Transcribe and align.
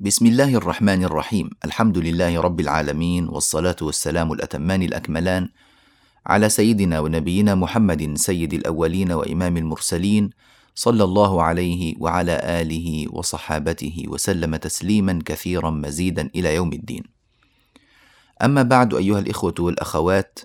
بسم 0.00 0.26
الله 0.26 0.54
الرحمن 0.54 1.04
الرحيم 1.04 1.50
الحمد 1.64 1.98
لله 1.98 2.40
رب 2.40 2.60
العالمين 2.60 3.28
والصلاة 3.28 3.76
والسلام 3.82 4.32
الأتمان 4.32 4.82
الأكملان 4.82 5.48
على 6.26 6.48
سيدنا 6.48 7.00
ونبينا 7.00 7.54
محمد 7.54 8.18
سيد 8.18 8.54
الأولين 8.54 9.12
وإمام 9.12 9.56
المرسلين 9.56 10.30
صلى 10.74 11.04
الله 11.04 11.42
عليه 11.42 11.94
وعلى 12.00 12.40
آله 12.42 13.06
وصحابته 13.12 14.04
وسلم 14.08 14.56
تسليما 14.56 15.18
كثيرا 15.24 15.70
مزيدا 15.70 16.30
إلى 16.34 16.54
يوم 16.54 16.72
الدين 16.72 17.02
أما 18.42 18.62
بعد 18.62 18.94
أيها 18.94 19.18
الإخوة 19.18 19.54
والأخوات 19.58 20.38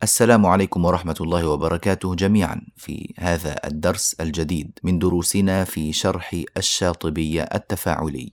فالسلام 0.00 0.46
عليكم 0.46 0.84
ورحمة 0.84 1.16
الله 1.20 1.48
وبركاته 1.48 2.14
جميعا 2.14 2.60
في 2.76 3.14
هذا 3.18 3.56
الدرس 3.66 4.16
الجديد 4.20 4.78
من 4.82 4.98
دروسنا 4.98 5.64
في 5.64 5.92
شرح 5.92 6.42
الشاطبية 6.56 7.42
التفاعلي. 7.42 8.32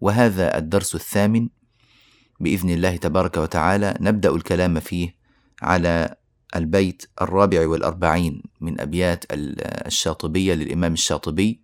وهذا 0.00 0.58
الدرس 0.58 0.94
الثامن. 0.94 1.48
بإذن 2.40 2.70
الله 2.70 2.96
تبارك 2.96 3.36
وتعالى 3.36 3.94
نبدأ 4.00 4.30
الكلام 4.30 4.80
فيه 4.80 5.14
على 5.62 6.16
البيت 6.56 7.06
الرابع 7.22 7.66
والأربعين 7.68 8.42
من 8.60 8.80
أبيات 8.80 9.24
الشاطبية 9.86 10.54
للإمام 10.54 10.92
الشاطبي. 10.92 11.60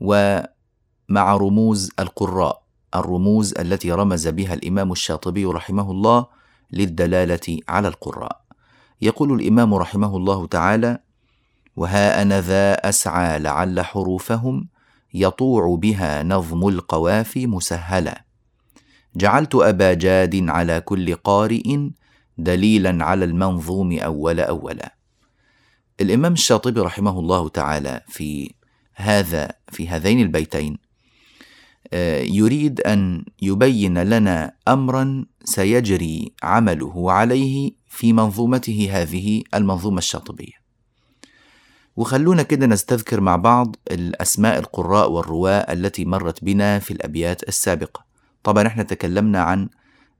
ومع 0.00 1.36
رموز 1.36 1.90
القراء 2.00 2.62
الرموز 2.94 3.54
التي 3.58 3.92
رمز 3.92 4.28
بها 4.28 4.54
الإمام 4.54 4.92
الشاطبي 4.92 5.44
رحمه 5.44 5.90
الله 5.90 6.35
للدلالة 6.72 7.58
على 7.68 7.88
القراء. 7.88 8.40
يقول 9.02 9.32
الإمام 9.32 9.74
رحمه 9.74 10.16
الله 10.16 10.46
تعالى 10.46 10.98
وها 11.76 12.22
أنا 12.22 12.40
ذا 12.40 12.88
أسعى 12.88 13.38
لعل 13.38 13.80
حروفهم 13.80 14.68
يطوع 15.14 15.76
بها 15.76 16.22
نظم 16.22 16.68
القوافي 16.68 17.46
مسهلا. 17.46 18.24
جعلت 19.16 19.54
أبا 19.54 19.94
جاد 19.94 20.48
على 20.48 20.80
كل 20.80 21.14
قارئ 21.14 21.90
دليلا 22.38 23.04
على 23.04 23.24
المنظوم 23.24 23.98
أول 23.98 24.40
أولا. 24.40 24.94
الإمام 26.00 26.32
الشاطبي 26.32 26.80
رحمه 26.80 27.18
الله 27.20 27.48
تعالى 27.48 28.00
في 28.08 28.54
هذا 28.94 29.52
في 29.68 29.88
هذين 29.88 30.20
البيتين 30.20 30.78
يريد 32.22 32.80
أن 32.80 33.24
يبين 33.42 33.98
لنا 33.98 34.52
أمرا 34.68 35.24
سيجري 35.44 36.32
عمله 36.42 37.12
عليه 37.12 37.72
في 37.88 38.12
منظومته 38.12 38.88
هذه 38.92 39.42
المنظومة 39.54 39.98
الشاطبية. 39.98 40.66
وخلونا 41.96 42.42
كده 42.42 42.66
نستذكر 42.66 43.20
مع 43.20 43.36
بعض 43.36 43.76
الأسماء 43.90 44.58
القراء 44.58 45.10
والرواة 45.10 45.72
التي 45.72 46.04
مرت 46.04 46.44
بنا 46.44 46.78
في 46.78 46.90
الأبيات 46.90 47.48
السابقة. 47.48 48.04
طبعا 48.42 48.66
إحنا 48.66 48.82
تكلمنا 48.82 49.42
عن 49.42 49.68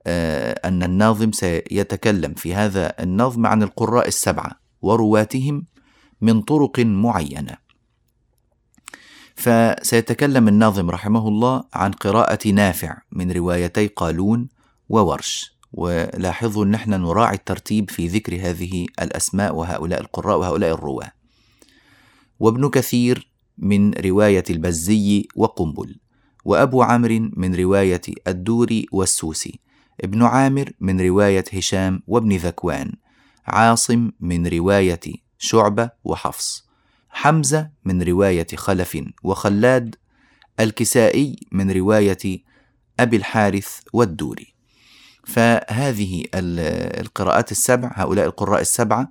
آه، 0.06 0.60
أن 0.64 0.82
الناظم 0.82 1.32
سيتكلم 1.32 2.34
في 2.34 2.54
هذا 2.54 2.92
النظم 3.00 3.46
عن 3.46 3.62
القراء 3.62 4.08
السبعة 4.08 4.50
ورواتهم 4.82 5.66
من 6.20 6.42
طرق 6.42 6.80
معينة. 6.80 7.65
فسيتكلم 9.36 10.48
الناظم 10.48 10.90
رحمه 10.90 11.28
الله 11.28 11.64
عن 11.74 11.90
قراءة 11.90 12.48
نافع 12.48 12.96
من 13.12 13.32
روايتي 13.32 13.86
قالون 13.86 14.48
وورش 14.88 15.56
ولاحظوا 15.72 16.64
أن 16.64 16.74
إحنا 16.74 16.96
نراعي 16.96 17.34
الترتيب 17.34 17.90
في 17.90 18.06
ذكر 18.08 18.34
هذه 18.34 18.86
الأسماء 19.02 19.54
وهؤلاء 19.54 20.00
القراء 20.00 20.38
وهؤلاء 20.38 20.74
الرواة. 20.74 21.12
وابن 22.40 22.70
كثير 22.70 23.30
من 23.58 23.92
رواية 23.94 24.44
البزي 24.50 25.28
وقنبل، 25.36 25.96
وأبو 26.44 26.82
عمرو 26.82 27.30
من 27.36 27.54
رواية 27.54 28.02
الدوري 28.26 28.86
والسوسي، 28.92 29.60
ابن 30.00 30.22
عامر 30.22 30.70
من 30.80 31.00
رواية 31.00 31.44
هشام 31.52 32.02
وابن 32.06 32.36
ذكوان، 32.36 32.92
عاصم 33.46 34.10
من 34.20 34.46
رواية 34.46 35.00
شعبة 35.38 35.90
وحفص، 36.04 36.65
حمزة 37.16 37.70
من 37.84 38.02
رواية 38.02 38.46
خلف 38.56 38.98
وخلاد، 39.22 39.94
الكسائي 40.60 41.36
من 41.52 41.70
رواية 41.70 42.44
أبي 43.00 43.16
الحارث 43.16 43.78
والدوري. 43.92 44.54
فهذه 45.24 46.24
القراءات 46.34 47.50
السبع 47.52 47.90
هؤلاء 47.94 48.26
القراء 48.26 48.60
السبعة 48.60 49.10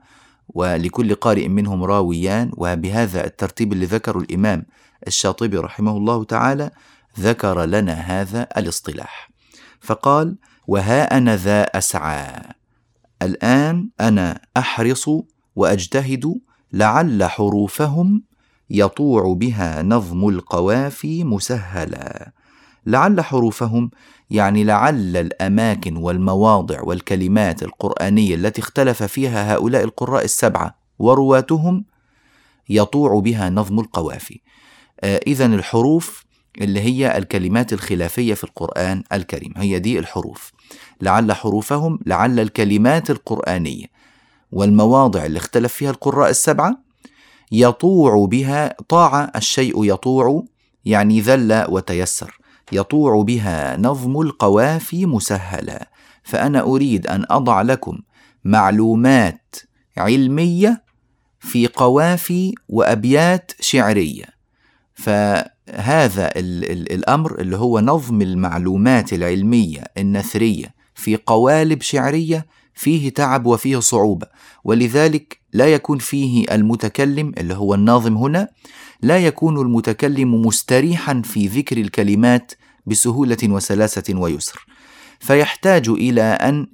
ولكل 0.49 1.16
قارئ 1.16 1.47
منهم 1.47 1.83
راويان 1.83 2.51
وبهذا 2.57 3.25
الترتيب 3.25 3.73
اللي 3.73 3.85
ذكره 3.85 4.17
الإمام 4.19 4.66
الشاطبي 5.07 5.57
رحمه 5.57 5.97
الله 5.97 6.23
تعالى 6.23 6.72
ذكر 7.19 7.66
لنا 7.66 7.93
هذا 7.93 8.47
الاصطلاح 8.57 9.29
فقال 9.79 10.37
وها 10.67 11.17
أنا 11.17 11.35
ذا 11.35 11.63
أسعى 11.63 12.41
الآن 13.22 13.89
أنا 14.01 14.41
أحرص 14.57 15.09
وأجتهد 15.55 16.39
لعل 16.75 17.24
حروفهم 17.24 18.24
يطوع 18.69 19.34
بها 19.34 19.81
نظم 19.84 20.30
القوافي 20.30 21.24
مسهلا. 21.24 22.31
لعل 22.86 23.22
حروفهم 23.22 23.91
يعني 24.30 24.63
لعل 24.63 25.18
الأماكن 25.18 25.97
والمواضع 25.97 26.81
والكلمات 26.84 27.64
القرآنية 27.64 28.35
التي 28.35 28.62
اختلف 28.62 29.03
فيها 29.03 29.53
هؤلاء 29.53 29.84
القراء 29.84 30.24
السبعة 30.24 30.75
ورواتهم 31.00 31.85
يطوع 32.69 33.19
بها 33.19 33.50
نظم 33.50 33.80
القوافي. 33.80 34.40
آه 35.02 35.19
اذا 35.28 35.46
الحروف 35.46 36.25
اللي 36.62 36.80
هي 36.81 37.18
الكلمات 37.18 37.74
الخلافية 37.74 38.34
في 38.34 38.44
القرآن 38.44 39.03
الكريم 39.14 39.53
هي 39.58 39.80
دي 39.80 40.00
الحروف. 40.00 40.52
لعل 41.02 41.34
حروفهم 41.34 42.00
لعل 42.06 42.40
الكلمات 42.40 43.09
القرآنية. 43.09 43.85
والمواضع 44.51 45.25
اللي 45.25 45.38
اختلف 45.38 45.73
فيها 45.73 45.89
القراء 45.89 46.29
السبعة 46.29 46.85
يطوع 47.51 48.25
بها 48.25 48.75
طاع 48.89 49.31
الشيء 49.35 49.83
يطوع 49.83 50.44
يعني 50.85 51.22
ذل 51.22 51.66
وتيسر. 51.69 52.39
يطوع 52.72 53.23
بها 53.23 53.78
نظم 53.78 54.22
القوافي 54.22 55.05
مسهلا. 55.05 55.89
فأنا 56.23 56.61
أريد 56.61 57.07
أن 57.07 57.25
أضع 57.29 57.61
لكم 57.61 57.97
معلومات 58.44 59.55
علمية 59.97 60.84
في 61.39 61.67
قوافي 61.67 62.53
وأبيات 62.69 63.51
شعرية. 63.59 64.25
فهذا 64.94 66.31
الأمر 66.35 67.39
اللي 67.39 67.57
هو 67.57 67.79
نظم 67.79 68.22
المعلومات 68.22 69.13
العلمية 69.13 69.84
النثرية 69.97 70.75
في 70.95 71.16
قوالب 71.16 71.81
شعرية 71.81 72.45
فيه 72.73 73.09
تعب 73.09 73.45
وفيه 73.45 73.79
صعوبة. 73.79 74.28
ولذلك 74.66 75.40
لا 75.53 75.66
يكون 75.66 75.98
فيه 75.98 76.46
المتكلم 76.52 77.31
اللي 77.38 77.53
هو 77.53 77.74
الناظم 77.74 78.18
هنا 78.18 78.48
لا 79.02 79.18
يكون 79.18 79.62
المتكلم 79.62 80.46
مستريحا 80.46 81.22
في 81.26 81.48
ذكر 81.48 81.78
الكلمات 81.78 82.52
بسهولة 82.86 83.38
وسلاسة 83.44 84.03
ويسر. 84.09 84.66
فيحتاج 85.20 85.90
إلى 85.90 86.22
أن 86.22 86.68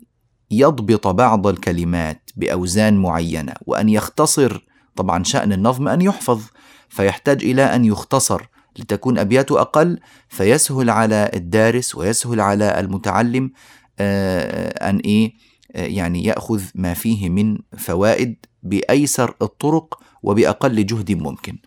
يضبط 0.51 1.07
بعض 1.07 1.47
الكلمات 1.47 2.29
بأوزان 2.35 2.97
معينة 2.97 3.53
وأن 3.65 3.89
يختصر 3.89 4.65
طبعا 4.95 5.23
شأن 5.23 5.53
النظم 5.53 5.87
أن 5.87 6.01
يحفظ. 6.01 6.41
فيحتاج 6.89 7.43
إلى 7.43 7.63
أن 7.75 7.85
يختصر. 7.85 8.41
لتكون 8.79 9.19
ابياته 9.19 9.61
أقل 9.61 9.99
فيسهل 10.29 10.89
على 10.89 11.31
الدارس 11.33 11.95
ويسهل 11.95 12.39
على 12.39 12.79
المتعلم 12.79 13.51
آه، 13.99 14.89
أن 14.89 14.97
إيه؟ 14.97 15.33
يعني 15.75 16.23
يأخذ 16.23 16.63
ما 16.75 16.93
فيه 16.93 17.29
من 17.29 17.57
فوائد 17.77 18.35
بأيسر 18.63 19.35
الطرق 19.41 19.99
وبأقل 20.23 20.85
جهد 20.85 21.11
ممكن. 21.11 21.57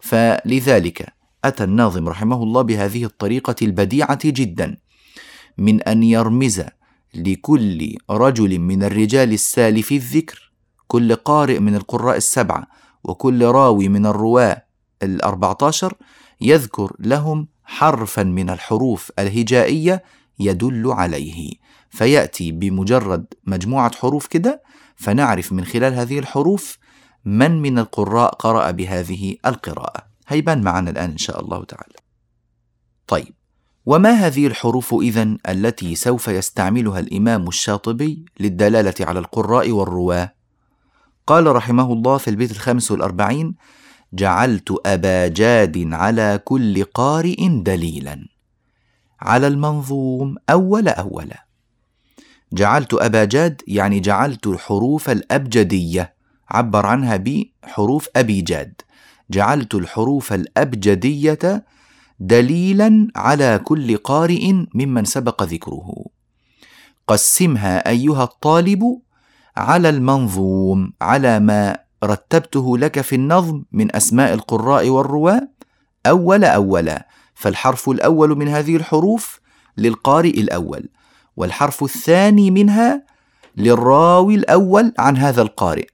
فلذلك 0.00 1.12
أتى 1.44 1.64
الناظم 1.64 2.08
رحمه 2.08 2.42
الله 2.42 2.62
بهذه 2.62 3.04
الطريقة 3.04 3.54
البديعة 3.62 4.18
جدا 4.24 4.76
من 5.58 5.82
أن 5.82 6.02
يرمز 6.02 6.62
لكل 7.14 7.96
رجل 8.10 8.58
من 8.58 8.82
الرجال 8.82 9.32
السالف 9.32 9.92
الذكر 9.92 10.52
كل 10.86 11.14
قارئ 11.14 11.58
من 11.58 11.74
القراء 11.74 12.16
السبعة 12.16 12.66
وكل 13.04 13.44
راوي 13.44 13.88
من 13.88 14.06
الرواة 14.06 14.64
الأربعة 15.02 15.58
عشر 15.62 15.94
يذكر 16.40 16.96
لهم 16.98 17.48
حرفا 17.64 18.22
من 18.22 18.50
الحروف 18.50 19.12
الهجائية 19.18 20.02
يدل 20.38 20.92
عليه. 20.92 21.52
فيأتي 21.90 22.52
بمجرد 22.52 23.26
مجموعة 23.46 23.96
حروف 23.96 24.26
كده 24.26 24.62
فنعرف 24.96 25.52
من 25.52 25.64
خلال 25.64 25.94
هذه 25.94 26.18
الحروف 26.18 26.78
من 27.24 27.62
من 27.62 27.78
القراء 27.78 28.34
قرأ 28.34 28.70
بهذه 28.70 29.36
القراءة 29.46 30.06
هيبان 30.28 30.62
معنا 30.62 30.90
الآن 30.90 31.10
إن 31.10 31.18
شاء 31.18 31.40
الله 31.40 31.64
تعالى. 31.64 31.94
طيب، 33.06 33.34
وما 33.86 34.10
هذه 34.10 34.46
الحروف 34.46 34.94
إذن 34.94 35.38
التي 35.48 35.94
سوف 35.94 36.28
يستعملها 36.28 37.00
الإمام 37.00 37.48
الشاطبي 37.48 38.24
للدلالة 38.40 38.94
على 39.00 39.18
القراء 39.18 39.70
والرواة؟ 39.70 40.34
قال 41.26 41.56
رحمه 41.56 41.92
الله 41.92 42.18
في 42.18 42.30
البيت 42.30 42.50
الخامس 42.50 42.90
والأربعين: 42.90 43.54
جعلت 44.12 44.74
أبا 44.86 45.28
جاد 45.28 45.92
على 45.92 46.40
كل 46.44 46.84
قارئ 46.84 47.48
دليلا 47.48 48.28
على 49.20 49.46
المنظوم 49.46 50.36
أول 50.50 50.88
أولا 50.88 51.49
جعلت 52.52 52.94
أبا 52.94 53.24
جاد 53.24 53.62
يعني 53.68 54.00
جعلت 54.00 54.46
الحروف 54.46 55.10
الأبجدية. 55.10 56.14
عبر 56.50 56.86
عنها 56.86 57.16
بحروف 57.16 58.08
أبي 58.16 58.40
جاد 58.40 58.80
جعلت 59.30 59.74
الحروف 59.74 60.32
الأبجدية 60.32 61.64
دليلا 62.20 63.08
على 63.16 63.60
كل 63.64 63.96
قارئ 63.96 64.52
ممن 64.74 65.04
سبق 65.04 65.42
ذكره. 65.42 66.04
قسمها 67.06 67.88
أيها 67.88 68.24
الطالب 68.24 69.00
على 69.56 69.88
المنظوم 69.88 70.92
على 71.02 71.40
ما 71.40 71.76
رتبته 72.04 72.78
لك 72.78 73.00
في 73.00 73.14
النظم 73.14 73.62
من 73.72 73.96
أسماء 73.96 74.34
القراء 74.34 74.88
والرواة. 74.88 75.48
أول 76.06 76.44
أولا 76.44 77.08
فالحرف 77.34 77.88
الأول 77.88 78.38
من 78.38 78.48
هذه 78.48 78.76
الحروف 78.76 79.40
للقارئ 79.76 80.40
الأول. 80.40 80.88
والحرف 81.36 81.84
الثاني 81.84 82.50
منها 82.50 83.04
للراوي 83.56 84.34
الأول 84.34 84.92
عن 84.98 85.16
هذا 85.16 85.42
القارئ 85.42 85.86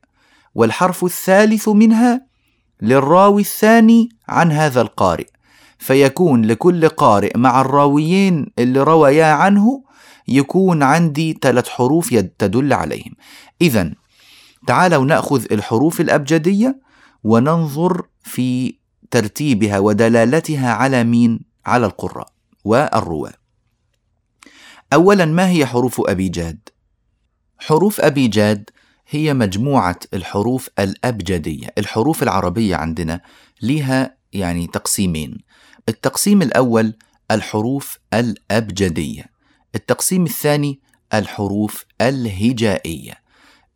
والحرف 0.55 1.05
الثالث 1.05 1.69
منها 1.69 2.27
للراوي 2.83 3.43
الثاني 3.43 4.09
عن 4.29 4.53
هذا 4.53 4.81
القارئ. 4.81 5.27
فيكون 5.79 6.45
لكل 6.45 6.89
قارئ 6.89 7.39
مع 7.39 7.61
الراويين 7.61 8.47
اللي 8.59 8.83
رويا 8.83 9.27
عنه 9.27 9.83
يكون 10.29 10.83
عندي 10.83 11.39
ثلاث 11.43 11.69
حروف 11.69 12.15
تدل 12.39 12.73
عليهم. 12.73 13.13
إذا 13.61 13.93
تعالوا 14.67 15.05
نأخذ 15.05 15.45
الحروف 15.53 16.01
الأبجدية 16.01 16.81
وننظر 17.25 18.07
في 18.23 18.75
ترتيبها 19.11 19.79
ودلالتها 19.79 20.73
على 20.73 21.05
مين؟ 21.05 21.41
على 21.67 21.87
القراء 21.87 22.29
والرواة. 22.65 23.46
اولا 24.93 25.25
ما 25.25 25.49
هي 25.49 25.67
حروف 25.67 26.01
أبي 26.01 26.29
جاد؟ 26.29 26.69
حروف 27.59 28.01
أبي 28.01 28.29
جاد 28.29 28.71
هي 29.09 29.35
مجموعة 29.35 29.99
الحروف 30.15 30.71
الأبجدية 30.79 31.67
الحروف 31.79 32.23
العربية 32.23 32.77
عندنا 32.77 33.21
لها 33.63 34.17
يعني 34.33 34.67
تقسيمين. 34.67 35.39
التقسيم 35.89 36.43
الأول 36.43 36.95
الحروف 37.31 37.99
الأبجدية 38.15 39.25
التقسيم 39.75 40.25
الثاني 40.25 40.81
الحروف 41.15 41.85
الهجائية. 42.01 43.15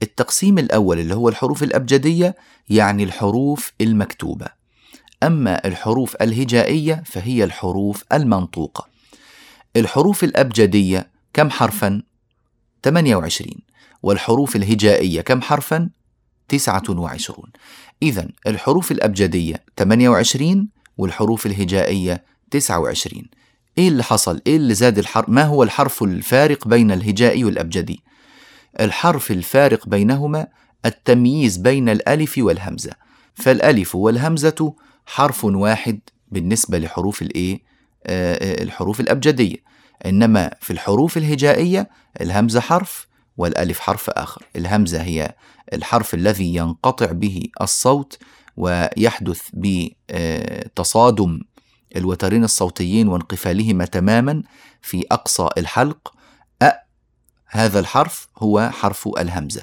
التقسيم 0.02 0.58
الأول 0.58 0.98
اللي 0.98 1.14
هو 1.14 1.28
الحروف 1.28 1.62
الأبجدية 1.62 2.36
يعني 2.68 3.04
الحروف 3.04 3.72
المكتوبة 3.80 4.46
أما 5.22 5.66
الحروف 5.66 6.16
الهجائية 6.22 7.02
فهي 7.06 7.44
الحروف 7.44 8.04
المنطوقة. 8.12 8.89
الحروف 9.76 10.24
الأبجدية 10.24 11.10
كم 11.34 11.50
حرفا؟ 11.50 12.02
28 12.84 13.46
والحروف 14.02 14.56
الهجائية 14.56 15.20
كم 15.20 15.42
حرفا؟ 15.42 15.90
29 16.48 17.50
إذا 18.02 18.28
الحروف 18.46 18.92
الأبجدية 18.92 19.64
28 19.78 20.68
والحروف 20.98 21.46
الهجائية 21.46 22.24
29 22.50 23.22
إيه 23.78 23.88
اللي 23.88 24.02
حصل؟ 24.02 24.40
إيه 24.46 24.56
اللي 24.56 24.74
زاد 24.74 24.98
الحرف؟ 24.98 25.28
ما 25.28 25.42
هو 25.44 25.62
الحرف 25.62 26.02
الفارق 26.02 26.68
بين 26.68 26.90
الهجائي 26.90 27.44
والأبجدي؟ 27.44 28.02
الحرف 28.80 29.30
الفارق 29.30 29.88
بينهما 29.88 30.46
التمييز 30.86 31.56
بين 31.56 31.88
الألف 31.88 32.38
والهمزة 32.38 32.92
فالألف 33.34 33.94
والهمزة 33.94 34.74
حرف 35.06 35.44
واحد 35.44 36.00
بالنسبة 36.28 36.78
لحروف 36.78 37.22
الإيه؟ 37.22 37.69
آه، 38.06 38.62
الحروف 38.62 39.00
الأبجدية. 39.00 39.56
إنما 40.06 40.50
في 40.60 40.72
الحروف 40.72 41.16
الهجائية 41.16 41.90
الهمزة 42.20 42.60
حرف 42.60 43.06
والألف 43.36 43.80
حرف 43.80 44.10
آخر. 44.10 44.42
الهمزة 44.56 45.02
هي 45.02 45.34
الحرف 45.72 46.14
الذي 46.14 46.54
ينقطع 46.54 47.12
به 47.12 47.42
الصوت 47.60 48.18
ويحدث 48.56 49.40
بتصادم 49.52 51.40
الوترين 51.96 52.44
الصوتيين 52.44 53.08
وانقفالهما 53.08 53.84
تماما 53.84 54.42
في 54.82 55.04
أقصى 55.12 55.48
الحلق. 55.58 56.14
هذا 57.52 57.80
الحرف 57.80 58.28
هو 58.38 58.70
حرف 58.72 59.08
الهمزة. 59.18 59.62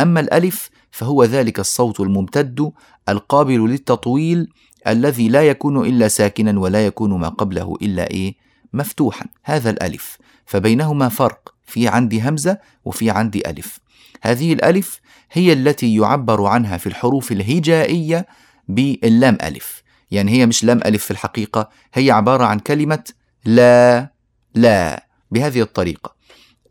أما 0.00 0.20
الألف 0.20 0.70
فهو 0.90 1.24
ذلك 1.24 1.60
الصوت 1.60 2.00
الممتد 2.00 2.72
القابل 3.08 3.68
للتطويل 3.68 4.48
الذي 4.86 5.28
لا 5.28 5.42
يكون 5.42 5.86
إلا 5.86 6.08
ساكنا 6.08 6.60
ولا 6.60 6.86
يكون 6.86 7.18
ما 7.18 7.28
قبله 7.28 7.76
إلا 7.82 8.10
إيه؟ 8.10 8.34
مفتوحا. 8.72 9.26
هذا 9.44 9.70
الألف. 9.70 10.18
فبينهما 10.46 11.08
فرق. 11.08 11.54
في 11.64 11.88
عندي 11.88 12.28
همزة 12.28 12.58
وفي 12.84 13.10
عندي 13.10 13.50
ألف. 13.50 13.78
هذه 14.22 14.52
الألف 14.52 15.00
هي 15.32 15.52
التي 15.52 15.94
يعبر 15.94 16.46
عنها 16.46 16.76
في 16.76 16.86
الحروف 16.86 17.32
الهجائية 17.32 18.26
باللام 18.68 19.38
ألف. 19.42 19.82
يعني 20.10 20.32
هي 20.32 20.46
مش 20.46 20.64
لام 20.64 20.80
ألف 20.86 21.04
في 21.04 21.10
الحقيقة 21.10 21.68
هي 21.94 22.10
عبارة 22.10 22.44
عن 22.44 22.58
كلمة 22.58 23.04
لا 23.44 24.12
لا. 24.54 25.06
بهذه 25.30 25.60
الطريقة. 25.60 26.17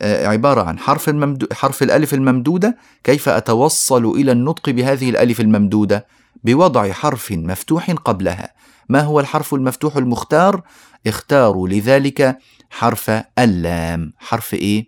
عبارة 0.02 0.62
عن 0.62 0.80
حرف 0.80 1.10
الممدو 1.10 1.48
حرف 1.52 1.84
الألف 1.84 2.14
الممدودة 2.14 2.78
كيف 3.04 3.30
أتوصل 3.30 4.06
إلى 4.06 4.32
النطق 4.32 4.70
بهذه 4.70 5.10
الألف 5.10 5.42
الممدودة؟ 5.42 6.08
بوضع 6.44 6.92
حرف 6.92 7.32
مفتوح 7.32 7.92
قبلها. 7.92 8.54
ما 8.90 9.02
هو 9.02 9.20
الحرف 9.20 9.54
المفتوح 9.54 9.98
المختار؟ 9.98 10.62
اختاروا 11.08 11.68
لذلك 11.68 12.38
حرف 12.70 13.12
اللام. 13.40 14.14
حرف 14.18 14.54
إيه؟ 14.54 14.88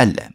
اللام. 0.00 0.30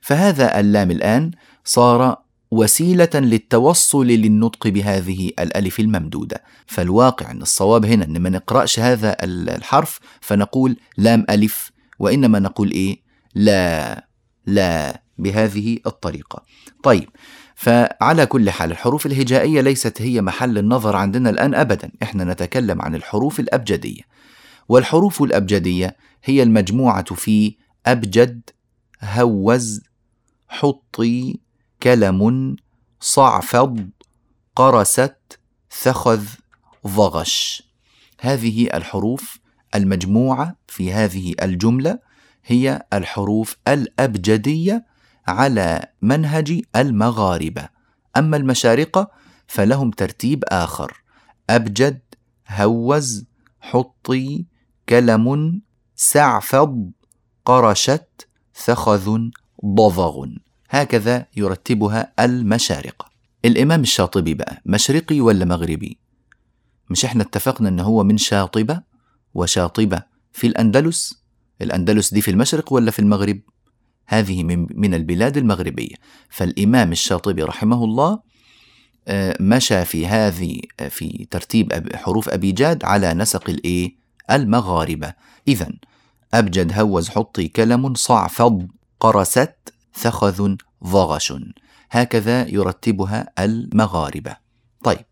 فهذا 0.00 0.60
اللام 0.60 0.90
الآن 0.90 1.30
صار 1.64 2.16
وسيلة 2.50 3.10
للتوصل 3.14 4.06
للنطق 4.06 4.68
بهذه 4.68 5.30
الألف 5.38 5.80
الممدودة. 5.80 6.42
فالواقع 6.66 7.30
أن 7.30 7.42
الصواب 7.42 7.84
هنا 7.84 8.04
أن 8.04 8.18
ما 8.18 8.30
نقرأش 8.30 8.80
هذا 8.80 9.16
الحرف 9.24 10.00
فنقول 10.20 10.76
لام 10.96 11.26
ألف 11.30 11.70
وإنما 11.98 12.38
نقول 12.38 12.70
إيه؟ 12.70 13.02
لا 13.34 14.08
لا 14.46 15.02
بهذه 15.18 15.78
الطريقة. 15.86 16.44
طيب 16.82 17.08
فعلى 17.54 18.26
كل 18.26 18.50
حال 18.50 18.70
الحروف 18.70 19.06
الهجائية 19.06 19.60
ليست 19.60 20.02
هي 20.02 20.20
محل 20.22 20.58
النظر 20.58 20.96
عندنا 20.96 21.30
الآن 21.30 21.54
أبدا. 21.54 21.92
إحنا 22.02 22.24
نتكلم 22.24 22.82
عن 22.82 22.94
الحروف 22.94 23.40
الأبجدية. 23.40 24.02
والحروف 24.68 25.22
الأبجدية 25.22 25.96
هي 26.24 26.42
المجموعة 26.42 27.14
في 27.14 27.56
أبجد 27.86 28.50
هوز 29.02 29.80
حطي 30.48 31.40
كلمن 31.82 32.56
صعفض 33.00 33.90
قرست 34.56 35.38
ثخذ 35.70 36.24
ظغش. 36.86 37.62
هذه 38.20 38.66
الحروف 38.74 39.38
المجموعة 39.74 40.56
في 40.68 40.92
هذه 40.92 41.34
الجملة 41.42 41.98
هي 42.44 42.82
الحروف 42.92 43.56
الأبجدية 43.68 44.86
على 45.26 45.86
منهج 46.02 46.62
المغاربة. 46.76 47.68
أما 48.16 48.36
المشارقة 48.36 49.10
فلهم 49.46 49.90
ترتيب 49.90 50.44
آخر. 50.48 51.02
أبجد 51.50 52.00
هوز 52.48 53.24
حطي 53.60 54.46
كلم 54.88 55.60
سعفض 55.96 56.90
قرشت 57.44 58.28
ثخذ 58.54 59.18
ضضغ 59.64 60.26
هكذا 60.70 61.26
يرتبها 61.36 62.12
المشارقة. 62.20 63.08
الإمام 63.44 63.80
الشاطبي 63.80 64.34
بقى 64.34 64.62
مشرقي 64.66 65.20
ولا 65.20 65.44
مغربي؟ 65.44 65.98
مش 66.90 67.04
إحنا 67.04 67.22
اتفقنا 67.22 67.68
ان 67.68 67.80
هو 67.80 68.04
من 68.04 68.18
شاطبة؟ 68.18 68.82
وشاطبة 69.38 70.02
في 70.32 70.46
الأندلس؟ 70.46 71.24
الأندلس 71.62 72.14
دي 72.14 72.20
في 72.20 72.30
المشرق 72.30 72.72
ولا 72.72 72.90
في 72.90 72.98
المغرب؟ 72.98 73.40
هذه 74.06 74.44
من 74.74 74.94
البلاد 74.94 75.36
المغربية. 75.36 75.94
فالإمام 76.28 76.92
الشاطبي 76.92 77.42
رحمه 77.42 77.84
الله 77.84 78.20
آه، 79.08 79.36
مشى 79.40 79.84
في 79.84 80.06
هذه 80.06 80.60
في 80.88 81.26
ترتيب 81.30 81.96
حروف 81.96 82.28
أبي 82.28 82.52
جاد 82.52 82.84
على 82.84 83.14
نسق 83.14 83.50
الإيه؟ 83.50 83.96
المغاربة. 84.30 85.14
إذا 85.48 85.68
أبجد 86.34 86.78
هوز 86.78 87.08
حطي 87.08 87.48
كلمن 87.48 87.94
صعفض 87.94 88.68
قرست 89.00 89.74
ثخذ 89.94 90.56
ظغش. 90.84 91.34
هكذا 91.90 92.48
يرتبها 92.48 93.32
المغاربة. 93.38 94.36
طيب 94.84 95.07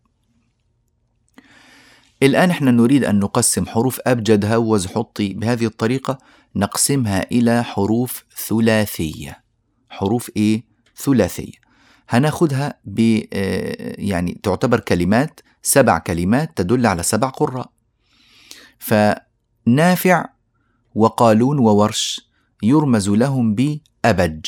الآن 2.23 2.49
إحنا 2.49 2.71
نريد 2.71 3.03
أن 3.03 3.19
نقسم 3.19 3.65
حروف 3.65 3.99
أبجد 4.07 4.45
هوز 4.45 4.87
حطي 4.87 5.33
بهذه 5.33 5.65
الطريقة 5.65 6.17
نقسمها 6.55 7.31
إلى 7.31 7.63
حروف 7.63 8.25
ثلاثية. 8.47 9.43
حروف 9.89 10.31
إيه؟ 10.37 10.63
ثلاثية. 10.97 11.53
هناخدها 12.09 12.79
ب 12.85 12.99
يعني 13.99 14.39
تعتبر 14.43 14.79
كلمات 14.79 15.39
سبع 15.61 15.97
كلمات 15.97 16.57
تدل 16.57 16.85
على 16.85 17.03
سبع 17.03 17.29
قراء. 17.29 17.71
فنافع 18.79 20.25
وقالون 20.95 21.59
وورش 21.59 22.29
يرمز 22.63 23.09
لهم 23.09 23.55
بأبج. 23.55 24.45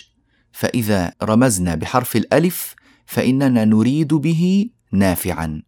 فإذا 0.52 1.14
رمزنا 1.24 1.76
بحرف 1.76 2.16
الألف 2.16 2.76
فإننا 3.06 3.66
نريد 3.66 4.14
به 4.14 4.70
نافعا. 4.92 5.62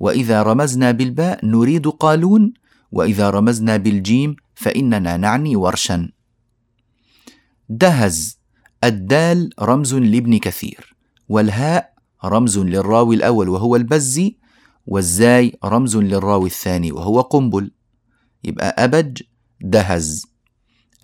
وإذا 0.00 0.42
رمزنا 0.42 0.90
بالباء 0.90 1.46
نريد 1.46 1.86
قالون 1.88 2.52
وإذا 2.92 3.30
رمزنا 3.30 3.76
بالجيم 3.76 4.36
فإننا 4.54 5.16
نعني 5.16 5.56
ورشا. 5.56 6.10
دهز. 7.68 8.38
الدال 8.84 9.50
رمز 9.60 9.94
لابن 9.94 10.38
كثير 10.38 10.96
والهاء 11.28 11.94
رمز 12.24 12.58
للراوي 12.58 13.14
الأول 13.16 13.48
وهو 13.48 13.76
البزي 13.76 14.36
والزاي 14.86 15.58
رمز 15.64 15.96
للراوي 15.96 16.46
الثاني 16.46 16.92
وهو 16.92 17.20
قنبل. 17.20 17.70
يبقى 18.44 18.84
أبج 18.84 19.22
دهز. 19.60 20.26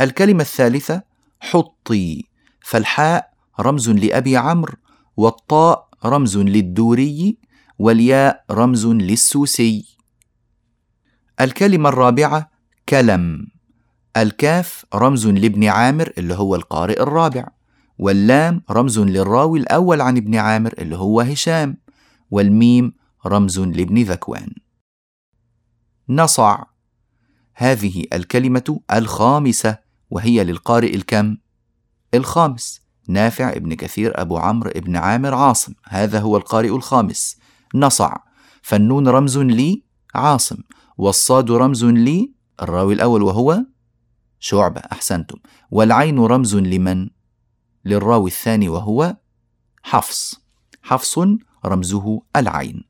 الكلمة 0.01 0.43
الثالثة 0.43 1.03
حطي. 1.41 2.25
فالحاء 2.61 3.31
رمز 3.61 3.91
لأبي 3.91 4.37
عمرو 4.37 4.75
والطاء 5.17 5.89
رمز 6.05 6.39
للدوري 6.39 7.39
والياء 7.81 8.45
رمز 8.51 8.87
للسوسي. 8.87 9.97
الكلمة 11.41 11.89
الرابعة 11.89 12.51
كلم. 12.89 13.47
الكاف 14.17 14.85
رمز 14.95 15.27
لابن 15.27 15.65
عامر 15.65 16.13
اللي 16.19 16.35
هو 16.35 16.55
القارئ 16.55 17.03
الرابع. 17.03 17.49
واللام 17.99 18.63
رمز 18.71 18.99
للراوي 18.99 19.59
الأول 19.59 20.01
عن 20.01 20.17
ابن 20.17 20.37
عامر 20.37 20.75
اللي 20.79 20.97
هو 20.97 21.21
هشام. 21.21 21.77
والميم 22.31 22.93
رمز 23.27 23.61
لابن 23.61 24.03
ذكوان. 24.03 24.51
نصع. 26.09 26.63
هذه 27.55 28.05
الكلمة 28.13 28.81
الخامسة 28.93 29.79
وهي 30.11 30.45
للقارئ 30.45 30.95
الكم؟ 30.95 31.37
الخامس. 32.15 32.81
نافع 33.09 33.51
ابن 33.51 33.75
كثير 33.75 34.21
أبو 34.21 34.39
عمرو 34.39 34.71
ابن 34.71 34.97
عامر 34.97 35.35
عاصم. 35.35 35.73
هذا 35.85 36.21
هو 36.21 36.37
القارئ 36.37 36.77
الخامس. 36.77 37.40
نصع. 37.75 38.17
فالنون 38.63 39.09
رمز 39.09 39.39
لي 39.39 39.83
عاصم 40.15 40.57
والصاد 40.99 41.51
رمز 41.51 41.85
لي 41.85 42.33
الراوي 42.63 42.95
الأول 42.95 43.23
وهو 43.23 43.65
شعبة 44.41 44.81
أحسنتم. 44.93 45.39
والعين 45.71 46.19
رمز 46.19 46.57
لمن؟ 46.57 47.11
للراوي 47.85 48.31
الثاني 48.31 48.69
وهو 48.69 49.17
حفص. 49.83 50.41
حفص 50.83 51.19
رمزه 51.67 52.23
العين. 52.37 52.85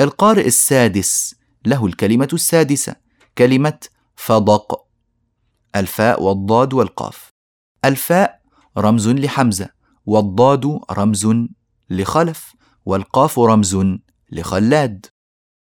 القارئ 0.00 0.46
السادس 0.46 1.34
له 1.66 1.86
الكلمة 1.86 2.28
السادسة 2.32 2.96
كلمة 3.38 3.80
فضق 4.16 4.84
الفاء 5.76 6.22
والضاد 6.22 6.74
والقاف. 6.74 7.32
الفاء 7.84 8.40
رمز 8.78 9.08
لحمزة 9.08 9.68
والضاد 10.06 10.80
رمز 10.90 11.28
لخلف. 11.90 12.54
والقاف 12.88 13.38
رمز 13.38 13.78
لخلاد. 14.32 15.06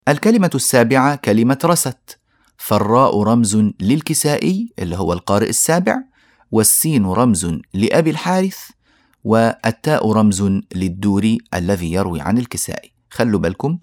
الكلمة 0.08 0.50
السابعة 0.54 1.16
كلمة 1.16 1.58
رست. 1.64 2.18
فالراء 2.56 3.22
رمز 3.22 3.56
للكسائي 3.80 4.72
اللي 4.78 4.96
هو 4.96 5.12
القارئ 5.12 5.48
السابع 5.48 5.96
والسين 6.52 7.06
رمز 7.06 7.58
لأبي 7.74 8.10
الحارث 8.10 8.58
والتاء 9.24 10.12
رمز 10.12 10.42
للدوري 10.74 11.38
الذي 11.54 11.92
يروي 11.92 12.20
عن 12.20 12.38
الكسائي 12.38 12.92
خلوا 13.10 13.40
بالكم 13.40 13.78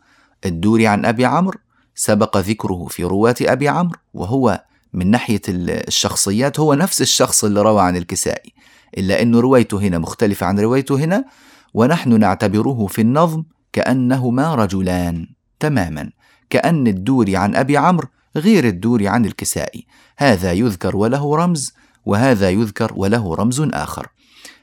الدوري 0.45 0.87
عن 0.87 1.05
أبي 1.05 1.25
عمرو 1.25 1.59
سبق 1.95 2.37
ذكره 2.37 2.87
في 2.89 3.03
رواة 3.03 3.35
أبي 3.41 3.69
عمرو 3.69 3.99
وهو 4.13 4.63
من 4.93 5.11
ناحية 5.11 5.41
الشخصيات 5.49 6.59
هو 6.59 6.73
نفس 6.73 7.01
الشخص 7.01 7.43
اللي 7.43 7.61
روى 7.61 7.81
عن 7.81 7.97
الكسائي 7.97 8.53
إلا 8.97 9.21
أن 9.21 9.35
روايته 9.35 9.79
هنا 9.79 9.97
مختلفة 9.97 10.45
عن 10.45 10.59
روايته 10.59 10.95
هنا 10.95 11.25
ونحن 11.77 12.19
نعتبره 12.19 12.87
في 12.87 13.01
النظم 13.01 13.43
كأنهما 13.73 14.55
رجلان 14.55 15.27
تماما 15.59 16.09
كأن 16.49 16.87
الدوري 16.87 17.37
عن 17.37 17.55
أبي 17.55 17.77
عمرو 17.77 18.07
غير 18.35 18.67
الدوري 18.67 19.07
عن 19.07 19.25
الكسائي 19.25 19.85
هذا 20.17 20.51
يذكر 20.53 20.97
وله 20.97 21.35
رمز 21.35 21.73
وهذا 22.05 22.49
يذكر 22.49 22.91
وله 22.95 23.35
رمز 23.35 23.61
آخر. 23.61 24.07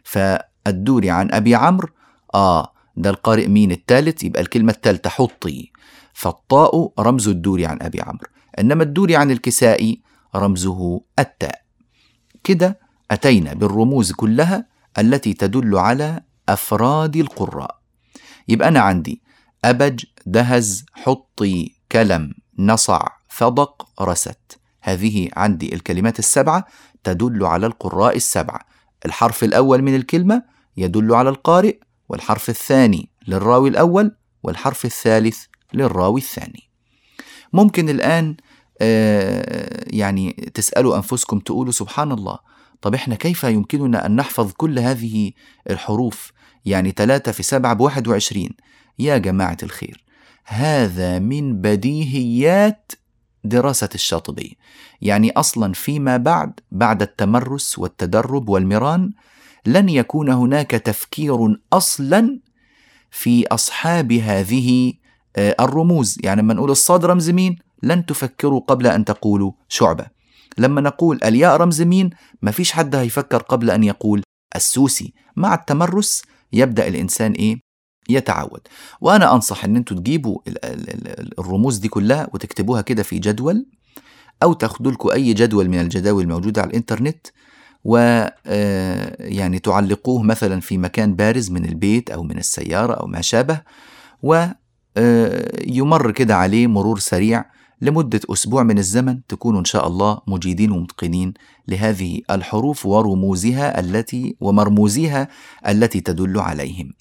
فالدوري 0.05 1.11
عن 1.11 1.33
أبي 1.33 1.55
عمرو 1.55 1.89
آه 2.35 2.73
ده 2.97 3.11
القارئ 3.11 3.47
مين 3.49 3.73
الثالث 3.73 4.25
يبقى 4.25 4.43
الكلمة 4.43 4.73
الثالثة 4.73 5.11
حطي. 5.11 5.73
فالطاء 6.13 6.93
رمز 6.99 7.29
الدوري 7.29 7.67
عن 7.67 7.79
أبي 7.83 8.01
عمرو 8.01 8.27
إنما 8.59 8.83
الدوري 8.83 9.17
عن 9.17 9.31
الكسائي 9.31 10.03
رمزه 10.37 11.01
التاء. 11.19 11.61
كده 12.45 12.79
أتينا 13.11 13.55
بالرموز 13.55 14.13
كلها 14.13 14.67
التي 14.99 15.33
تدل 15.35 15.79
على 15.79 16.21
أفراد 16.49 17.17
القراء. 17.17 17.79
يبقى 18.49 18.69
أنا 18.69 18.81
عندي 18.81 19.23
أبج 19.65 20.05
دهز 20.27 20.87
حطي 20.93 21.75
كلم 21.93 22.35
نصع 22.59 23.07
فضق 23.29 23.89
رست. 24.03 24.59
هذه 24.81 25.29
عندي 25.37 25.75
الكلمات 25.75 26.19
السبعة 26.19 26.65
تدل 27.05 27.45
على 27.47 27.67
القراء 27.67 28.17
السبعة. 28.17 28.61
الحرف 29.07 29.45
الأول 29.45 29.83
من 29.83 29.95
الكلمة 29.95 30.43
يدل 30.77 31.15
على 31.15 31.29
القارئ 31.29 31.79
والحرف 32.09 32.49
الثاني 32.49 33.09
للراوي 33.29 33.69
الأول 33.69 34.17
والحرف 34.43 34.85
الثالث 34.85 35.45
للراوي 35.73 36.21
الثاني. 36.21 36.71
ممكن 37.53 37.89
الآن 37.89 38.37
آه 38.81 39.85
يعني 39.87 40.33
تسألوا 40.55 40.97
أنفسكم 40.97 41.39
تقولوا 41.39 41.73
سبحان 41.73 42.13
الله 42.13 42.39
طب 42.83 42.95
إحنا 42.95 43.15
كيف 43.15 43.45
يمكننا 43.45 44.07
أن 44.07 44.17
نحفظ 44.17 44.53
كل 44.53 44.79
هذه 44.79 45.33
الحروف؟ 45.71 46.33
يعني 46.65 46.91
ثلاثة 46.91 47.33
في 47.33 47.43
سبعة 47.43 47.75
بواحد 47.75 48.09
وعشرين. 48.09 48.51
يا 48.99 49.19
جماعة 49.19 49.57
الخير 49.63 50.05
هذا 50.45 51.19
من 51.19 51.61
بديهيات 51.61 52.93
دراسة 53.45 53.89
الشاطبي. 53.95 54.57
يعني 55.01 55.33
أصلا 55.33 55.73
فيما 55.73 56.17
بعد 56.17 56.61
بعد 56.71 57.03
التمرس 57.03 57.79
والتدرب 57.79 58.49
والمران 58.49 59.11
لن 59.67 59.89
يكون 59.89 60.29
هناك 60.29 60.71
تفكير 60.71 61.59
أصلا 61.73 62.41
في 63.11 63.47
أصحاب 63.47 64.13
هذه 64.13 64.93
آه، 65.37 65.57
الرموز. 65.61 66.19
يعني 66.23 66.43
لما 66.43 66.55
نقول 66.55 66.71
الصاد 66.71 67.05
رمز 67.05 67.31
مين 67.31 67.59
لن 67.83 68.07
تفكروا 68.07 68.61
قبل 68.61 68.87
أن 68.87 69.05
تقولوا 69.05 69.53
شعبة. 69.69 70.07
لما 70.59 70.81
نقول 70.81 71.21
الياء 71.25 71.57
رمز 71.57 71.83
مين 71.83 72.11
ما 72.43 72.51
فيش 72.51 72.73
حد 72.73 72.95
هيفكر 72.95 73.43
قبل 73.43 73.71
أن 73.71 73.85
يقول 73.85 74.23
السوسي. 74.57 75.15
مع 75.37 75.55
التمرس 75.55 76.23
يبدأ 76.55 76.89
الإنسان 76.89 77.33
إيه؟ 77.33 77.61
يتعود. 78.09 78.61
وأنا 79.01 79.35
أنصح 79.35 79.65
إن 79.65 79.77
أنتوا 79.77 79.97
تجيبوا 79.97 80.39
الرموز 81.39 81.77
دي 81.77 81.89
كلها 81.89 82.29
وتكتبوها 82.33 82.81
كده 82.81 83.03
في 83.03 83.19
جدول 83.19 83.67
أو 84.43 84.53
تاخدوا 84.53 84.93
لكم 84.93 85.11
أي 85.11 85.33
جدول 85.35 85.69
من 85.69 85.81
الجداول 85.81 86.23
الموجودة 86.23 86.63
على 86.63 86.71
الإنترنت 86.71 87.27
و 87.85 87.97
آه، 88.47 89.17
يعني 89.19 89.59
تعلقوه 89.59 90.23
مثلا 90.23 90.61
في 90.61 90.79
مكان 90.79 91.15
بارز 91.15 91.51
من 91.51 91.65
البيت 91.65 92.11
أو 92.11 92.23
من 92.23 92.39
السيارة 92.39 92.93
أو 92.95 93.07
ما 93.07 93.21
شابه 93.21 93.61
ويمر 94.23 96.09
آه، 96.09 96.13
كده 96.15 96.37
عليه 96.37 96.67
مرور 96.67 96.99
سريع 96.99 97.45
لمدة 97.85 98.21
أسبوع 98.33 98.63
من 98.63 98.79
الزمن 98.79 99.27
تكونوا 99.27 99.61
إن 99.61 99.65
شاء 99.65 99.87
الله 99.87 100.19
مجيدين 100.27 100.71
ومتقنين 100.71 101.35
لهذه 101.69 102.21
الحروف 102.31 102.87
ورموزها 102.87 103.81
التي 103.81 104.37
ومرموزها 104.41 105.29
التي 105.69 106.01
تدل 106.01 106.41
عليهم. 106.41 106.93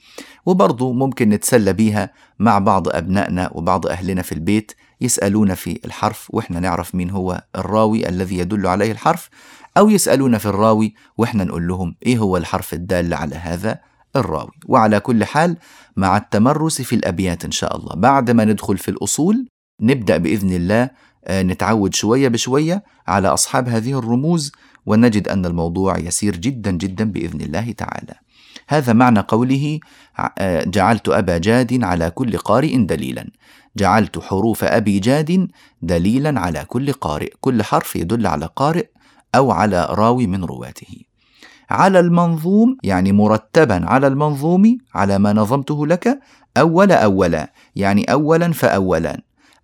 وبرضو 0.45 0.93
ممكن 0.93 1.29
نتسلى 1.29 1.73
بيها 1.73 2.09
مع 2.39 2.59
بعض 2.59 2.87
أبنائنا 2.89 3.49
وبعض 3.53 3.87
أهلنا 3.87 4.21
في 4.21 4.31
البيت 4.31 4.71
يسألونا 5.01 5.55
في 5.55 5.79
الحرف 5.85 6.27
وإحنا 6.29 6.59
نعرف 6.59 6.95
مين 6.95 7.09
هو 7.09 7.43
الراوي 7.55 8.09
الذي 8.09 8.37
يدل 8.37 8.67
عليه 8.67 8.91
الحرف 8.91 9.29
أو 9.77 9.89
يسألونا 9.89 10.37
في 10.37 10.45
الراوي 10.45 10.93
وإحنا 11.17 11.43
نقول 11.43 11.67
لهم 11.67 11.95
إيه 12.05 12.17
هو 12.17 12.37
الحرف 12.37 12.73
الدال 12.73 13.13
على 13.13 13.35
هذا 13.35 13.79
الراوي. 14.15 14.51
وعلى 14.65 14.99
كل 14.99 15.23
حال 15.23 15.57
مع 15.97 16.17
التمرس 16.17 16.81
في 16.81 16.95
الأبيات 16.95 17.45
إن 17.45 17.51
شاء 17.51 17.77
الله. 17.77 17.95
بعد 17.95 18.31
ما 18.31 18.45
ندخل 18.45 18.77
في 18.77 18.91
الأصول 18.91 19.47
نبدأ 19.81 20.17
بإذن 20.17 20.51
الله 20.51 20.89
آه، 21.25 21.41
نتعود 21.41 21.93
شوية 21.93 22.27
بشوية 22.27 22.83
على 23.07 23.27
أصحاب 23.27 23.69
هذه 23.69 23.99
الرموز 23.99 24.51
ونجد 24.85 25.27
أن 25.27 25.45
الموضوع 25.45 25.97
يسير 25.97 26.35
جدا 26.35 26.71
جدا 26.71 27.11
بإذن 27.11 27.41
الله 27.41 27.71
تعالى. 27.71 28.13
هذا 28.67 28.93
معنى 28.93 29.19
قوله 29.19 29.79
آه، 30.39 30.63
جعلت 30.63 31.09
أبا 31.09 31.37
جاد 31.37 31.83
على 31.83 32.09
كل 32.09 32.37
قارئ 32.37 32.77
دليلا. 32.77 33.29
جعلت 33.77 34.19
حروف 34.19 34.63
أبي 34.63 34.99
جاد 34.99 35.47
دليلا 35.81 36.39
على 36.39 36.65
كل 36.67 36.91
قارئ، 36.91 37.33
كل 37.41 37.63
حرف 37.63 37.95
يدل 37.95 38.27
على 38.27 38.49
قارئ 38.55 38.87
أو 39.35 39.51
على 39.51 39.87
راوي 39.89 40.27
من 40.27 40.43
رواته. 40.43 41.13
على 41.69 41.99
المنظوم 41.99 42.77
يعني 42.83 43.11
مرتبا 43.11 43.85
على 43.85 44.07
المنظوم 44.07 44.77
على 44.95 45.19
ما 45.19 45.33
نظمته 45.33 45.87
لك 45.87 46.19
أول 46.57 46.91
أولا 46.91 47.53
يعني 47.75 48.03
أولا 48.03 48.51
فأولا 48.53 49.21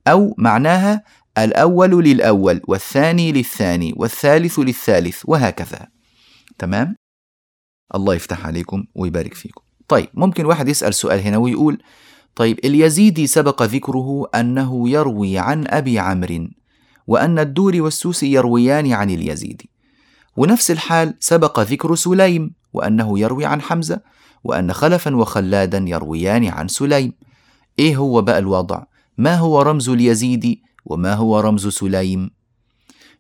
أو 0.10 0.36
معناها 0.38 1.04
الأول 1.38 2.04
للأول 2.04 2.62
والثاني 2.68 3.32
للثاني 3.32 3.94
والثالث 3.98 4.60
للثالث 4.60 5.22
وهكذا 5.26 5.88
تمام؟ 6.58 6.96
الله 7.96 8.14
يفتح 8.16 8.46
عليكم 8.46 8.84
ويبارك 8.96 9.34
فيكم 9.34 9.62
طيب 9.88 10.08
ممكن 10.14 10.46
واحد 10.46 10.68
يسأل 10.70 10.94
سؤال 10.94 11.20
هنا 11.20 11.38
ويقول 11.38 11.82
طيب 12.36 12.60
اليزيدي 12.66 13.28
سبق 13.28 13.64
ذكره 13.64 14.30
أنه 14.36 14.90
يروي 14.90 15.38
عن 15.38 15.66
أبي 15.68 16.00
عمرو 16.00 16.48
وأن 17.08 17.40
الدور 17.40 17.82
والسوسي 17.82 18.32
يرويان 18.32 18.92
عن 18.94 19.10
اليزيدي 19.10 19.70
ونفس 20.38 20.72
الحال 20.72 21.16
سبق 21.20 21.60
ذكر 21.60 21.96
سليم 21.96 22.54
وأنه 22.74 23.20
يروي 23.20 23.46
عن 23.46 23.62
حمزة 23.62 24.02
وأن 24.44 24.74
خلفا 24.74 25.16
وخلادا 25.16 25.86
يرويان 25.88 26.46
عن 26.46 26.68
سليم 26.68 27.14
إيه 27.80 27.98
هو 27.98 28.22
بقى 28.22 28.40
الوضع؟ 28.40 28.84
ما 29.20 29.36
هو 29.36 29.62
رمز 29.62 29.90
اليزيدي 29.90 30.64
وما 30.86 31.14
هو 31.14 31.40
رمز 31.40 31.68
سليم؟ 31.68 32.30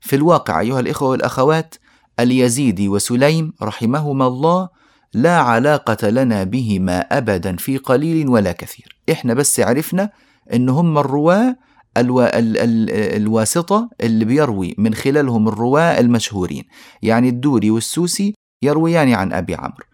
في 0.01 0.15
الواقع 0.15 0.60
أيها 0.60 0.79
الإخوة 0.79 1.10
والأخوات 1.10 1.75
اليزيدي 2.20 2.89
وسليم 2.89 3.53
رحمهما 3.62 4.27
الله 4.27 4.70
لا 5.13 5.38
علاقة 5.39 6.10
لنا 6.10 6.44
بهما 6.44 7.00
أبدا 7.00 7.56
في 7.56 7.77
قليل 7.77 8.29
ولا 8.29 8.51
كثير. 8.51 8.98
إحنا 9.12 9.34
بس 9.34 9.60
عرفنا 9.60 10.10
إن 10.53 10.70
هم 10.70 10.98
الرواة 10.98 11.58
ألو... 11.98 12.22
ال... 12.22 12.58
ال... 12.58 12.89
الواسطة 12.91 13.89
اللي 14.01 14.25
بيروي 14.25 14.75
من 14.77 14.94
خلالهم 14.94 15.48
الرواة 15.48 16.00
المشهورين. 16.00 16.63
يعني 17.01 17.29
الدوري 17.29 17.72
والسوسي 17.72 18.34
يرويان 18.62 19.13
عن 19.13 19.34
أبي 19.34 19.56
عمرو. 19.56 19.86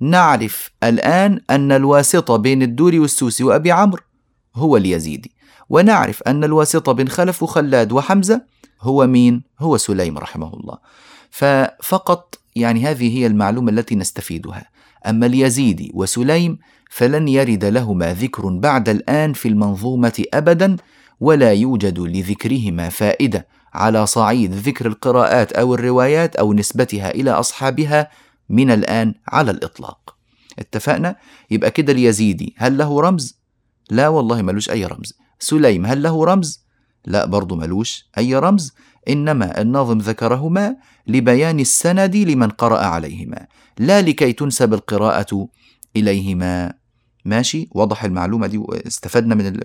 نعرف 0.00 0.70
الآن 0.82 1.40
أن 1.50 1.72
الواسطة 1.72 2.36
بين 2.36 2.62
الدوري 2.62 2.98
والسوسي 2.98 3.44
وأبي 3.44 3.72
عمرو 3.72 4.02
هو 4.54 4.76
اليزيدي 4.76 5.37
ونعرف 5.70 6.22
أن 6.22 6.44
الواسطة 6.44 6.92
بين 6.92 7.08
خلف 7.08 7.42
وخلاد 7.42 7.92
وحمزة 7.92 8.42
هو 8.80 9.06
مين؟ 9.06 9.42
هو 9.60 9.76
سليم 9.76 10.18
رحمه 10.18 10.54
الله 10.54 10.78
ففقط 11.30 12.38
يعني 12.56 12.84
هذه 12.86 13.18
هي 13.18 13.26
المعلومة 13.26 13.70
التي 13.70 13.94
نستفيدها 13.94 14.70
أما 15.06 15.26
اليزيدي 15.26 15.90
وسليم 15.94 16.58
فلن 16.90 17.28
يرد 17.28 17.64
لهما 17.64 18.14
ذكر 18.14 18.48
بعد 18.48 18.88
الآن 18.88 19.32
في 19.32 19.48
المنظومة 19.48 20.24
أبدا 20.34 20.76
ولا 21.20 21.52
يوجد 21.52 21.98
لذكرهما 21.98 22.88
فائدة 22.88 23.46
على 23.74 24.06
صعيد 24.06 24.54
ذكر 24.54 24.86
القراءات 24.86 25.52
أو 25.52 25.74
الروايات 25.74 26.36
أو 26.36 26.52
نسبتها 26.52 27.10
إلى 27.10 27.30
أصحابها 27.30 28.10
من 28.48 28.70
الآن 28.70 29.14
على 29.28 29.50
الإطلاق 29.50 30.16
اتفقنا؟ 30.58 31.16
يبقى 31.50 31.70
كده 31.70 31.92
اليزيدي 31.92 32.54
هل 32.56 32.78
له 32.78 33.00
رمز؟ 33.00 33.38
لا 33.90 34.08
والله 34.08 34.42
ملوش 34.42 34.70
أي 34.70 34.84
رمز 34.86 35.18
سليم 35.38 35.86
هل 35.86 36.02
له 36.02 36.24
رمز؟ 36.24 36.64
لا 37.04 37.26
برضو 37.26 37.56
ملوش. 37.56 38.08
أي 38.18 38.36
رمز؟ 38.36 38.72
إنما 39.08 39.60
الناظم 39.60 39.98
ذكرهما 39.98 40.76
لبيان 41.06 41.60
السند 41.60 42.16
لمن 42.16 42.48
قرأ 42.48 42.78
عليهما 42.78 43.46
لا 43.78 44.02
لكي 44.02 44.32
تنسب 44.32 44.74
القراءة 44.74 45.48
إليهما. 45.96 46.74
ماشي؟ 47.24 47.68
وضح 47.72 48.04
المعلومة 48.04 48.46
دي 48.46 48.58
واستفدنا 48.58 49.34
من 49.34 49.60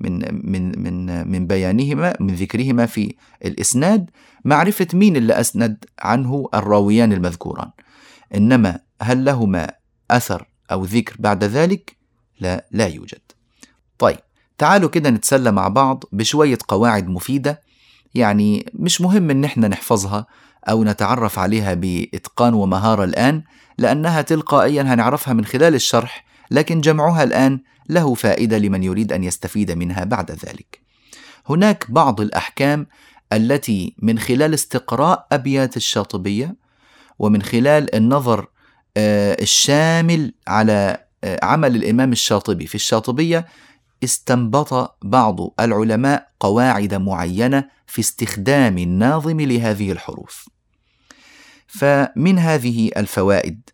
من 0.00 0.12
من 0.50 0.82
من 0.82 1.28
من 1.28 1.46
بيانهما 1.46 2.14
من 2.20 2.34
ذكرهما 2.34 2.86
في 2.86 3.14
الإسناد. 3.44 4.10
معرفة 4.44 4.86
مين 4.94 5.16
اللي 5.16 5.40
أسند 5.40 5.84
عنه؟ 5.98 6.48
الراويان 6.54 7.12
المذكوران. 7.12 7.70
إنما 8.34 8.80
هل 9.02 9.24
لهما 9.24 9.70
أثر 10.10 10.48
أو 10.72 10.84
ذكر 10.84 11.16
بعد 11.18 11.44
ذلك؟ 11.44 11.96
لا 12.40 12.66
لا 12.70 12.86
يوجد. 12.86 13.20
طيب 13.98 14.18
تعالوا 14.58 14.88
كده 14.88 15.10
نتسلى 15.10 15.52
مع 15.52 15.68
بعض 15.68 16.04
بشوية 16.12 16.58
قواعد 16.68 17.08
مفيدة 17.08 17.62
يعني 18.14 18.70
مش 18.74 19.00
مهم 19.00 19.30
إن 19.30 19.44
إحنا 19.44 19.68
نحفظها 19.68 20.26
أو 20.68 20.84
نتعرف 20.84 21.38
عليها 21.38 21.74
بإتقان 21.74 22.54
ومهارة 22.54 23.04
الآن 23.04 23.42
لأنها 23.78 24.22
تلقائيا 24.22 24.82
هنعرفها 24.82 25.34
من 25.34 25.44
خلال 25.44 25.74
الشرح 25.74 26.24
لكن 26.50 26.80
جمعها 26.80 27.22
الآن 27.22 27.60
له 27.88 28.14
فائدة 28.14 28.58
لمن 28.58 28.82
يريد 28.82 29.12
أن 29.12 29.24
يستفيد 29.24 29.70
منها 29.70 30.04
بعد 30.04 30.30
ذلك. 30.30 30.80
هناك 31.48 31.86
بعض 31.90 32.20
الأحكام 32.20 32.86
التي 33.32 33.94
من 33.98 34.18
خلال 34.18 34.54
استقراء 34.54 35.26
أبيات 35.32 35.76
الشاطبية 35.76 36.56
ومن 37.18 37.42
خلال 37.42 37.94
النظر 37.94 38.46
آه، 38.96 39.36
الشامل 39.42 40.32
على 40.48 41.04
آه، 41.24 41.38
عمل 41.42 41.76
الإمام 41.76 42.12
الشاطبي 42.12 42.66
في 42.66 42.74
الشاطبية 42.74 43.46
استنبط 44.04 44.96
بعض 45.02 45.36
العلماء 45.60 46.28
قواعد 46.40 46.94
معينة 46.94 47.64
في 47.86 48.00
استخدام 48.00 48.78
الناظم 48.78 49.40
لهذه 49.40 49.92
الحروف. 49.92 50.48
فمن 51.66 52.38
هذه 52.38 52.90
الفوائد 52.96 53.70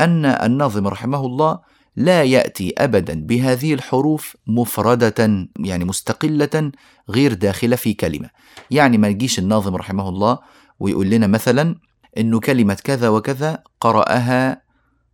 أن 0.00 0.24
الناظم 0.24 0.86
رحمه 0.86 1.26
الله 1.26 1.58
لا 1.96 2.22
يأتي 2.22 2.74
أبدا 2.78 3.26
بهذه 3.26 3.74
الحروف 3.74 4.36
مفردة 4.46 5.48
يعني 5.58 5.84
مستقلة 5.84 6.72
غير 7.10 7.32
داخلة 7.32 7.76
في 7.76 7.94
كلمة 7.94 8.30
يعني 8.70 8.98
ما 8.98 9.08
يجيش 9.08 9.38
الناظم 9.38 9.76
رحمه 9.76 10.08
الله 10.08 10.38
ويقول 10.80 11.10
لنا 11.10 11.26
مثلا 11.26 11.74
أنه 12.18 12.40
كلمة 12.40 12.74
كذا 12.74 13.08
وكذا 13.08 13.62
قرأها 13.80 14.62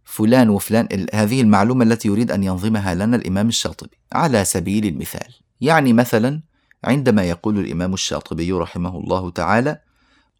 فلان 0.09 0.51
وفلان 0.51 1.07
هذه 1.15 1.41
المعلومة 1.41 1.85
التي 1.85 2.09
يريد 2.09 2.31
أن 2.31 2.45
ينظمها 2.45 2.95
لنا 2.95 3.17
الإمام 3.17 3.49
الشاطبي. 3.49 3.99
على 4.13 4.45
سبيل 4.45 4.87
المثال 4.87 5.35
يعني 5.61 5.93
مثلا 5.93 6.41
عندما 6.85 7.25
يقول 7.25 7.59
الإمام 7.59 7.95
الشاطبي 7.95 8.53
رحمه 8.53 8.99
الله 8.99 9.31
تعالى 9.31 9.81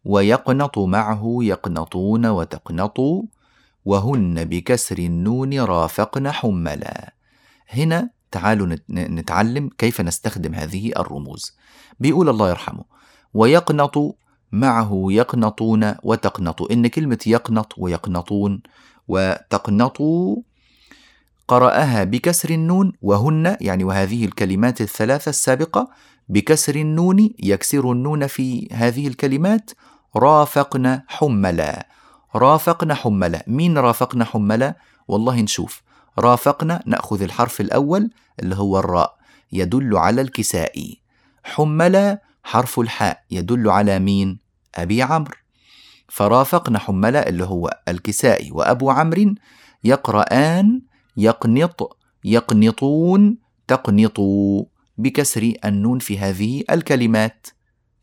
ويقنط 0.05 0.77
معه 0.77 1.37
يقنطون 1.41 2.25
وتقنطوا 2.25 3.23
وهن 3.85 4.45
بكسر 4.45 4.97
النون 4.97 5.59
رافقن 5.59 6.31
حملا. 6.31 7.13
هنا 7.69 8.09
تعالوا 8.31 8.75
نتعلم 8.89 9.69
كيف 9.77 10.01
نستخدم 10.01 10.53
هذه 10.53 10.91
الرموز. 10.97 11.57
بيقول 11.99 12.29
الله 12.29 12.49
يرحمه 12.49 12.83
ويقنط 13.33 14.17
معه 14.51 15.05
يقنطون 15.09 15.95
وتقنطوا 16.03 16.73
إن 16.73 16.87
كلمة 16.87 17.19
يقنط 17.27 17.73
ويقنطون 17.77 18.61
وتقنطوا 19.07 20.35
قرأها 21.47 22.03
بكسر 22.03 22.49
النون 22.49 22.93
وهن 23.01 23.57
يعني 23.61 23.83
وهذه 23.83 24.25
الكلمات 24.25 24.81
الثلاثة 24.81 25.29
السابقة 25.29 25.89
بكسر 26.29 26.75
النون 26.75 27.29
يكسر 27.39 27.91
النون 27.91 28.27
في 28.27 28.67
هذه 28.71 29.07
الكلمات 29.07 29.71
رافقن 30.15 31.01
حملا. 31.07 31.87
رافقنا 32.35 32.95
حملة 32.95 33.41
مين 33.47 33.77
رافقنا 33.77 34.25
حملة 34.25 34.75
والله 35.07 35.41
نشوف. 35.41 35.81
رافقنا 36.19 36.83
نأخذ 36.85 37.21
الحرف 37.21 37.61
الأول 37.61 38.09
اللي 38.39 38.55
هو 38.55 38.79
الراء 38.79 39.17
يدل 39.51 39.97
على 39.97 40.21
الكسائي 40.21 41.01
حملة 41.43 42.19
حرف 42.43 42.79
الحاء 42.79 43.23
يدل 43.31 43.69
على 43.69 43.99
مين؟ 43.99 44.39
أبي 44.75 45.01
عمرو. 45.01 45.35
فرافقنا 46.07 46.79
حملة 46.79 47.19
اللي 47.19 47.43
هو 47.43 47.79
الكسائي 47.87 48.51
وأبو 48.51 48.89
عمرو 48.89 49.35
يقرآن 49.83 50.81
يقنط 51.17 51.97
يقنطون 52.23 53.37
تقنطوا 53.67 54.65
بكسر 54.97 55.53
النون 55.65 55.99
في 55.99 56.19
هذه 56.19 56.63
الكلمات. 56.71 57.47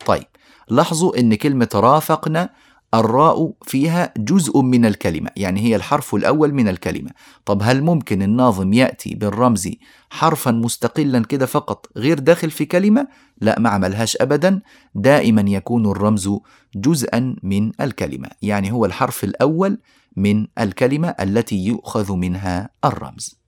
طيب 0.06 0.26
لاحظوا 0.68 1.18
إن 1.18 1.34
كلمة 1.34 1.68
رافقنا 1.74 2.50
الراء 2.94 3.52
فيها 3.62 4.12
جزء 4.16 4.60
من 4.60 4.86
الكلمة 4.86 5.30
يعني 5.36 5.60
هي 5.60 5.76
الحرف 5.76 6.14
الأول 6.14 6.54
من 6.54 6.68
الكلمة. 6.68 7.10
طب 7.44 7.62
هل 7.62 7.82
ممكن 7.82 8.22
الناظم 8.22 8.72
يأتي 8.72 9.14
بالرمز 9.14 9.68
حرفا 10.10 10.50
مستقلا 10.50 11.24
كده 11.24 11.46
فقط 11.46 11.86
غير 11.96 12.18
داخل 12.18 12.50
في 12.50 12.64
كلمة؟ 12.64 13.08
لا 13.40 13.58
ما 13.58 13.68
عملهاش 13.70 14.16
أبدا. 14.20 14.60
دائما 14.94 15.44
يكون 15.50 15.86
الرمز 15.86 16.30
جزءا 16.74 17.36
من 17.42 17.72
الكلمة 17.80 18.28
يعني 18.42 18.72
هو 18.72 18.84
الحرف 18.84 19.24
الأول 19.24 19.78
من 20.16 20.46
الكلمة 20.58 21.08
التي 21.08 21.56
يؤخذ 21.56 22.12
منها 22.12 22.70
الرمز. 22.84 23.38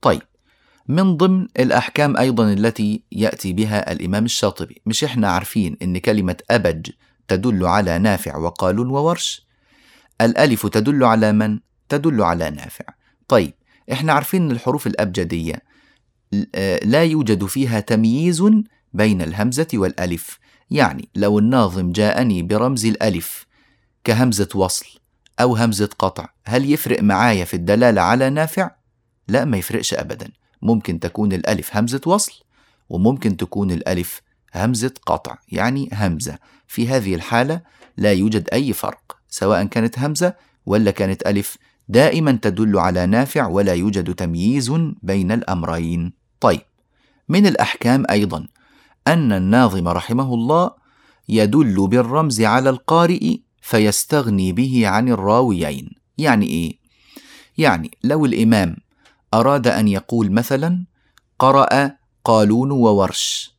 طيب 0.00 0.22
من 0.88 1.16
ضمن 1.16 1.46
الأحكام 1.58 2.16
أيضا 2.16 2.52
التي 2.52 3.02
يأتي 3.12 3.52
بها 3.52 3.92
الإمام 3.92 4.24
الشاطبي 4.24 4.82
مش 4.86 5.04
إحنا 5.04 5.28
عارفين 5.28 5.76
إن 5.82 5.98
كلمة 5.98 6.36
أبج 6.50 6.90
تدل 7.36 7.66
على 7.66 7.98
نافع 7.98 8.36
وقالون 8.36 8.90
وورش. 8.90 9.46
الألف 10.20 10.66
تدل 10.66 11.04
على 11.04 11.32
من؟ 11.32 11.60
تدل 11.88 12.22
على 12.22 12.50
نافع. 12.50 12.84
طيب 13.28 13.54
إحنا 13.92 14.12
عارفين 14.12 14.42
ان 14.42 14.50
الحروف 14.50 14.86
الأبجدية. 14.86 15.62
آه، 16.54 16.80
لا 16.84 17.04
يوجد 17.04 17.44
فيها 17.46 17.80
تمييز 17.80 18.44
بين 18.92 19.22
الهمزة 19.22 19.66
والألف. 19.74 20.38
يعني 20.70 21.08
لو 21.14 21.38
الناظم 21.38 21.92
جاءني 21.92 22.42
برمز 22.42 22.86
الألف 22.86 23.46
كهمزة 24.04 24.48
وصل 24.54 24.86
أو 25.40 25.56
همزة 25.56 25.88
قطع 25.98 26.28
هل 26.44 26.70
يفرق 26.70 27.02
معايا 27.02 27.44
في 27.44 27.54
الدلالة 27.54 28.02
على 28.02 28.30
نافع؟ 28.30 28.70
لا 29.28 29.44
ما 29.44 29.56
يفرقش 29.56 29.94
أبدا. 29.94 30.30
ممكن 30.62 31.00
تكون 31.00 31.32
الألف 31.32 31.76
همزة 31.76 32.00
وصل 32.06 32.32
وممكن 32.88 33.36
تكون 33.36 33.70
الألف 33.70 34.20
همزة 34.54 34.94
قطع 35.06 35.38
يعني 35.48 35.88
همزة. 35.92 36.38
في 36.72 36.88
هذه 36.88 37.14
الحالة 37.14 37.60
لا 37.96 38.12
يوجد 38.12 38.48
أي 38.52 38.72
فرق 38.72 39.16
سواء 39.28 39.64
كانت 39.64 39.98
همزة 39.98 40.34
ولا 40.66 40.90
كانت 40.90 41.26
ألف 41.26 41.56
دائما 41.88 42.38
تدل 42.42 42.78
على 42.78 43.06
نافع 43.06 43.46
ولا 43.46 43.74
يوجد 43.74 44.14
تمييز 44.14 44.72
بين 45.02 45.32
الأمرين 45.32 46.12
طيب 46.40 46.60
من 47.28 47.46
الأحكام 47.46 48.04
أيضا 48.10 48.46
أن 49.06 49.32
الناظم 49.32 49.88
رحمه 49.88 50.34
الله 50.34 50.70
يدل 51.28 51.88
بالرمز 51.88 52.40
على 52.40 52.70
القارئ 52.70 53.36
فيستغني 53.62 54.52
به 54.52 54.88
عن 54.88 55.08
الراويين 55.08 55.90
يعني 56.18 56.46
إيه؟ 56.46 56.78
يعني 57.58 57.90
لو 58.04 58.26
الإمام 58.26 58.76
أراد 59.34 59.66
أن 59.66 59.88
يقول 59.88 60.32
مثلا 60.32 60.84
قرأ 61.38 61.96
قالون 62.24 62.70
وورش 62.70 63.51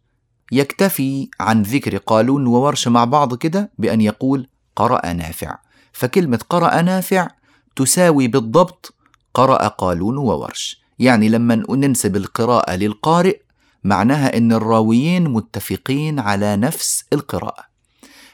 يكتفي 0.54 1.30
عن 1.39 1.62
ذكر 1.62 1.98
قالون 1.98 2.48
وورش 2.48 2.88
مع 2.88 3.06
بعض 3.06 3.36
كده 3.36 3.72
بأن 3.78 4.02
يقول 4.02 4.48
قرأ 4.76 5.13
نافع. 5.13 5.58
فكلمة 5.94 6.39
قرأ 6.50 6.82
نافع 6.82 7.28
تساوي 7.76 8.28
بالضبط 8.28 8.94
قرأ 9.34 9.68
قالون 9.68 10.18
وورش. 10.18 10.84
يعني 11.00 11.30
لما 11.30 11.63
ننسب 11.70 12.16
القراءة 12.16 12.76
للقارئ 12.76 13.39
معناها 13.84 14.38
أن 14.38 14.54
الراويين 14.54 15.30
متفقين 15.30 16.20
على 16.20 16.56
نفس 16.56 17.06
القراءة. 17.13 17.63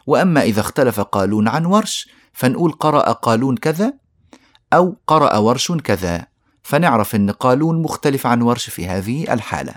وأما 0.07 0.41
إذا 0.41 0.59
اختلف 0.59 0.99
قالون 0.99 1.47
عن 1.47 1.65
ورش 1.65 2.09
فنقول 2.33 2.71
قرأ 2.71 3.11
قالون 3.11 3.57
كذا 3.57 3.93
أو 4.73 4.97
قرأ 5.07 5.37
ورش 5.37 5.71
كذا. 5.71 6.25
فنعرف 6.63 7.15
أن 7.15 7.31
قالون 7.31 7.81
مختلف 7.81 8.27
عن 8.27 8.41
ورش 8.41 8.69
في 8.69 8.87
هذه 8.87 9.33
الحالة. 9.33 9.73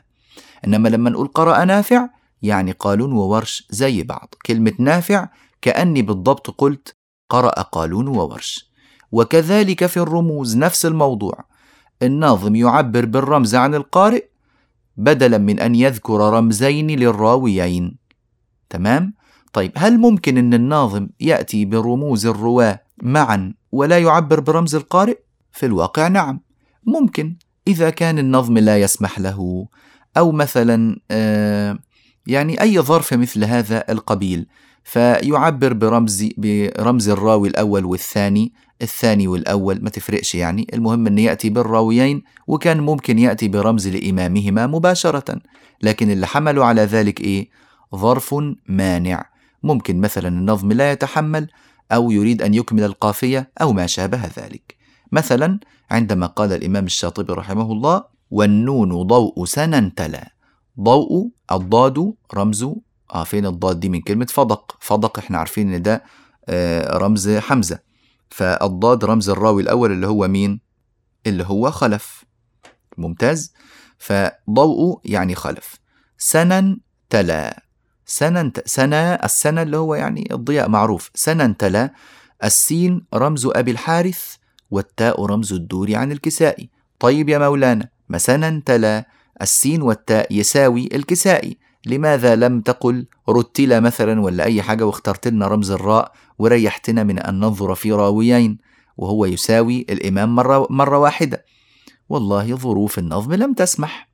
إنما 0.66 0.88
لما 0.88 1.10
نقول 1.10 1.28
قرأ 1.28 1.64
نافع 1.64 2.08
يعني 2.42 2.72
قالون 2.72 3.12
وورش 3.12 3.66
زي 3.70 4.02
بعض. 4.02 4.34
كلمة 4.46 4.72
نافع 4.78 5.28
كأني 5.62 6.02
بالضبط 6.02 6.50
قلت 6.50 6.96
قرأ 7.28 7.62
قالون 7.62 8.08
وورش. 8.08 8.72
وكذلك 9.12 9.86
في 9.86 9.96
الرموز 9.96 10.56
نفس 10.56 10.86
الموضوع. 10.86 11.44
الناظم 12.02 12.56
يعبر 12.56 13.04
بالرمز 13.04 13.54
عن 13.54 13.74
القارئ 13.74 14.24
بدلا 14.96 15.38
من 15.38 15.60
أن 15.60 15.74
يذكر 15.74 16.18
رمزين 16.20 16.90
للراويين. 16.90 17.96
تمام؟ 18.70 19.14
طيب 19.52 19.72
هل 19.76 19.98
ممكن 19.98 20.38
أن 20.38 20.54
الناظم 20.54 21.08
يأتي 21.20 21.64
برموز 21.64 22.26
الرواة 22.26 22.82
معا 23.02 23.54
ولا 23.72 23.98
يعبر 23.98 24.40
برمز 24.40 24.74
القارئ؟ 24.74 25.18
في 25.52 25.66
الواقع 25.66 26.08
نعم. 26.08 26.40
ممكن 26.84 27.36
إذا 27.68 27.90
كان 27.90 28.18
النظم 28.18 28.58
لا 28.58 28.78
يسمح 28.78 29.18
له. 29.18 29.66
أو 30.16 30.32
مثلا 30.32 31.00
آه 31.10 31.78
يعني 32.26 32.60
أي 32.60 32.80
ظرف 32.80 33.14
مثل 33.14 33.44
هذا 33.44 33.84
القبيل 33.88 34.46
فيعبر 34.84 35.72
برمز 35.72 36.28
برمز 36.38 37.08
الراوي 37.08 37.48
الأول 37.48 37.84
والثاني 37.84 38.52
الثاني 38.82 39.28
والأول 39.28 39.78
ما 39.82 39.90
تفرقش 39.90 40.34
يعني 40.34 40.66
المهم 40.74 41.06
أن 41.06 41.18
يأتي 41.18 41.50
بالراويين 41.50 42.22
وكان 42.46 42.80
ممكن 42.80 43.18
يأتي 43.18 43.48
برمز 43.48 43.88
لإمامهما 43.88 44.66
مباشرة 44.66 45.40
لكن 45.82 46.10
اللي 46.10 46.26
حملوا 46.26 46.64
على 46.64 46.82
ذلك 46.82 47.20
إيه؟ 47.20 47.50
ظرف 47.96 48.34
مانع. 48.68 49.24
ممكن 49.62 50.00
مثلا 50.00 50.28
النظم 50.28 50.72
لا 50.72 50.92
يتحمل 50.92 51.48
أو 51.92 52.10
يريد 52.10 52.42
أن 52.42 52.54
يكمل 52.54 52.82
القافية 52.82 53.50
أو 53.60 53.72
ما 53.72 53.86
شابه 53.86 54.20
ذلك. 54.38 54.76
مثلا 55.12 55.60
عندما 55.90 56.26
قال 56.26 56.52
الإمام 56.52 56.84
الشاطبي 56.84 57.32
رحمه 57.32 57.72
الله 57.72 58.04
والنون 58.30 59.02
ضوء 59.02 59.44
سنا 59.44 59.92
ضوء 60.80 61.30
الضاد 61.52 62.14
رمز. 62.34 62.66
آه 63.14 63.24
فين 63.24 63.46
الضاد 63.46 63.80
دي 63.80 63.88
من 63.88 64.00
كلمة 64.00 64.26
فضق. 64.30 64.76
فضق 64.80 65.18
إحنا 65.18 65.38
عارفين 65.38 65.74
إن 65.74 65.82
ده 65.82 66.04
آه 66.48 66.96
رمز 66.96 67.30
حمزة. 67.30 67.78
فالضاد 68.30 69.04
رمز 69.04 69.28
الراوي 69.28 69.62
الأول 69.62 69.92
اللي 69.92 70.06
هو 70.06 70.28
مين؟ 70.28 70.60
اللي 71.26 71.44
هو 71.44 71.70
خلف. 71.70 72.24
ممتاز. 72.98 73.54
فضوء 73.98 75.00
يعني 75.04 75.34
خلف. 75.34 75.74
سنا 76.18 76.76
تلا. 77.10 77.62
سنا 78.64 79.24
السنة 79.24 79.62
اللي 79.62 79.76
هو 79.76 79.94
يعني 79.94 80.28
الضياء 80.32 80.68
معروف. 80.68 81.10
سنا 81.14 81.54
تلا. 81.58 81.92
السين 82.44 83.06
رمز 83.14 83.46
أبي 83.46 83.70
الحارث 83.70 84.34
والتاء 84.70 85.24
رمز 85.24 85.52
الدور 85.52 85.94
عن 85.94 86.12
الكسائي. 86.12 86.70
طيب 86.98 87.28
يا 87.28 87.38
مولانا 87.38 87.88
مثلا 88.08 88.62
تلا. 88.66 89.06
السين 89.42 89.82
والتاء 89.82 90.34
يساوي 90.34 90.88
الكسائي 90.94 91.56
لماذا 91.86 92.36
لم 92.36 92.60
تقل 92.60 93.06
رتل 93.28 93.80
مثلا 93.80 94.20
ولا 94.20 94.44
أي 94.44 94.62
حاجة 94.62 94.86
واخترت 94.86 95.28
لنا 95.28 95.46
رمز 95.46 95.70
الراء 95.70 96.12
وريحتنا 96.38 97.04
من 97.04 97.18
أن 97.18 97.40
ننظر 97.40 97.74
في 97.74 97.92
راويين؟ 97.92 98.58
وهو 98.96 99.24
يساوي 99.24 99.86
الإمام 99.90 100.34
مرة, 100.34 100.66
مرة 100.70 100.98
واحدة. 100.98 101.44
والله 102.08 102.56
ظروف 102.56 102.98
النظم 102.98 103.32
لم 103.32 103.52
تسمح. 103.54 104.08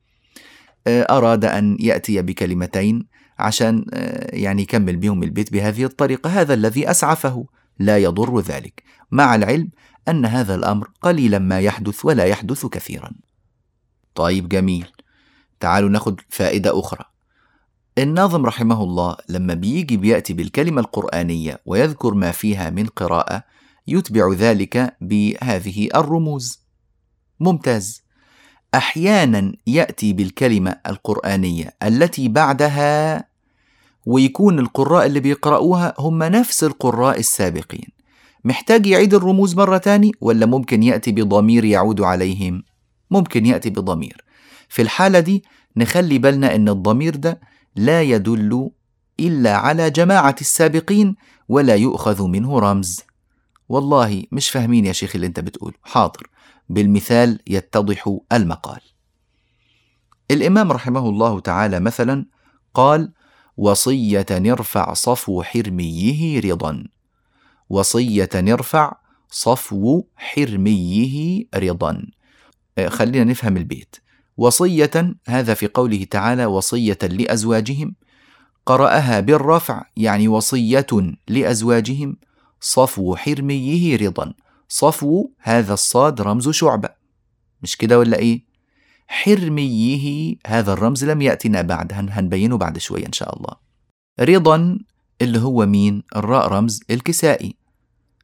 آه، 0.87 1.01
أراد 1.01 1.45
أن 1.45 1.77
يأتي 1.79 2.21
بكلمتين 2.21 3.07
عشان 3.39 3.85
آه، 3.93 4.35
يعني 4.35 4.61
يكمل 4.61 4.97
بهم 4.97 5.23
البيت 5.23 5.51
بهذه 5.51 5.83
الطريقة. 5.83 6.41
هذا 6.41 6.53
الذي 6.53 6.91
أسعفه. 6.91 7.45
لا 7.79 7.97
يضر 7.97 8.39
ذلك. 8.39 8.83
مع 9.11 9.35
العلم 9.35 9.69
أن 10.07 10.25
هذا 10.25 10.55
الأمر 10.55 10.89
قليلا 11.01 11.39
ما 11.39 11.59
يحدث 11.59 12.05
ولا 12.05 12.25
يحدث 12.25 12.65
كثيرا. 12.65 13.11
طيب 14.15 14.49
جميل. 14.49 14.87
تعالوا 15.59 15.89
ناخد 15.89 16.21
فائدة 16.29 16.79
أخرى. 16.79 17.05
الناظم 17.97 18.45
رحمه 18.45 18.83
الله 18.83 19.17
لما 19.29 19.53
بيجي 19.53 19.97
بيأتي 19.97 20.33
بالكلمة 20.33 20.81
القرآنية 20.81 21.61
ويذكر 21.65 22.13
ما 22.13 22.31
فيها 22.31 22.69
من 22.69 22.85
قراءة 22.85 23.43
يتبع 23.87 24.33
ذلك 24.33 24.97
بهذه 25.01 25.89
الرموز. 25.95 26.59
ممتاز. 27.39 28.03
أحيانا 28.75 29.53
يأتي 29.67 30.13
بالكلمة 30.13 30.75
القرآنية 30.87 31.75
التي 31.83 32.27
بعدها 32.27 33.25
ويكون 34.05 34.59
القراء 34.59 35.05
اللي 35.05 35.19
بيقرأوها 35.19 35.93
هم 35.99 36.23
نفس 36.23 36.63
القراء 36.63 37.19
السابقين. 37.19 37.87
محتاج 38.43 38.85
يعيد 38.87 39.13
الرموز 39.13 39.55
مرة 39.55 39.77
تاني 39.77 40.11
ولا 40.21 40.45
ممكن 40.45 40.83
يأتي 40.83 41.11
بضمير 41.11 41.65
يعود 41.65 42.01
عليهم؟ 42.01 42.63
ممكن 43.11 43.45
يأتي 43.45 43.69
بضمير. 43.69 44.23
في 44.69 44.81
الحالة 44.81 45.19
دي 45.19 45.43
نخلي 45.77 46.17
بالنا 46.17 46.55
إن 46.55 46.69
الضمير 46.69 47.15
ده 47.15 47.39
لا 47.75 48.01
يدل 48.01 48.69
إلا 49.19 49.55
على 49.55 49.89
جماعة 49.89 50.35
السابقين 50.41 51.15
ولا 51.49 51.75
يؤخذ 51.75 52.27
منه 52.27 52.59
رمز. 52.59 53.01
والله 53.69 54.23
مش 54.31 54.49
فاهمين 54.49 54.85
يا 54.85 54.91
شيخ 54.91 55.15
اللي 55.15 55.27
أنت 55.27 55.39
بتقول 55.39 55.73
حاضر. 55.83 56.29
بالمثال 56.69 57.39
يتضح 57.47 58.17
المقال. 58.31 58.81
الإمام 60.31 60.71
رحمه 60.71 61.09
الله 61.09 61.39
تعالى 61.39 61.79
مثلا 61.79 62.25
قال 62.73 63.13
وصية 63.57 64.25
نرفع 64.31 64.93
صفو 64.93 65.43
حرميه 65.43 66.39
رضا. 66.39 66.83
وصية 67.69 68.29
نرفع 68.35 68.95
صفو 69.29 70.03
حرميه 70.15 71.43
رضا. 71.55 72.05
خلينا 72.87 73.23
نفهم 73.23 73.57
البيت. 73.57 73.95
وصية 74.37 75.15
هذا 75.27 75.53
في 75.53 75.67
قوله 75.67 76.03
تعالى 76.03 76.45
وصية 76.45 76.97
لأزواجهم. 77.03 77.95
قرأها 78.65 79.19
بالرفع 79.19 79.83
يعني 79.97 80.27
وصية 80.27 80.87
لأزواجهم. 81.27 82.17
صفو 82.61 83.15
حرميه 83.15 83.97
رضا. 83.97 84.33
صفو 84.69 85.29
هذا 85.39 85.73
الصاد 85.73 86.21
رمز 86.21 86.49
شعبة. 86.49 86.89
مش 87.61 87.77
كده 87.77 87.99
ولا 87.99 88.19
إيه؟ 88.19 88.43
حرميه 89.07 90.35
هذا 90.47 90.73
الرمز 90.73 91.03
لم 91.05 91.21
يأتنا 91.21 91.61
بعد. 91.61 91.93
هنبينه 91.93 92.57
بعد 92.57 92.77
شوية 92.77 93.05
إن 93.05 93.13
شاء 93.13 93.37
الله. 93.37 93.55
رضا 94.19 94.79
اللي 95.21 95.39
هو 95.39 95.65
مين؟ 95.65 96.03
الراء 96.15 96.47
رمز 96.47 96.79
الكسائي. 96.89 97.55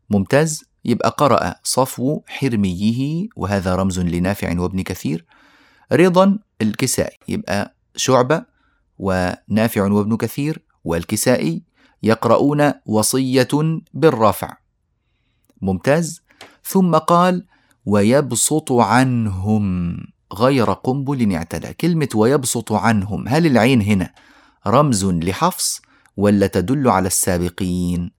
ممتاز؟ 0.10 0.64
يبقى 0.86 1.16
قرأ 1.18 1.56
صفو 1.64 2.22
حرميه 2.28 3.28
وهذا 3.36 3.76
رمز 3.76 4.00
لنافع 4.00 4.60
وابن 4.60 4.82
كثير. 4.82 5.26
رضا 5.92 6.40
الكسائي 6.62 7.18
يبقى 7.28 7.76
شعبة 7.96 8.46
ونافع 9.00 9.92
وابن 9.92 10.18
كثير. 10.18 10.66
والكسائي 10.84 11.64
يقرؤون 12.04 12.74
وصية 12.86 13.48
بالرفع. 13.94 14.58
ممتاز. 15.62 16.22
ثم 16.64 16.96
قال 16.96 17.46
ويبسط 17.86 18.72
عنهم 18.72 19.98
غير 20.34 20.74
قنبل 20.74 21.36
اعتلى 21.36 21.74
كلمة 21.74 22.10
ويبسط 22.16 22.72
عنهم 22.72 23.28
هل 23.28 23.46
العين 23.46 23.82
هنا 23.82 24.14
رمز 24.68 25.06
لحفص 25.06 25.82
ولا 26.18 26.48
تدل 26.48 26.88
على 26.90 27.08
السابقين؟ 27.08 28.12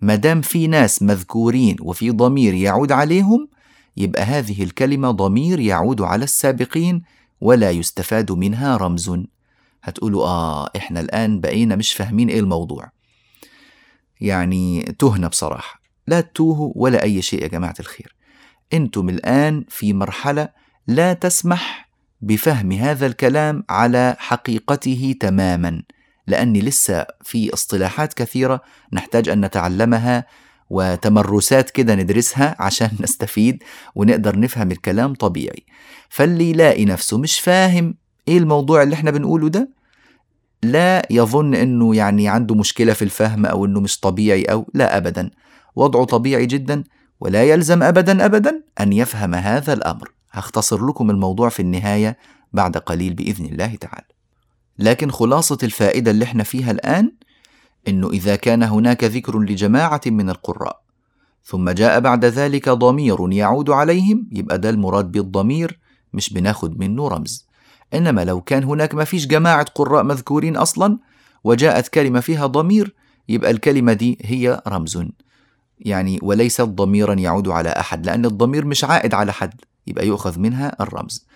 مدام 0.00 0.40
في 0.40 0.66
ناس 0.66 1.02
مذكورين 1.02 1.76
وفي 1.80 2.10
ضمير 2.10 2.54
يعود 2.54 2.92
عليهم 2.92 3.48
يبقى 3.96 4.22
هذه 4.22 4.62
الكلمة 4.62 5.10
ضمير 5.10 5.60
يعود 5.60 6.00
على 6.00 6.24
السابقين 6.24 7.02
ولا 7.40 7.70
يستفاد 7.70 8.32
منها 8.32 8.76
رمز. 8.76 9.12
هتقولوا 9.82 10.24
آه 10.26 10.70
إحنا 10.76 11.00
الآن 11.00 11.40
بقينا 11.40 11.76
مش 11.76 11.92
فاهمين 11.92 12.28
إيه 12.28 12.40
الموضوع. 12.40 12.90
يعني 14.20 14.82
تهنا 14.98 15.28
بصراحة. 15.28 15.80
لا 16.06 16.20
تتوهوا 16.20 16.72
ولا 16.76 17.02
أي 17.02 17.22
شيء 17.22 17.42
يا 17.42 17.48
جماعة 17.48 17.74
الخير. 17.80 18.14
أنتم 18.72 19.08
الآن 19.08 19.64
في 19.68 19.92
مرحلة 19.92 20.48
لا 20.86 21.12
تسمح 21.12 21.88
بفهم 22.20 22.72
هذا 22.72 23.06
الكلام 23.06 23.64
على 23.68 24.16
حقيقته 24.18 25.14
تماما. 25.20 25.82
لأني 26.28 26.60
لسه 26.60 27.06
في 27.22 27.52
اصطلاحات 27.54 28.14
كثيرة 28.14 28.60
نحتاج 28.92 29.28
أن 29.28 29.44
نتعلمها 29.44 30.24
وتمرسات 30.70 31.70
كده 31.70 31.94
ندرسها 31.94 32.56
عشان 32.66 32.90
نستفيد 33.00 33.62
ونقدر 33.94 34.38
نفهم 34.38 34.70
الكلام 34.70 35.14
طبيعي. 35.14 35.66
فاللي 36.08 36.50
يلاقي 36.50 36.84
نفسه 36.84 37.18
مش 37.18 37.40
فاهم 37.40 37.94
إيه 38.28 38.38
الموضوع 38.38 38.82
اللي 38.82 38.94
إحنا 38.94 39.10
بنقوله 39.10 39.48
ده 39.48 39.70
لا 40.62 41.06
يظن 41.10 41.54
إنه 41.54 41.96
يعني 41.96 42.28
عنده 42.28 42.54
مشكلة 42.54 42.92
في 42.92 43.02
الفهم 43.02 43.46
أو 43.46 43.64
إنه 43.64 43.80
مش 43.80 44.00
طبيعي 44.00 44.42
أو 44.42 44.70
لا 44.74 44.96
ابدا. 44.96 45.30
وضعه 45.76 46.04
طبيعي 46.04 46.46
جدا 46.46 46.84
ولا 47.20 47.44
يلزم 47.44 47.82
ابدا 47.82 48.24
ابدا 48.24 48.62
أن 48.80 48.92
يفهم 48.92 49.34
هذا 49.34 49.72
الأمر. 49.72 50.12
هختصر 50.32 50.86
لكم 50.86 51.10
الموضوع 51.10 51.48
في 51.48 51.60
النهاية 51.60 52.18
بعد 52.52 52.76
قليل 52.76 53.14
بإذن 53.14 53.44
الله 53.44 53.74
تعالى. 53.74 54.17
لكن 54.78 55.10
خلاصة 55.10 55.58
الفائدة 55.62 56.10
اللي 56.10 56.24
إحنا 56.24 56.42
فيها 56.42 56.70
الآن 56.70 57.12
إنه 57.88 58.10
إذا 58.10 58.36
كان 58.36 58.62
هناك 58.62 59.04
ذكر 59.04 59.38
لجماعة 59.38 60.00
من 60.06 60.30
القراء 60.30 60.80
ثم 61.44 61.70
جاء 61.70 62.00
بعد 62.00 62.24
ذلك 62.24 62.68
ضمير 62.68 63.32
يعود 63.32 63.70
عليهم 63.70 64.28
يبقى 64.32 64.58
ده 64.58 64.70
المراد 64.70 65.12
بالضمير 65.12 65.78
مش 66.12 66.32
بناخد 66.32 66.78
منه 66.78 67.08
رمز. 67.08 67.46
إنما 67.94 68.24
لو 68.24 68.40
كان 68.40 68.64
هناك 68.64 68.94
ما 68.94 69.04
فيش 69.04 69.26
جماعة 69.26 69.64
قراء 69.74 70.02
مذكورين 70.02 70.56
أصلا 70.56 70.98
وجاءت 71.44 71.88
كلمة 71.88 72.20
فيها 72.20 72.46
ضمير 72.46 72.94
يبقى 73.28 73.50
الكلمة 73.50 73.92
دي 73.92 74.18
هي 74.22 74.62
رمز. 74.68 75.04
يعني 75.80 76.18
وليست 76.22 76.60
ضميرا 76.60 77.14
يعود 77.14 77.48
على 77.48 77.68
أحد 77.68 78.06
لأن 78.06 78.24
الضمير 78.24 78.64
مش 78.64 78.84
عائد 78.84 79.14
على 79.14 79.32
حد 79.32 79.60
يبقى 79.86 80.06
يؤخذ 80.06 80.38
منها 80.38 80.76
الرمز. 80.80 81.26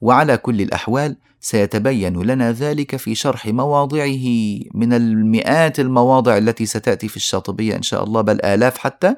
وعلى 0.00 0.36
كل 0.36 0.60
الأحوال 0.60 1.16
سيتبين 1.40 2.22
لنا 2.22 2.52
ذلك 2.52 2.96
في 2.96 3.14
شرح 3.14 3.46
مواضعه 3.46 4.26
من 4.74 4.92
المئات 4.92 5.80
المواضع 5.80 6.38
التي 6.38 6.66
ستأتي 6.66 7.08
في 7.08 7.16
الشاطبية 7.16 7.76
إن 7.76 7.82
شاء 7.82 8.04
الله 8.04 8.20
بل 8.20 8.44
آلاف 8.44 8.78
حتى 8.78 9.14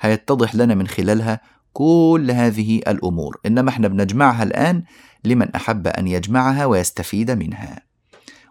هيتضح 0.00 0.54
لنا 0.54 0.74
من 0.74 0.86
خلالها 0.86 1.40
كل 1.72 2.30
هذه 2.30 2.76
الأمور. 2.76 3.40
إنما 3.46 3.70
إحنا 3.70 3.88
بنجمعها 3.88 4.42
الآن 4.42 4.82
لمن 5.24 5.54
أحب 5.54 5.86
أن 5.86 6.08
يجمعها 6.08 6.66
ويستفيد 6.66 7.30
منها. 7.30 7.82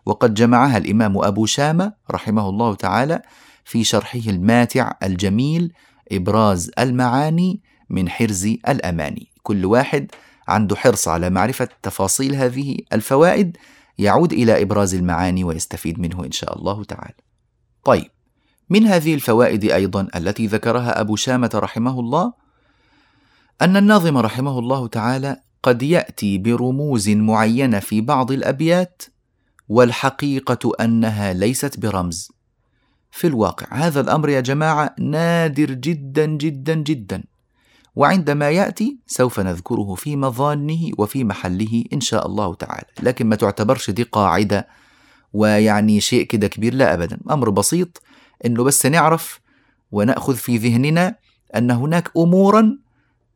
وقد 0.06 0.34
جمعها 0.34 0.78
الإمام 0.78 1.18
أبو 1.18 1.46
شامة 1.46 1.94
رحمه 2.12 2.50
الله 2.50 2.76
تعالى 2.76 3.22
في 3.66 3.84
شرحه 3.84 4.20
الماتع 4.28 4.92
الجميل 5.04 5.74
إبراز 6.12 6.72
المعاني 6.80 7.62
من 7.90 8.10
حرز 8.10 8.46
الأماني. 8.46 9.28
كل 9.44 9.66
واحد 9.66 10.12
عنده 10.48 10.76
حرص 10.76 11.08
على 11.08 11.30
معرفة 11.30 11.70
تفاصيل 11.84 12.36
هذه 12.36 12.78
الفوائد 12.94 13.58
يعود 13.98 14.34
إلى 14.34 14.62
إبراز 14.62 14.96
المعاني 14.96 15.44
ويستفيد 15.44 16.00
منه 16.00 16.26
إن 16.26 16.32
شاء 16.32 16.58
الله 16.58 16.84
تعالى. 16.84 17.16
طيب، 17.84 18.12
من 18.70 18.88
هذه 18.88 19.14
الفوائد 19.14 19.64
أيضا 19.72 20.08
التي 20.16 20.48
ذكرها 20.48 21.02
أبو 21.02 21.16
شامة 21.16 21.52
رحمه 21.56 22.00
الله 22.00 22.34
أن 23.62 23.78
الناظم 23.78 24.18
رحمه 24.18 24.60
الله 24.60 24.88
تعالى 24.88 25.38
قد 25.64 25.84
يأتي 25.84 26.38
برموز 26.38 27.10
معينة 27.10 27.80
في 27.80 28.02
بعض 28.02 28.32
الأبيات 28.32 29.04
والحقيقة 29.70 30.72
أنها 30.82 31.34
ليست 31.34 31.80
برمز. 31.80 32.32
في 33.12 33.28
الواقع 33.28 33.68
هذا 33.72 34.02
الأمر 34.02 34.30
يا 34.30 34.42
جماعة 34.42 34.96
نادر 35.00 35.72
جدا 35.72 36.26
جدا 36.26 36.74
جدا. 36.74 37.24
وعندما 37.98 38.50
يأتي 38.50 38.98
سوف 39.08 39.40
نذكره 39.40 39.96
في 39.96 40.16
مظانه 40.16 40.92
وفي 40.98 41.24
محله 41.24 41.84
إن 41.94 42.02
شاء 42.02 42.28
الله 42.28 42.54
تعالى. 42.56 42.88
لكن 43.04 43.28
ما 43.28 43.36
تعتبرش 43.36 43.90
دي 43.90 44.04
قاعدة 44.04 44.68
ويعني 45.34 46.02
شيء 46.02 46.24
كده 46.26 46.48
كبير 46.48 46.74
لا 46.74 46.94
ابدا. 46.94 47.20
أمر 47.32 47.50
بسيط 47.50 48.02
إنه 48.46 48.64
بس 48.64 48.86
نعرف 48.86 49.40
ونأخذ 49.92 50.36
في 50.36 50.58
ذهننا 50.58 51.16
أن 51.56 51.72
هناك 51.72 52.12
امورا 52.18 52.78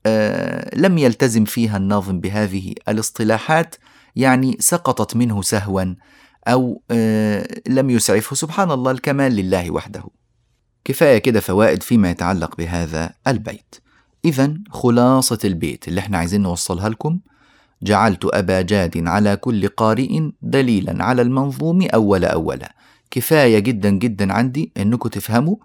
آه 0.05 0.75
لم 0.75 0.97
يلتزم 0.97 1.45
فيها 1.45 1.77
الناظم 1.77 2.19
بهذه 2.19 2.73
الاصطلاحات 2.89 3.75
يعني 4.15 4.57
سقطت 4.59 5.15
منه 5.15 5.41
سهوا 5.41 5.95
أو 6.47 6.81
آه 6.91 7.47
لم 7.67 7.89
يسعفه 7.89 8.35
سبحان 8.35 8.71
الله 8.71 8.91
الكمال 8.91 9.35
لله 9.35 9.71
وحده. 9.71 10.03
كفاية 10.85 11.17
كده 11.17 11.39
فوائد 11.39 11.83
فيما 11.83 12.09
يتعلق 12.09 12.57
بهذا 12.57 13.13
البيت. 13.27 13.75
إذا 14.25 14.53
خلاصة 14.69 15.39
البيت 15.45 15.87
اللي 15.87 15.99
إحنا 15.99 16.17
عايزين 16.17 16.41
نوصلها 16.41 16.89
لكم. 16.89 17.19
جعلت 17.83 18.25
أبا 18.25 18.61
جاد 18.61 19.07
على 19.07 19.35
كل 19.35 19.67
قارئ 19.67 20.29
دليلا 20.41 21.03
على 21.03 21.21
المنظوم 21.21 21.81
أول 21.93 22.25
أولا 22.25 22.75
كفاية 23.11 23.59
جدا 23.59 23.89
جدا 23.89 24.33
عندي 24.33 24.71
إنكم 24.77 25.09
تفهموا 25.09 25.55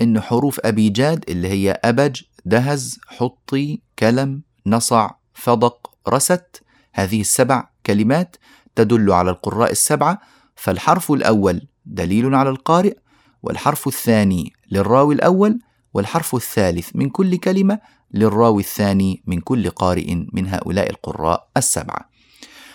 إن 0.00 0.20
حروف 0.20 0.60
أبي 0.64 0.88
جاد 0.88 1.24
اللي 1.28 1.48
هي 1.48 1.80
أبج 1.84 2.22
دهز 2.44 2.98
حطي 3.06 3.80
كلم 3.98 4.42
نصع 4.66 5.10
فضق 5.34 5.90
رست 6.08 6.62
هذه 6.92 7.20
السبع 7.20 7.68
كلمات 7.86 8.36
تدل 8.76 9.12
على 9.12 9.30
القراء 9.30 9.70
السبعة 9.70 10.20
فالحرف 10.56 11.12
الأول 11.12 11.66
دليل 11.86 12.34
على 12.34 12.50
القارئ 12.50 12.96
والحرف 13.42 13.86
الثاني 13.86 14.52
للراوي 14.70 15.14
الأول 15.14 15.58
والحرف 15.94 16.34
الثالث 16.34 16.90
من 16.94 17.08
كل 17.08 17.36
كلمة 17.36 17.78
للراوي 18.14 18.62
الثاني 18.62 19.22
من 19.26 19.40
كل 19.40 19.70
قارئ 19.70 20.14
من 20.32 20.46
هؤلاء 20.48 20.90
القراء 20.90 21.48
السبعة. 21.56 22.10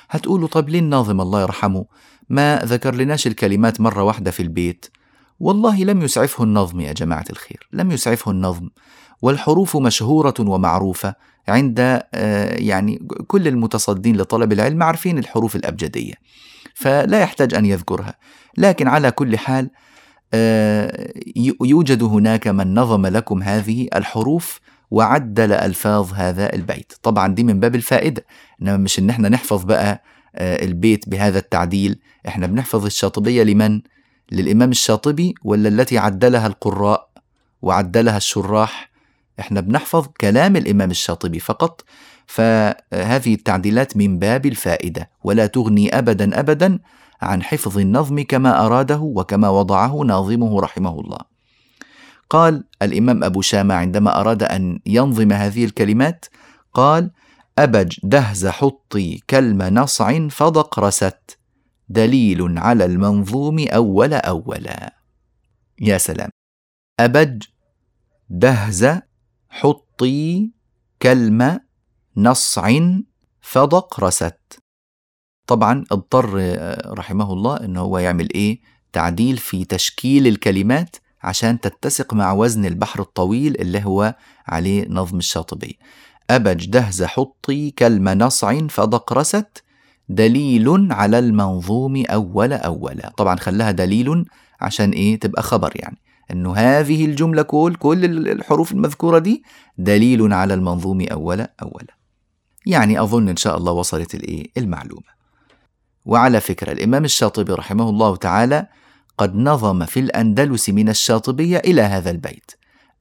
هتقولوا 0.10 0.48
طب 0.48 0.70
ليه 0.70 0.80
الناظم 0.80 1.22
الله 1.22 1.42
يرحمه؟ 1.42 1.86
ما 2.30 2.62
ذكر 2.66 2.96
لناش 2.96 3.28
الكلمات 3.28 3.82
مرة 3.82 4.04
واحدة 4.04 4.32
في 4.32 4.44
البيت. 4.44 4.86
والله 5.40 5.84
لم 5.84 6.02
يسعفه 6.02 6.44
النظم 6.44 6.82
يا 6.82 6.94
جماعة 6.94 7.26
الخير 7.30 7.68
لم 7.74 7.92
يسعفه 7.92 8.32
النظم. 8.32 8.70
والحروف 9.22 9.78
مشهورة 9.78 10.34
ومعروفة 10.40 11.16
عند 11.48 11.80
آه، 12.14 12.56
يعني 12.56 13.08
كل 13.28 13.48
المتصدين 13.48 14.18
لطلب 14.18 14.52
العلم 14.54 14.84
عارفين 14.84 15.18
الحروف 15.18 15.56
الأبجدية 15.56 16.14
فلا 16.76 17.22
يحتاج 17.22 17.54
أن 17.54 17.66
يذكرها. 17.66 18.16
لكن 18.58 18.88
على 18.88 19.12
كل 19.12 19.38
حال 19.38 19.70
يوجد 21.62 22.04
هناك 22.04 22.48
من 22.48 22.74
نظم 22.74 23.06
لكم 23.06 23.44
هذه 23.44 23.88
الحروف 23.96 24.60
وعدل 24.92 25.52
ألفاظ 25.52 26.14
هذا 26.14 26.54
البيت. 26.54 26.94
طبعا 27.04 27.34
دي 27.34 27.44
من 27.44 27.60
باب 27.60 27.76
الفائدة. 27.76 28.26
إنما 28.62 28.78
مش 28.78 29.00
إن 29.00 29.10
إحنا 29.10 29.30
نحفظ 29.30 29.64
بقى 29.64 30.04
آه، 30.36 30.66
البيت 30.66 31.10
بهذا 31.10 31.40
التعديل. 31.40 32.00
إحنا 32.28 32.48
بنحفظ 32.48 32.86
الشاطبية 32.86 33.44
لمن؟ 33.44 33.82
للإمام 34.32 34.72
الشاطبي 34.72 35.36
ولا 35.44 35.70
التي 35.70 35.98
عدلها 35.98 36.48
القراء 36.48 37.10
وعدلها 37.62 38.18
الشراح؟ 38.18 38.92
إحنا 39.40 39.62
بنحفظ 39.62 40.08
كلام 40.22 40.56
الإمام 40.56 40.92
الشاطبي 40.92 41.40
فقط. 41.40 41.84
فهذه 42.28 43.34
التعديلات 43.34 43.98
من 43.98 44.20
باب 44.20 44.46
الفائدة. 44.46 45.10
ولا 45.24 45.46
تغني 45.46 45.98
أبدا 45.98 46.40
أبدا 46.40 46.80
عن 47.22 47.44
حفظ 47.44 47.78
النظم 47.78 48.24
كما 48.24 48.66
أراده 48.66 49.00
وكما 49.00 49.50
وضعه 49.50 50.02
ناظمه 50.06 50.62
رحمه 50.62 51.00
الله. 51.00 51.20
قال 52.30 52.64
الإمام 52.82 53.24
أبو 53.24 53.42
شامة 53.42 53.76
عندما 53.76 54.20
أراد 54.20 54.44
أن 54.44 54.80
ينظم 54.86 55.32
هذه 55.32 55.66
الكلمات 55.66 56.26
قال 56.74 57.12
أبج 57.60 57.98
دهز 58.04 58.48
حطي 58.48 59.18
كلم 59.30 59.62
نصع 59.62 60.28
فضق 60.28 60.80
رست 60.80 61.38
دليل 61.90 62.58
على 62.58 62.86
المنظوم 62.86 63.68
أول 63.68 64.14
أولا. 64.14 64.96
يا 65.82 65.98
سلام. 65.98 66.30
أبج 67.00 67.44
دهز 68.30 69.00
حطي 69.50 70.52
كلم 71.02 71.60
نصع 72.18 72.80
فضق 73.42 74.00
رست. 74.00 74.65
طبعا 75.48 75.84
اضطر 75.92 76.56
رحمه 76.98 77.34
الله 77.34 77.56
إن 77.58 77.78
هو 77.78 77.98
يعمل 77.98 78.30
إيه؟ 78.34 78.60
تعديل 78.94 79.38
في 79.38 79.66
تشكيل 79.66 80.28
الكلمات 80.28 80.96
عشان 81.24 81.60
تتسق 81.60 82.14
مع 82.14 82.34
وزن 82.34 82.66
البحر 82.66 83.02
الطويل 83.02 83.62
اللي 83.62 83.86
هو 83.86 84.16
عليه 84.48 84.88
نظم 84.90 85.18
الشاطبي. 85.18 85.80
أبج 86.30 86.66
دهز 86.70 87.04
حطي 87.04 87.72
كلم 87.72 88.10
نصع 88.10 88.68
فدقرست 88.68 89.64
دليل 90.10 90.88
على 90.92 91.20
المنظوم 91.20 92.04
أول 92.10 92.54
أولا 92.54 93.14
طبعا 93.18 93.36
خلاها 93.36 93.72
دليل 93.72 94.26
عشان 94.62 94.90
إيه؟ 94.92 95.20
تبقى 95.20 95.44
خبر 95.44 95.72
يعني. 95.76 95.98
أنه 96.32 96.56
هذه 96.56 97.06
الجملة 97.06 97.42
كل 97.42 97.76
كل 97.76 98.06
الحروف 98.30 98.72
المذكورة 98.72 99.20
دي 99.20 99.44
دليل 99.78 100.34
على 100.34 100.54
المنظوم 100.54 101.02
أولا 101.02 101.54
أولا 101.62 101.96
يعني 102.66 103.02
أظن 103.02 103.30
إن 103.30 103.36
شاء 103.38 103.58
الله 103.58 103.72
وصلت 103.72 104.16
الإيه؟ 104.16 104.48
المعلومة. 104.58 105.16
وعلى 106.06 106.42
فكرة 106.42 106.72
الإمام 106.72 107.06
الشاطبي 107.06 107.54
رحمه 107.54 107.90
الله 107.90 108.16
تعالى 108.16 108.68
قد 109.18 109.36
نظم 109.36 109.86
في 109.86 110.00
الأندلس 110.00 110.70
من 110.70 110.90
الشاطبية 110.90 111.58
إلى 111.58 111.82
هذا 111.82 112.12
البيت. 112.12 112.52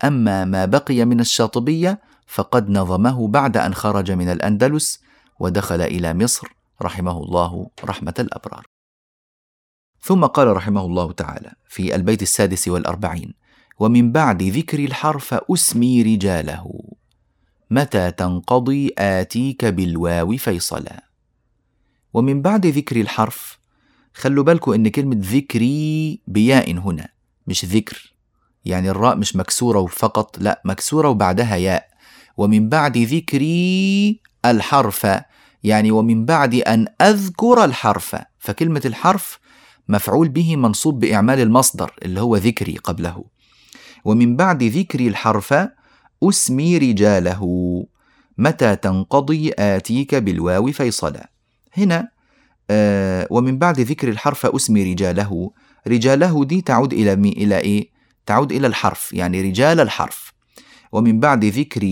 أما 0.05 0.45
ما 0.45 0.64
بقي 0.64 1.05
من 1.05 1.21
الشاطبية 1.21 2.01
فقد 2.27 2.71
نظمه 2.71 3.29
بعد 3.29 3.57
أن 3.57 3.75
خرج 3.75 4.12
من 4.12 4.29
الأندلس 4.29 5.01
ودخل 5.40 5.81
إلى 5.81 6.14
مصر 6.14 6.49
رحمه 6.83 7.19
الله 7.19 7.71
رحمة 7.85 8.14
الأبرار. 8.19 8.67
ثم 10.01 10.25
قال 10.25 10.57
رحمه 10.57 10.87
الله 10.87 11.12
تعالى 11.12 11.53
في 11.69 11.95
البيت 11.95 12.23
السادس 12.23 12.69
والأربعين 12.69 13.35
ومن 13.79 14.12
بعد 14.12 14.43
ذكر 14.43 14.79
الحرف 14.79 15.35
أسمي 15.35 16.03
رجاله. 16.03 16.81
متى 17.71 18.11
تنقضي 18.11 18.95
آتيك 18.99 19.64
بالواو 19.64 20.37
فيصلا. 20.37 21.04
ومن 22.14 22.42
بعد 22.42 22.66
ذكر 22.66 23.00
الحرف 23.00 23.59
خلوا 24.14 24.44
بالكم 24.44 24.72
إن 24.72 24.88
كلمة 24.88 25.16
ذكري 25.20 26.20
بياء 26.27 26.72
هنا 26.72 27.09
مش 27.46 27.64
ذكر. 27.64 28.14
يعني 28.64 28.90
الراء 28.90 29.16
مش 29.16 29.37
مكسورة 29.37 29.87
فقط 29.87 30.38
لا 30.38 30.62
مكسورة 30.64 31.09
وبعدها 31.09 31.57
ياء. 31.57 31.88
ومن 32.37 32.68
بعد 32.68 32.98
ذكري 32.98 34.20
الحرف 34.44 35.07
يعني 35.64 35.90
ومن 35.90 36.24
بعد 36.24 36.55
أن 36.55 36.87
أذكر 37.00 37.64
الحرف. 37.64 38.16
فكلمة 38.38 38.83
الحرف 38.85 39.38
مفعول 39.88 40.29
به 40.29 40.57
منصوب 40.57 41.00
بإعمال 41.00 41.40
المصدر 41.40 41.92
اللي 42.03 42.20
هو 42.20 42.37
ذكري 42.37 42.77
قبله. 42.77 43.24
ومن 44.05 44.37
بعد 44.37 44.62
ذكر 44.62 45.00
الحرف 45.00 45.55
أسمي 46.22 46.79
رجاله 46.79 47.42
متى 48.38 48.77
تنقضي 48.77 49.53
آتيك 49.59 50.14
بالواو 50.14 50.72
فيصلا. 50.72 51.34
هنا 51.77 52.09
آه 52.71 53.27
ومن 53.31 53.59
بعد 53.59 53.81
ذكر 53.81 54.09
الحرف 54.09 54.47
أسمي 54.47 54.93
رجاله. 54.93 55.51
رجاله 55.87 56.45
دي 56.45 56.61
تعود 56.61 56.93
إلى 56.93 57.17
مي 57.17 57.29
إلى 57.29 57.59
إيه؟ 57.59 57.91
تعود 58.27 58.53
إلى 58.53 58.67
الحرف 58.67 59.13
يعني 59.13 59.41
رجال 59.43 59.81
الحرف. 59.81 60.33
ومن 60.93 61.21
بعد 61.21 61.45
ذكر 61.45 61.83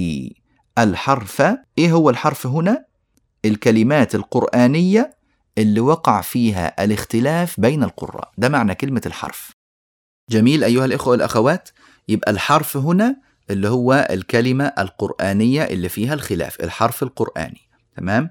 الحرف 0.79 1.43
إيه 1.79 1.93
هو 1.93 2.11
الحرف 2.11 2.47
هنا؟ 2.47 2.85
الكلمات 3.45 4.15
القرآنية 4.15 5.17
اللي 5.59 5.81
وقع 5.81 6.21
فيها 6.21 6.85
الاختلاف 6.85 7.61
بين 7.61 7.83
القراء. 7.83 8.33
ده 8.39 8.49
معنى 8.49 8.75
كلمة 8.75 9.03
الحرف. 9.07 9.51
جميل 10.31 10.65
أيها 10.65 10.85
الإخوة 10.85 11.11
والأخوات 11.11 11.69
يبقى 12.09 12.31
الحرف 12.31 12.77
هنا 12.77 13.17
اللي 13.51 13.69
هو 13.69 14.09
الكلمة 14.11 14.65
القرآنية 14.79 15.63
اللي 15.65 15.89
فيها 15.89 16.15
الخلاف 16.15 16.61
الحرف 16.61 17.03
القرآني. 17.03 17.61
تمام 17.97 18.31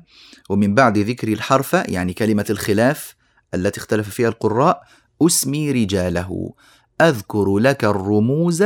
ومن 0.50 0.76
بعد 0.76 0.98
ذكر 0.98 1.28
الحرف 1.28 1.74
يعني 1.74 2.14
كلمة 2.14 2.46
الخلاف 2.50 3.16
التي 3.54 3.80
اختلف 3.80 4.10
فيها 4.10 4.30
القراء 4.30 4.84
أسمي 5.22 5.72
رجاله 5.72 6.54
أذكر 7.02 7.58
لك 7.58 7.84
الرموز 7.86 8.64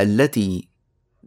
التي 0.00 0.68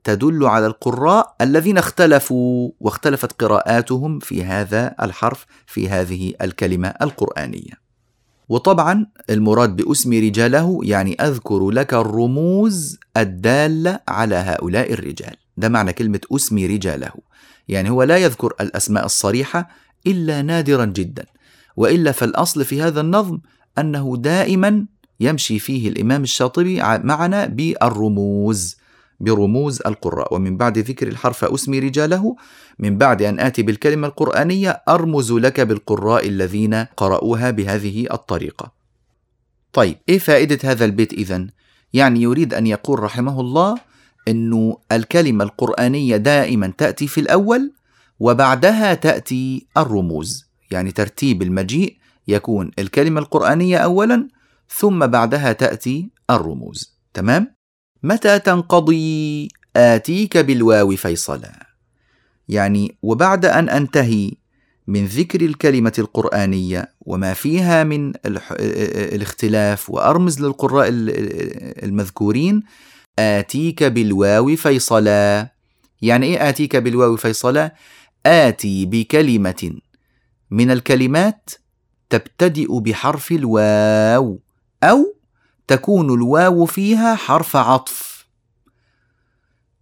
تدل 0.04 0.45
على 0.45 0.67
القراء 0.67 1.36
الذين 1.41 1.78
اختلفوا 1.78 2.72
واختلفت 2.80 3.41
قراءاتهم 3.41 4.19
في 4.19 4.43
هذا 4.43 4.95
الحرف 5.02 5.45
في 5.67 5.89
هذه 5.89 6.34
الكلمة 6.41 6.88
القرآنية. 7.02 7.89
وطبعا 8.50 9.06
المراد 9.30 9.76
باسم 9.76 10.13
رجاله 10.13 10.80
يعني 10.84 11.13
أذكر 11.22 11.69
لك 11.69 11.93
الرموز 11.93 13.00
الدالة 13.17 14.00
على 14.08 14.36
هؤلاء 14.36 14.93
الرجال. 14.93 15.36
ده 15.58 15.69
معنى 15.69 15.93
كلمة 15.93 16.19
اسم 16.36 16.58
رجاله. 16.58 17.12
يعني 17.70 17.90
هو 17.90 18.04
لا 18.04 18.18
يذكر 18.18 18.54
الأسماء 18.62 19.06
الصريحة 19.06 19.70
إلا 20.08 20.42
نادرا 20.42 20.86
جدا. 20.86 21.26
وإلا 21.78 22.12
فالأصل 22.12 22.66
في 22.66 22.82
هذا 22.82 23.02
النظم 23.02 23.40
أنه 23.78 24.18
دائما 24.18 24.86
يمشي 25.20 25.60
فيه 25.60 25.90
الإمام 25.90 26.24
الشاطبي 26.24 26.82
معنا 27.04 27.46
بالرموز 27.46 28.78
برموز 29.20 29.82
القراء 29.86 30.36
ومن 30.36 30.58
بعد 30.58 30.78
ذكر 30.78 31.08
الحرف 31.08 31.46
أسمي 31.46 31.80
رجاله 31.80 32.36
من 32.80 32.98
بعد 32.98 33.22
أن 33.22 33.40
آتي 33.40 33.64
بالكلمة 33.64 34.08
القرآنية 34.08 34.82
أرمز 34.88 35.32
لك 35.32 35.62
بالقراء 35.62 36.28
الذين 36.28 36.76
قرأوها 36.98 37.52
بهذه 37.52 38.08
الطريقة 38.14 38.72
طيب 39.74 39.98
إيه 40.10 40.20
فائدة 40.20 40.60
هذا 40.64 40.86
البيت 40.86 41.14
إذن؟ 41.14 41.50
يعني 41.94 42.22
يريد 42.22 42.54
أن 42.54 42.68
يقول 42.68 43.00
رحمه 43.00 43.42
الله 43.42 43.78
أنه 44.28 44.78
الكلمة 44.92 45.44
القرآنية 45.44 46.18
دائما 46.18 46.74
تأتي 46.78 47.08
في 47.08 47.20
الأول 47.22 47.74
وبعدها 48.20 48.94
تأتي 48.94 49.68
الرموز. 49.78 50.50
يعني 50.72 50.92
ترتيب 50.92 51.42
المجيء 51.42 51.98
يكون 52.28 52.72
الكلمة 52.80 53.20
القرآنية 53.20 53.78
أولا 53.78 54.28
ثم 54.70 55.08
بعدها 55.08 55.52
تأتي 55.52 56.10
الرموز. 56.30 56.98
تمام؟ 57.14 57.56
متى 58.04 58.40
تنقضي 58.40 59.48
آتيك 59.76 60.38
بالواو 60.38 60.96
فيصلا؟ 60.96 61.68
يعني 62.50 62.98
وبعد 63.02 63.46
أن 63.46 63.70
أنتهي 63.70 64.32
من 64.88 65.06
ذكر 65.06 65.42
الكلمة 65.42 65.94
القرآنية 66.00 66.94
وما 67.02 67.34
فيها 67.34 67.84
من 67.84 68.14
الاختلاف 68.26 69.90
وأرمز 69.90 70.42
للقراء 70.42 70.88
المذكورين 71.84 72.64
آتيك 73.20 73.84
بالواو 73.84 74.56
فيصلا. 74.56 75.52
يعني 76.02 76.26
إيه 76.26 76.50
آتيك 76.50 76.76
بالواو 76.76 77.16
فيصلا؟ 77.16 77.76
آتي 78.26 78.86
بكلمة. 78.86 79.72
من 80.52 80.72
الكلمات 80.72 81.50
تبتدئ 82.10 82.80
بحرف 82.80 83.32
الواو 83.32 84.40
أو 84.84 85.16
تكون 85.68 86.14
الواو 86.14 86.66
فيها 86.66 87.16
حرف 87.16 87.56
عطف. 87.56 88.26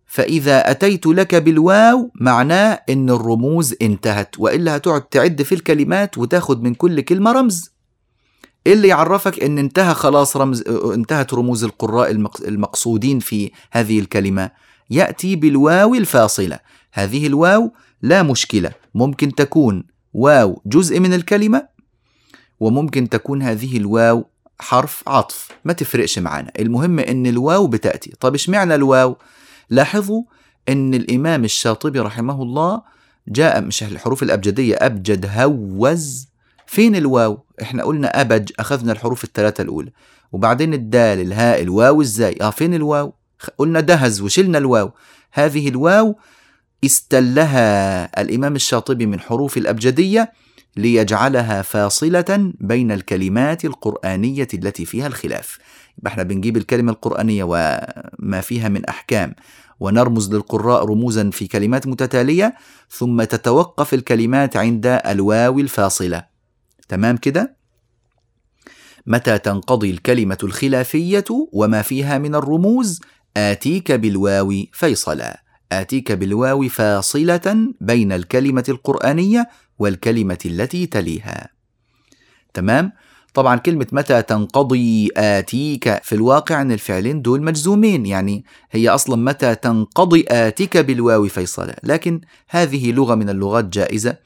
فإذا 0.05 0.71
أتيت 0.71 1.05
لك 1.05 1.35
بالواو 1.35 2.11
معناه 2.15 2.81
إن 2.89 3.09
الرموز 3.09 3.75
انتهت 3.81 4.39
وإلا 4.39 4.75
هتقعد 4.77 5.01
تعد 5.01 5.41
في 5.41 5.55
الكلمات 5.55 6.17
وتاخد 6.17 6.63
من 6.63 6.73
كل 6.73 7.01
كلمة 7.01 7.31
رمز. 7.31 7.76
إيه 8.67 8.73
اللي 8.73 8.87
يعرفك 8.87 9.43
إن 9.43 9.57
انتهى 9.57 9.93
خلاص 9.93 10.37
رمز 10.37 10.63
انتهت 10.93 11.33
رموز 11.33 11.63
القراء 11.63 12.11
المقصودين 12.47 13.19
في 13.19 13.51
هذه 13.71 13.99
الكلمة. 13.99 14.51
يأتي 14.89 15.35
بالواو 15.35 15.95
الفاصلة. 15.95 16.59
هذه 16.93 17.27
الواو 17.27 17.71
لا 18.01 18.23
مشكلة. 18.23 18.71
ممكن 18.95 19.35
تكون 19.35 19.83
واو 20.13 20.61
جزء 20.65 20.99
من 20.99 21.13
الكلمة 21.13 21.67
وممكن 22.59 23.09
تكون 23.09 23.41
هذه 23.41 23.77
الواو 23.77 24.25
حرف 24.59 25.03
عطف. 25.07 25.49
ما 25.65 25.73
تفرقش 25.73 26.19
معانا. 26.19 26.51
المهم 26.59 26.99
إن 26.99 27.27
الواو 27.27 27.67
بتأتي. 27.67 28.13
طب 28.19 28.33
إشمعنى 28.33 28.75
الواو؟ 28.75 29.17
لاحظوا 29.69 30.23
إن 30.69 30.93
الإمام 30.93 31.43
الشاطبي 31.43 31.99
رحمه 31.99 32.41
الله 32.41 32.81
جاء 33.27 33.61
مش 33.61 33.83
الحروف 33.83 34.23
الأبجدية 34.23 34.75
أبجد 34.75 35.29
هوز. 35.35 36.27
فين 36.65 36.95
الواو؟ 36.95 37.46
إحنا 37.61 37.83
قلنا 37.83 38.21
ابج 38.21 38.51
أخذنا 38.59 38.91
الحروف 38.91 39.23
الثلاثة 39.23 39.61
الأولى. 39.61 39.91
وبعدين 40.31 40.73
الدال 40.73 41.19
الهاء 41.19 41.61
الواو 41.61 42.01
إزاي 42.01 42.37
آه 42.41 42.49
فين 42.49 42.73
الواو؟ 42.73 43.13
قلنا 43.57 43.79
دهز 43.79 44.21
وشلنا 44.21 44.57
الواو. 44.57 44.91
هذه 45.31 45.69
الواو 45.69 46.15
استلها 46.85 48.21
الإمام 48.21 48.55
الشاطبي 48.55 49.05
من 49.05 49.19
حروف 49.19 49.57
الأبجدية 49.57 50.31
ليجعلها 50.77 51.61
فاصلة 51.61 52.51
بين 52.59 52.91
الكلمات 52.91 53.65
القرآنية 53.65 54.47
التي 54.53 54.85
فيها 54.85 55.07
الخلاف. 55.07 55.57
يبقى 55.97 56.11
إحنا 56.11 56.23
بنجيب 56.23 56.57
الكلمة 56.57 56.91
القرآنية 56.91 57.43
وما 57.43 58.41
فيها 58.41 58.69
من 58.69 58.85
أحكام 58.85 59.35
ونرمز 59.79 60.33
للقراء 60.33 60.85
رموزا 60.85 61.29
في 61.29 61.47
كلمات 61.47 61.87
متتالية 61.87 62.55
ثم 62.89 63.23
تتوقف 63.23 63.93
الكلمات 63.93 64.57
عند 64.57 64.85
الواو 65.05 65.59
الفاصلة. 65.59 66.36
تمام 66.89 67.17
كده؟ 67.17 67.57
متى 69.07 69.37
تنقضي 69.37 69.89
الكلمة 69.89 70.37
الخلافية 70.43 71.25
وما 71.51 71.81
فيها 71.81 72.17
من 72.17 72.35
الرموز 72.35 72.99
آتيك 73.37 73.91
بالواو 73.91 74.53
فيصلا 74.73 75.43
آتيك 75.71 76.11
بالواو 76.11 76.69
فاصلة 76.69 77.73
بين 77.81 78.11
الكلمة 78.11 78.63
القرآنية 78.69 79.49
والكلمة 79.79 80.37
التي 80.45 80.85
تليها. 80.85 81.49
تمام؟ 82.53 82.91
طبعا 83.33 83.55
كلمة 83.55 83.87
متى 83.91 84.21
تنقضي 84.21 85.09
آتيك 85.17 86.03
في 86.03 86.15
الواقع 86.15 86.61
أن 86.61 86.71
الفعلين 86.71 87.21
دول 87.21 87.43
مجزومين 87.43 88.05
يعني 88.05 88.45
هي 88.71 88.89
أصلا 88.89 89.15
متى 89.15 89.55
تنقضي 89.55 90.25
آتيك 90.29 90.77
بالواو 90.77 91.27
فيصلة 91.27 91.75
لكن 91.83 92.21
هذه 92.49 92.91
لغة 92.91 93.15
من 93.15 93.29
اللغات 93.29 93.65
جائزة 93.65 94.17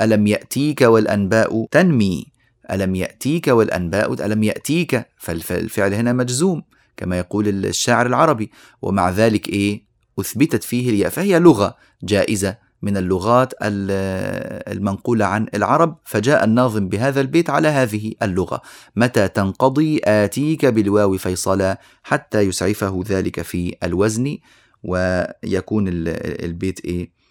ألم 0.00 0.26
يأتيك 0.26 0.80
والأنباء 0.82 1.66
تنمي؟ 1.70 2.26
ألم 2.70 2.94
يأتيك 2.94 3.48
والأنباء 3.48 4.26
ألم 4.26 4.42
يأتيك؟ 4.42 5.06
فالفعل 5.18 5.94
هنا 5.94 6.12
مجزوم 6.12 6.62
كما 6.96 7.18
يقول 7.18 7.48
الشاعر 7.48 8.06
العربي 8.06 8.50
ومع 8.82 9.10
ذلك 9.10 9.48
إيه؟ 9.48 9.84
أثبتت 10.20 10.64
فيه 10.64 10.90
الياء 10.90 11.10
فهي 11.10 11.38
لغة 11.38 11.76
جائزة 12.02 12.64
من 12.82 12.96
اللغات 12.96 13.52
المنقولة 13.62 15.24
عن 15.24 15.46
العرب 15.54 15.98
فجاء 16.04 16.44
الناظم 16.44 16.88
بهذا 16.88 17.20
البيت 17.20 17.50
على 17.50 17.68
هذه 17.68 18.12
اللغة. 18.22 18.62
متى 18.96 19.28
تنقضي؟ 19.28 20.00
آتيك 20.04 20.66
بالواو 20.66 21.16
فيصلا 21.18 21.80
حتى 22.02 22.40
يسعفه 22.40 23.02
ذلك 23.06 23.42
في 23.42 23.74
الوزن 23.82 24.38
ويكون 24.82 25.84
البيت 25.88 26.84
إيه؟ 26.84 27.23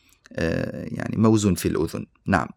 يعني 0.83 1.17
موزون 1.17 1.55
في 1.55 1.67
الأذن. 1.67 2.05
نعم. 2.25 2.47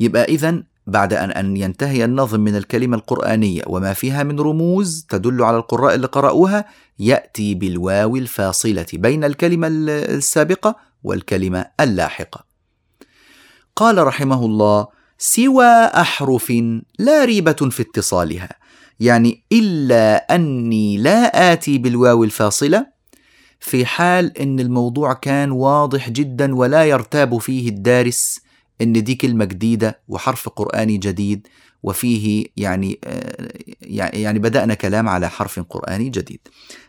يبقى 0.00 0.24
إذا 0.24 0.62
بعد 0.86 1.12
أن 1.12 1.30
أن 1.30 1.56
ينتهي 1.56 2.04
النظم 2.04 2.40
من 2.40 2.56
الكلمة 2.56 2.96
القرآنية 2.96 3.62
وما 3.66 3.92
فيها 3.92 4.22
من 4.22 4.40
رموز 4.40 5.06
تدل 5.08 5.42
على 5.42 5.56
القراء 5.56 5.94
اللي 5.94 6.06
قرأوها 6.06 6.64
يأتي 6.98 7.54
بالواو 7.54 8.16
الفاصلة 8.16 8.86
بين 8.92 9.24
الكلمة 9.24 9.68
السابقة 9.70 10.76
والكلمة 11.04 11.66
اللاحقة. 11.80 12.44
قال 13.76 14.06
رحمه 14.06 14.44
الله: 14.44 14.86
سوى 15.18 15.84
أحرف 15.84 16.52
لا 16.98 17.24
ريبة 17.24 17.52
في 17.52 17.82
اتصالها، 17.82 18.48
يعني 19.00 19.44
إلا 19.52 20.34
أني 20.34 20.98
لا 20.98 21.52
آتي 21.52 21.78
بالواو 21.78 22.24
الفاصلة 22.24 22.86
في 23.60 23.86
حال 23.86 24.38
أن 24.38 24.60
الموضوع 24.60 25.12
كان 25.12 25.50
واضح 25.50 26.10
جدا 26.10 26.54
ولا 26.54 26.84
يرتاب 26.84 27.38
فيه 27.38 27.68
الدارس 27.68 28.40
إن 28.80 29.04
دي 29.04 29.14
كلمة 29.14 29.44
جديدة 29.44 30.00
وحرف 30.08 30.48
قرآني 30.48 30.96
جديد 30.96 31.46
وفيه 31.82 32.46
يعني 32.56 32.98
آه، 33.04 33.52
يعني 34.12 34.38
بدأنا 34.38 34.74
كلام 34.74 35.08
على 35.08 35.30
حرف 35.30 35.60
قرآني 35.60 36.08
جديد. 36.08 36.40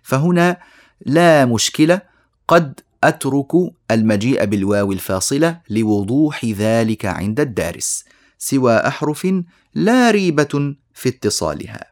فهنا 0.04 0.58
لا 1.06 1.46
مشكلة 1.46 2.02
قد 2.48 2.80
أترك 3.04 3.52
المجيء 3.92 4.46
بالواو 4.46 4.92
الفاصلة 4.92 5.62
لوضوح 5.70 6.46
ذلك 6.46 7.06
عند 7.06 7.40
الدارس 7.40 8.06
سوى 8.38 8.78
أحرف 8.78 9.28
لا 9.76 10.12
ريبة 10.12 10.76
في 10.94 11.10
اتصالها. 11.10 11.92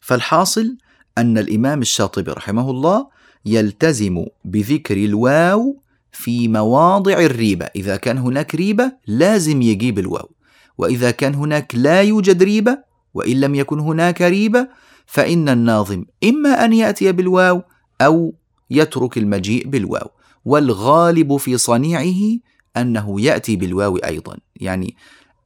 فالحاصل 0.00 0.76
أن 1.18 1.38
الإمام 1.38 1.80
الشاطبي 1.80 2.30
رحمه 2.30 2.70
الله 2.70 3.06
يلتزم 3.46 4.24
بذكر 4.44 4.96
الواو 4.96 5.76
في 6.12 6.48
مواضع 6.48 7.20
الريبة. 7.20 7.64
إذا 7.76 7.96
كان 7.96 8.18
هناك 8.18 8.54
ريبة 8.54 8.92
لازم 9.06 9.62
يجيب 9.62 9.98
الواو. 9.98 10.30
وإذا 10.78 11.10
كان 11.10 11.34
هناك 11.34 11.74
لا 11.74 12.02
يوجد 12.02 12.42
ريبة 12.42 12.78
وإن 13.14 13.40
لم 13.40 13.54
يكن 13.54 13.80
هناك 13.80 14.22
ريبة 14.22 14.68
فإن 15.06 15.48
الناظم 15.48 16.04
إما 16.24 16.64
أن 16.64 16.72
يأتي 16.72 17.12
بالواو 17.12 17.62
أو 18.00 18.34
يترك 18.70 19.18
المجيء 19.18 19.68
بالواو. 19.68 20.10
والغالب 20.44 21.36
في 21.36 21.58
صنيعه 21.58 22.38
أنه 22.76 23.20
يأتي 23.20 23.56
بالواو 23.56 23.96
أيضا. 23.96 24.36
يعني 24.56 24.96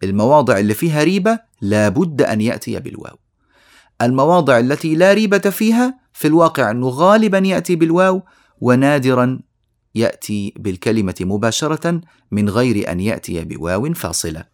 المواضع 0.02 0.58
اللي 0.58 0.74
فيها 0.74 1.04
ريبة 1.04 1.38
لابد 1.60 2.22
أن 2.22 2.40
يأتي 2.40 2.80
بالواو. 2.80 3.16
المواضع 4.02 4.58
التي 4.58 4.94
لا 4.94 5.12
ريبة 5.12 5.38
فيها 5.38 5.98
في 6.12 6.28
الواقع 6.28 6.70
أنه 6.70 6.88
غالبا 6.88 7.38
يأتي 7.38 7.76
بالواو 7.76 8.22
ونادرا 8.60 9.40
يأتي 9.94 10.54
بالكلمة 10.56 11.14
مباشرة 11.20 12.00
من 12.30 12.48
غير 12.48 12.92
أن 12.92 13.00
يأتي 13.00 13.44
بواو 13.44 13.94
فاصلة. 13.94 14.44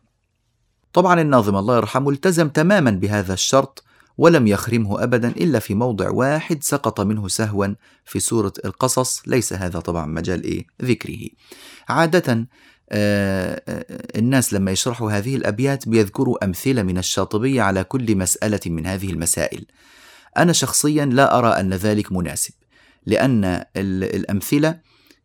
طبعا 0.93 1.21
الناظم 1.21 1.57
الله 1.57 1.77
يرحمه 1.77 2.11
التزم 2.11 2.49
تماما 2.49 2.91
بهذا 2.91 3.35
الشرط 3.35 3.85
ولم 4.19 4.47
يخرمه 4.47 5.03
ابدا 5.03 5.29
إلا 5.29 5.59
في 5.59 5.75
موضع 5.75 6.11
واحد 6.11 6.63
سقط 6.63 7.01
منه 7.01 7.29
سهوا 7.29 7.67
في 8.05 8.21
سورة 8.21 8.53
القصص 8.65 9.23
ليس 9.27 9.53
هذا 9.53 9.81
طبعا 9.81 10.07
مجال 10.07 10.45
إيه؟ 10.45 10.67
ذكره. 10.83 11.29
آه، 11.91 12.49
الناس 12.93 14.53
لما 14.53 14.71
يشرحوا 14.71 15.13
هذه 15.13 15.37
الأبيات 15.37 15.89
بيذكروا 15.89 16.45
أمثلة 16.45 16.83
من 16.83 16.99
الشاطبية 16.99 17.63
على 17.63 17.85
كل 17.85 18.17
مسألة 18.17 18.61
من 18.67 18.87
هذه 18.87 19.11
المسائل. 19.11 19.65
أنا 20.37 20.53
شخصيا 20.53 21.05
لا 21.05 21.39
أرى 21.39 21.49
أن 21.49 21.73
ذلك 21.75 22.13
مناسب 22.13 22.53
لأن 23.07 23.65
الأمثلة 23.77 24.79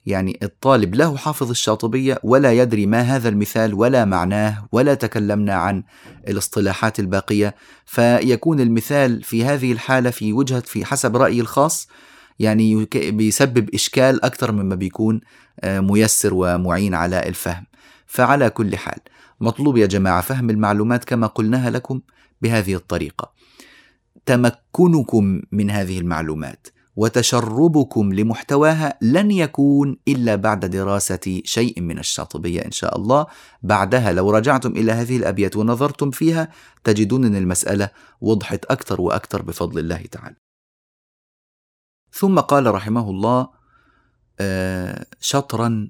يعني 0.06 0.40
الطالب 0.44 0.96
له 0.96 1.18
حافظ 1.18 1.50
الشاطبية 1.50 2.20
ولا 2.24 2.54
يدري 2.54 2.86
ما 2.86 3.02
هذا 3.02 3.30
المثال 3.30 3.74
ولا 3.74 4.06
معناه 4.06 4.68
ولا 4.72 4.94
تكلمنا 4.94 5.54
عن 5.54 5.84
الاصطلاحات 6.28 7.00
الباقية 7.00 7.56
فيكون 7.86 8.60
المثال 8.60 9.24
في 9.24 9.46
هذه 9.46 9.72
الحالة 9.72 10.10
في 10.10 10.34
وجهة 10.34 10.60
في 10.60 10.86
حسب 10.86 11.18
رأيي 11.18 11.42
الخاص 11.42 11.88
يعني 12.40 12.86
بيسبب 12.96 13.70
إشكال 13.74 14.26
أكثر 14.26 14.52
مما 14.52 14.76
بيكون 14.76 15.22
آه، 15.60 15.80
ميسر 15.80 16.34
ومعين 16.34 16.96
على 16.96 17.20
الفهم. 17.28 17.66
فعلى 18.06 18.50
كل 18.50 18.78
حال 18.78 19.00
مطلوب 19.42 19.78
يا 19.78 19.86
جماعة 19.86 20.22
فهم 20.22 20.50
المعلومات 20.50 21.04
كما 21.04 21.28
قلناها 21.28 21.70
لكم 21.70 22.02
بهذه 22.42 22.76
الطريقة. 22.76 23.32
تمكنكم 24.26 25.42
من 25.52 25.72
هذه 25.72 26.00
المعلومات 26.00 26.68
وتشربكم 26.96 28.14
لمحتواها 28.14 28.98
لن 29.02 29.32
يكون 29.32 29.98
إلا 30.08 30.36
بعد 30.36 30.66
دراسة 30.66 31.42
شيء 31.44 31.82
من 31.82 32.00
الشاطبية 32.00 32.66
إن 32.66 32.72
شاء 32.72 32.98
الله. 32.98 33.26
بعدها 33.64 34.12
لو 34.12 34.32
رجعتم 34.32 34.72
إلى 34.72 34.92
هذه 34.92 35.18
الأبيات 35.18 35.56
ونظرتم 35.56 36.12
فيها 36.12 36.50
تجدون 36.84 37.26
ان 37.26 37.36
المسألة 37.36 37.90
وضحت 38.22 38.66
أكثر 38.66 39.02
وأكثر 39.02 39.42
بفضل 39.42 39.80
الله 39.80 40.02
تعالى. 40.12 40.47
ثم 42.12 42.40
قال 42.40 42.74
رحمه 42.74 43.10
الله 43.10 43.50
آه، 44.40 45.06
شطرا 45.20 45.90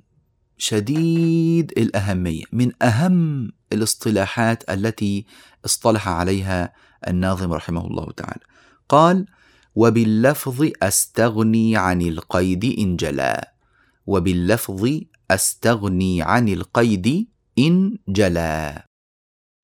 شديد 0.58 1.72
الأهمية 1.78 2.44
من 2.52 2.84
أهم 2.84 3.52
الاصطلاحات 3.74 4.70
التي 4.70 5.26
اصطلح 5.66 6.08
عليها 6.08 6.74
الناظم 7.08 7.54
رحمه 7.54 7.88
الله 7.88 8.12
تعالى. 8.12 8.42
قال 8.90 9.26
وباللفظ 9.76 10.70
أستغني 10.84 11.78
عن 11.78 12.02
القيد 12.02 12.66
إن 12.80 12.96
جلا 12.96 13.54
وباللفظ 14.08 14.90
أستغني 15.32 16.22
عن 16.22 16.48
القيد 16.50 17.28
إن 17.60 17.98
جلا. 18.08 18.86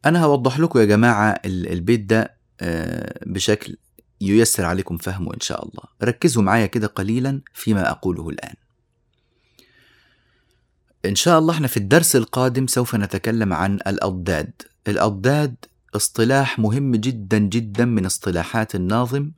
أنا 0.06 0.24
هوضح 0.24 0.60
لكم 0.60 0.80
يا 0.80 0.86
جماعة 0.86 1.40
البيت 1.46 2.00
ده 2.00 2.38
آه، 2.62 3.20
بشكل 3.26 3.78
ييسر 4.24 4.66
عليكم 4.66 4.98
فهمه 4.98 5.34
إن 5.34 5.40
شاء 5.40 5.66
الله. 5.66 5.84
ركزوا 6.04 6.44
معايا 6.44 6.66
كده 6.66 6.88
قليلا 6.88 7.42
فيما 7.54 7.90
أقوله 7.92 8.30
الآن. 8.30 8.56
إن 11.06 11.16
شاء 11.16 11.40
الله 11.40 11.54
إحنا 11.54 11.68
في 11.68 11.78
الدرس 11.78 12.16
القادم 12.16 12.68
سوف 12.68 12.96
نتكلم 12.96 13.54
عن 13.54 13.76
الأضداد. 13.76 14.52
الأضداد 14.88 15.56
اصطلاح 15.96 16.60
مهم 16.60 16.96
جدا 16.96 17.38
جدا 17.38 17.86
من 17.86 18.06
اصطلاحات 18.06 18.76
الناظم. 18.76 19.32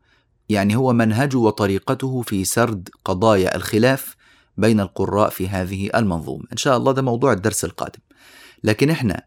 يعني 0.49 0.75
هو 0.75 0.93
منهجه 0.93 1.37
وطريقته 1.37 2.21
في 2.21 2.45
سرد 2.45 2.89
قضايا 3.05 3.55
الخلاف 3.55 4.15
بين 4.57 4.79
القراء 4.79 5.29
في 5.29 5.49
هذه 5.49 5.89
المنظومة. 5.95 6.43
إن 6.51 6.57
شاء 6.57 6.77
الله 6.77 6.91
ده 6.91 7.01
موضوع 7.01 7.33
الدرس 7.33 7.65
القادم. 7.65 7.99
لكن 8.63 8.89
إحنا 8.89 9.23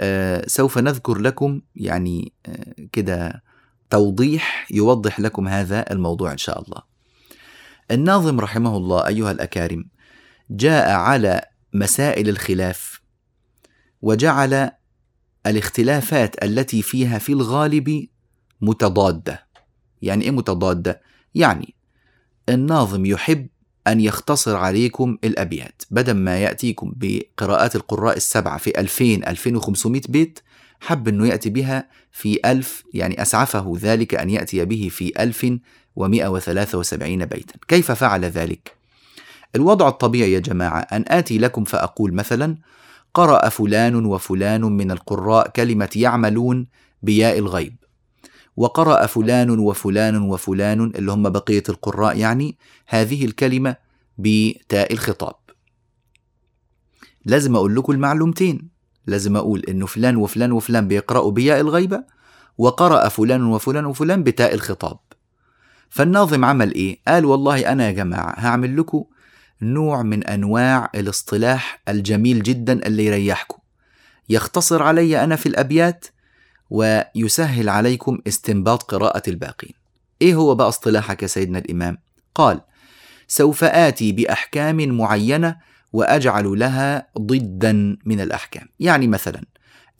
آه 0.00 0.44
سوف 0.46 0.78
نذكر 0.78 1.18
لكم 1.18 1.60
يعني 1.76 2.32
آه 2.46 2.74
كده 2.92 3.42
توضيح 3.90 4.66
يوضح 4.70 5.20
لكم 5.20 5.48
هذا 5.48 5.92
الموضوع 5.92 6.32
إن 6.32 6.38
شاء 6.38 6.62
الله. 6.62 6.82
الناظم 7.90 8.40
رحمه 8.40 8.76
الله 8.76 9.06
أيها 9.06 9.30
الأكارم 9.30 9.84
جاء 10.50 10.90
على 10.90 11.42
مسائل 11.74 12.28
الخلاف 12.28 13.00
وجعل 14.02 14.70
الاختلافات 15.46 16.44
التي 16.44 16.82
فيها 16.82 17.18
في 17.18 17.32
الغالب 17.32 18.08
متضادة. 18.60 19.46
يعني 20.02 20.24
إيه 20.24 20.30
متضادة؟ 20.30 21.02
يعني 21.34 21.74
الناظم 22.48 23.06
يحب 23.06 23.48
أن 23.86 24.00
يختصر 24.00 24.56
عليكم 24.56 25.18
الأبيات. 25.24 25.82
بدل 25.90 26.12
ما 26.14 26.38
يأتيكم 26.38 26.92
بقراءات 26.96 27.76
القراء 27.76 28.16
السبعة 28.16 28.58
في 28.58 28.80
2000 28.80 29.04
2500 29.26 30.02
بيت 30.08 30.40
حب 30.80 31.08
أنه 31.08 31.28
يأتي 31.28 31.50
بها 31.50 31.88
في 32.12 32.40
ألف 32.44 32.84
يعني 32.94 33.22
أسعفه 33.22 33.72
ذلك 33.80 34.14
أن 34.14 34.30
يأتي 34.30 34.64
به 34.64 34.88
في 34.90 35.22
1173 35.22 37.26
بيتا. 37.26 37.54
كيف 37.68 37.92
فعل 37.92 38.24
ذلك؟ 38.24 38.76
الوضع 39.56 39.88
الطبيعي 39.88 40.32
يا 40.32 40.38
جماعة 40.38 40.80
أن 40.80 41.04
آتي 41.08 41.38
لكم 41.38 41.64
فأقول 41.64 42.14
مثلا 42.14 42.56
قرأ 43.14 43.48
فلان 43.48 44.06
وفلان 44.06 44.60
من 44.60 44.90
القراء 44.90 45.48
كلمة 45.48 45.88
يعملون 45.96 46.66
بياء 47.02 47.38
الغيب. 47.38 47.76
وقرأ 48.56 49.06
فلان 49.06 49.58
وفلان 49.58 50.22
وفلان 50.22 50.80
اللي 50.80 51.12
هم 51.12 51.30
بقية 51.30 51.62
القراء 51.68 52.18
يعني 52.18 52.56
هذه 52.86 53.24
الكلمة 53.24 53.76
بتاء 54.18 54.92
الخطاب. 54.92 55.34
لازم 57.24 57.56
أقول 57.56 57.76
لكم 57.76 57.92
المعلومتين. 57.92 58.77
لازم 59.08 59.36
أقول 59.36 59.62
إنه 59.68 59.86
فلان 59.86 60.16
وفلان 60.16 60.52
وفلان 60.52 60.88
بيقرأوا 60.88 61.30
بياء 61.30 61.60
الغيبة 61.60 62.04
وقرأ 62.58 63.08
فلان 63.08 63.44
وفلان 63.44 63.86
وفلان 63.86 64.22
بتاء 64.22 64.54
الخطاب 64.54 64.98
فالناظم 65.90 66.44
عمل 66.44 66.74
إيه؟ 66.74 66.98
قال 67.08 67.24
والله 67.24 67.72
أنا 67.72 67.86
يا 67.86 67.92
جماعة 67.92 68.34
هعمل 68.38 68.76
لكم 68.76 69.04
نوع 69.62 70.02
من 70.02 70.24
أنواع 70.24 70.90
الاصطلاح 70.94 71.82
الجميل 71.88 72.42
جدا 72.42 72.86
اللي 72.86 73.04
يريحكم 73.06 73.58
يختصر 74.28 74.82
علي 74.82 75.24
أنا 75.24 75.36
في 75.36 75.46
الأبيات 75.48 76.06
ويسهل 76.70 77.68
عليكم 77.68 78.18
استنباط 78.28 78.82
قراءة 78.82 79.22
الباقين 79.30 79.72
إيه 80.22 80.34
هو 80.34 80.54
بقى 80.54 80.68
اصطلاحك 80.68 81.22
يا 81.22 81.26
سيدنا 81.28 81.58
الإمام؟ 81.58 81.98
قال 82.34 82.60
سوف 83.28 83.64
آتي 83.64 84.12
بأحكام 84.12 84.76
معينة 84.98 85.56
وأجعل 85.92 86.58
لها 86.58 87.08
ضدا 87.18 87.98
من 88.04 88.20
الأحكام. 88.20 88.68
يعني 88.80 89.06
مثلا 89.06 89.44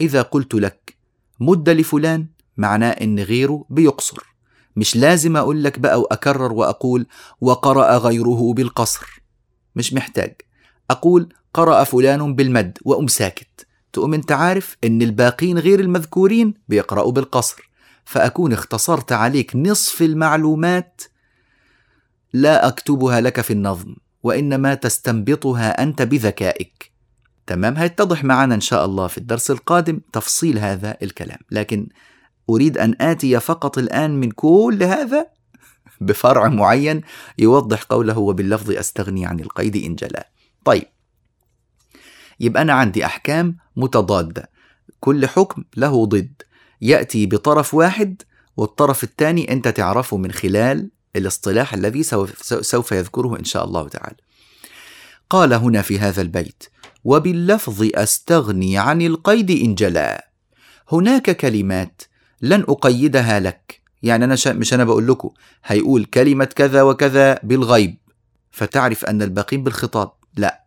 إذا 0.00 0.22
قلت 0.22 0.54
لك 0.54 0.96
مد 1.40 1.68
لفلان 1.68 2.26
معناه 2.56 2.90
إن 2.90 3.18
غيره 3.18 3.64
بيقصر. 3.70 4.22
مش 4.76 4.96
لازم 4.96 5.36
أقول 5.36 5.64
لك 5.64 5.78
بقى 5.78 6.00
وأكرر 6.00 6.52
وأقول 6.52 7.06
وقرأ 7.40 7.98
غيره 7.98 8.52
بالقصر. 8.52 9.22
مش 9.76 9.92
محتاج. 9.92 10.34
أقول 10.90 11.28
قرأ 11.54 11.84
فلان 11.84 12.34
بالمد 12.34 12.78
وأم 12.84 13.06
ساكت. 13.06 13.66
تقوم 13.92 14.14
أنت 14.14 14.32
عارف 14.32 14.76
إن 14.84 15.02
الباقين 15.02 15.58
غير 15.58 15.80
المذكورين 15.80 16.54
بيقرأوا 16.68 17.12
بالقصر. 17.12 17.70
فأكون 18.04 18.52
اختصرت 18.52 19.12
عليك 19.12 19.56
نصف 19.56 20.02
المعلومات 20.02 21.02
لا 22.32 22.68
أكتبها 22.68 23.20
لك 23.20 23.40
في 23.40 23.52
النظم. 23.52 23.94
وإنما 24.22 24.74
تستنبطها 24.74 25.82
أنت 25.82 26.02
بذكائك. 26.02 26.92
تمام؟ 27.46 27.76
هيتضح 27.76 28.24
معنا 28.24 28.54
إن 28.54 28.60
شاء 28.60 28.84
الله 28.84 29.06
في 29.06 29.18
الدرس 29.18 29.50
القادم 29.50 30.00
تفصيل 30.12 30.58
هذا 30.58 30.96
الكلام. 31.02 31.38
لكن 31.50 31.88
أريد 32.50 32.78
أن 32.78 32.94
آتي 33.00 33.40
فقط 33.40 33.78
الآن 33.78 34.20
من 34.20 34.30
كل 34.30 34.82
هذا 34.82 35.26
بفرع 36.00 36.48
معين 36.48 37.00
يوضح 37.38 37.82
قوله 37.82 38.18
وباللفظ 38.18 38.70
أستغني 38.70 39.26
عن 39.26 39.40
القيد 39.40 39.76
إن 39.76 39.94
جلا. 39.94 40.30
طيب. 40.64 40.84
يبقى 42.40 42.62
أنا 42.62 42.72
عندي 42.72 43.04
أحكام 43.04 43.56
متضادة 43.76 44.50
كل 45.00 45.26
حكم 45.26 45.64
له 45.76 46.06
ضد. 46.06 46.42
يأتي 46.80 47.26
بطرف 47.26 47.74
واحد 47.74 48.22
والطرف 48.56 49.04
الثاني 49.04 49.52
أنت 49.52 49.68
تعرفه 49.68 50.16
من 50.16 50.32
خلال 50.32 50.90
الاصطلاح 51.16 51.74
الذي 51.74 52.02
سوف 52.42 52.92
يذكره 52.92 53.38
إن 53.38 53.44
شاء 53.44 53.64
الله 53.64 53.88
تعالى. 53.88 54.16
قال 55.30 55.52
هنا 55.52 55.82
في 55.82 55.98
هذا 55.98 56.22
البيت 56.22 56.64
وباللفظ 57.04 57.88
أستغني 57.94 58.78
عن 58.78 59.02
القيد 59.02 59.50
إن 59.50 59.74
جلا. 59.74 60.30
هناك 60.92 61.36
كلمات 61.36 62.02
لن 62.42 62.64
أقيدها 62.68 63.40
لك. 63.40 63.80
يعني 64.02 64.24
أنا 64.24 64.36
مش 64.46 64.74
أنا 64.74 64.84
بقول 64.84 65.06
لكم. 65.08 65.30
هيقول 65.64 66.04
كلمة 66.04 66.44
كذا 66.44 66.82
وكذا 66.82 67.40
بالغيب. 67.42 67.98
فتعرف 68.50 69.04
أن 69.04 69.22
الباقين 69.22 69.64
بالخطاب. 69.64 70.12
لا. 70.36 70.64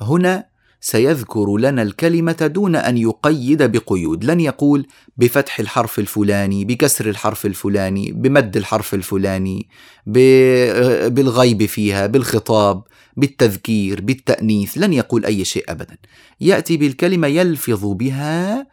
هنا 0.00 0.46
سيذكر 0.84 1.56
لنا 1.56 1.82
الكلمة 1.82 2.50
دون 2.54 2.76
أن 2.76 2.98
يقيد 2.98 3.62
بقيود. 3.62 4.24
لن 4.24 4.40
يقول 4.40 4.86
بفتح 5.16 5.60
الحرف 5.60 5.98
الفلاني 5.98 6.64
بكسر 6.64 7.08
الحرف 7.08 7.46
الفلاني 7.46 8.12
بمد 8.12 8.56
الحرف 8.56 8.94
الفلاني 8.94 9.68
بالغيب 10.06 11.66
فيها 11.66 12.06
بالخطاب 12.06 12.82
بالتذكير 13.16 14.00
بالتأنيث. 14.00 14.78
لن 14.78 14.92
يقول 14.92 15.24
أي 15.24 15.44
شيء 15.44 15.64
أبدا. 15.68 15.96
يأتي 16.40 16.76
بالكلمة 16.76 17.26
يلفظ 17.26 17.84
بها 17.84 18.66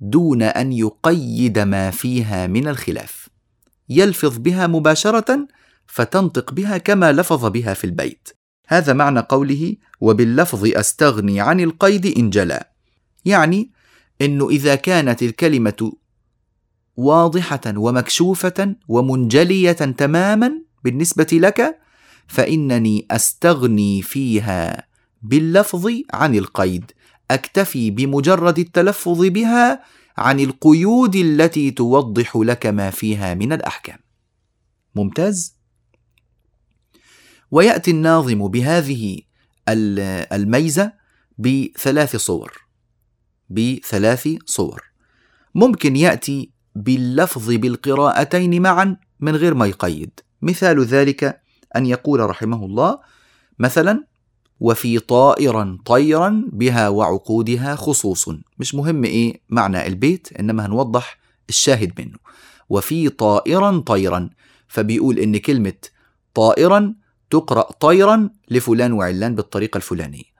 دون 0.00 0.42
أن 0.42 0.72
يقيد 0.72 1.58
ما 1.58 1.90
فيها 1.90 2.46
من 2.46 2.68
الخلاف. 2.68 3.28
يلفظ 3.88 4.38
بها 4.38 4.66
مباشرة 4.66 5.46
فتنطق 5.86 6.52
بها 6.52 6.78
كما 6.78 7.12
لفظ 7.12 7.46
بها 7.46 7.74
في 7.74 7.84
البيت. 7.84 8.28
هذا 8.72 8.92
معنى 8.92 9.20
قوله 9.20 9.76
وباللفظ 10.00 10.66
أستغني 10.66 11.40
عن 11.40 11.60
القيد 11.60 12.18
إن 12.18 12.30
جلا. 12.30 12.72
يعني 13.24 13.70
انه 14.20 14.48
إذا 14.48 14.74
كانت 14.74 15.22
الكلمة 15.22 15.92
واضحة 16.96 17.60
ومكشوفة 17.66 18.74
ومنجلية 18.88 19.72
تماما 19.72 20.52
بالنسبة 20.84 21.26
لك 21.32 21.78
فإنني 22.26 23.06
أستغني 23.10 24.02
فيها 24.02 24.86
باللفظ 25.22 25.90
عن 26.12 26.34
القيد. 26.34 26.92
أكتفي 27.30 27.90
بمجرد 27.90 28.58
التلفظ 28.58 29.20
بها 29.26 29.82
عن 30.18 30.40
القيود 30.40 31.16
التي 31.16 31.70
توضح 31.70 32.36
لك 32.36 32.66
ما 32.66 32.90
فيها 32.90 33.34
من 33.34 33.52
الأحكام. 33.52 33.98
ممتاز؟ 34.94 35.61
ويأتي 37.52 37.90
الناظم 37.90 38.48
بهذه 38.48 39.18
الميزة 39.68 40.92
بثلاث 41.38 42.16
صور 42.16 42.52
بثلاث 43.50 44.28
صور. 44.46 44.82
ممكن 45.54 45.96
يأتي 45.96 46.50
باللفظ 46.74 47.50
بالقراءتين 47.50 48.62
معا 48.62 48.96
من 49.20 49.36
غير 49.36 49.54
ما 49.54 49.66
يقيد. 49.66 50.20
مثال 50.42 50.84
ذلك 50.84 51.40
أن 51.76 51.86
يقول 51.86 52.20
رحمه 52.20 52.64
الله 52.64 52.98
مثلا 53.58 54.04
وفي 54.60 54.98
طائرا 54.98 55.78
طيرا 55.84 56.44
بها 56.52 56.88
وعقودها 56.88 57.76
خصوص. 57.76 58.28
مش 58.58 58.74
مهم 58.74 59.04
إيه 59.04 59.40
معنى 59.48 59.86
البيت 59.86 60.28
إنما 60.40 60.66
هنوضح 60.66 61.18
الشاهد 61.48 62.00
منه. 62.00 62.18
وفي 62.68 63.08
طائرا 63.08 63.78
طيرا. 63.78 64.30
فبيقول 64.68 65.18
إن 65.18 65.36
كلمة 65.36 65.74
طائرا 66.34 66.94
تقرأ 67.32 67.72
طيرا 67.80 68.30
لفلان 68.50 68.92
وعلان 68.92 69.34
بالطريقة 69.34 69.76
الفلانية. 69.76 70.32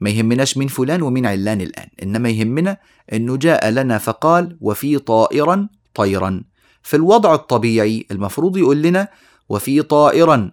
ما 0.00 0.10
يهمناش 0.10 0.56
من 0.56 0.66
فلان 0.66 1.02
ومن 1.02 1.26
علان 1.26 1.60
الآن 1.60 1.88
إنما 2.02 2.28
يهمنا 2.28 2.76
أنه 3.12 3.36
جاء 3.36 3.70
لنا 3.70 3.98
فقال 3.98 4.56
وفي 4.60 4.98
طائرا 4.98 5.68
طيرا. 5.94 6.44
في 6.82 6.96
الوضع 6.96 7.34
الطبيعي 7.34 8.06
المفروض 8.10 8.56
يقول 8.56 8.82
لنا 8.82 9.08
وفي 9.48 9.82
طائرا 9.82 10.50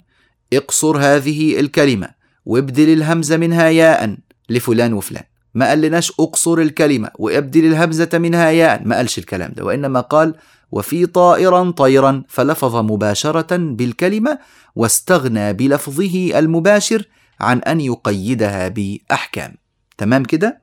اقصر 0.53 0.97
هذه 0.97 1.59
الكلمة 1.59 2.09
وابدل 2.45 2.93
الهمزة 2.93 3.37
منها 3.37 3.69
ياء 3.69 4.17
لفلان 4.49 4.93
وفلان. 4.93 5.23
ما 5.57 5.67
قال 5.69 5.81
لناش 5.81 6.11
اقصر 6.19 6.53
الكلمة 6.53 7.11
وابدل 7.19 7.65
الهمزة 7.65 8.09
منها 8.13 8.49
ياء 8.49 8.81
ما 8.85 8.95
قالش 8.95 9.17
الكلام 9.17 9.53
ده 9.55 9.65
وإنما 9.65 10.01
قال 10.01 10.35
وفي 10.71 11.05
طائرا 11.05 11.71
طيرا 11.71 12.23
فلفظ 12.27 12.75
مباشرة 12.75 13.57
بالكلمة 13.57 14.39
واستغنى 14.75 15.53
بلفظه 15.53 16.39
المباشر 16.39 17.03
عن 17.39 17.59
أن 17.59 17.81
يقيدها 17.81 18.67
بأحكام 18.67 19.55
تمام 19.97 20.23
كده؟ 20.23 20.61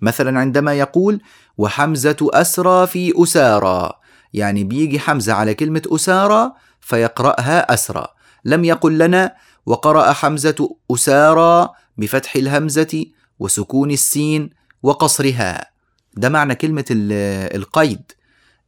مثلا 0.00 0.38
عندما 0.38 0.74
يقول 0.74 1.20
وحمزة 1.58 2.16
أسرى 2.22 2.86
في 2.86 3.22
أسارى 3.22 3.92
يعني 4.34 4.64
بيجي 4.64 4.98
حمزة 5.00 5.32
على 5.32 5.54
كلمة 5.54 5.82
أسارى 5.86 6.52
فيقرأها 6.80 7.74
أسرى 7.74 8.06
لم 8.44 8.64
يقل 8.64 8.98
لنا 8.98 9.34
وقرأ 9.66 10.12
حمزة 10.12 10.76
أسارى 10.90 11.68
بفتح 11.96 12.36
الهمزة 12.36 13.06
وسكون 13.38 13.90
السين 13.90 14.50
وقصرها. 14.82 15.70
ده 16.14 16.28
معنى 16.28 16.54
كلمة 16.54 16.84
القيد. 16.90 18.12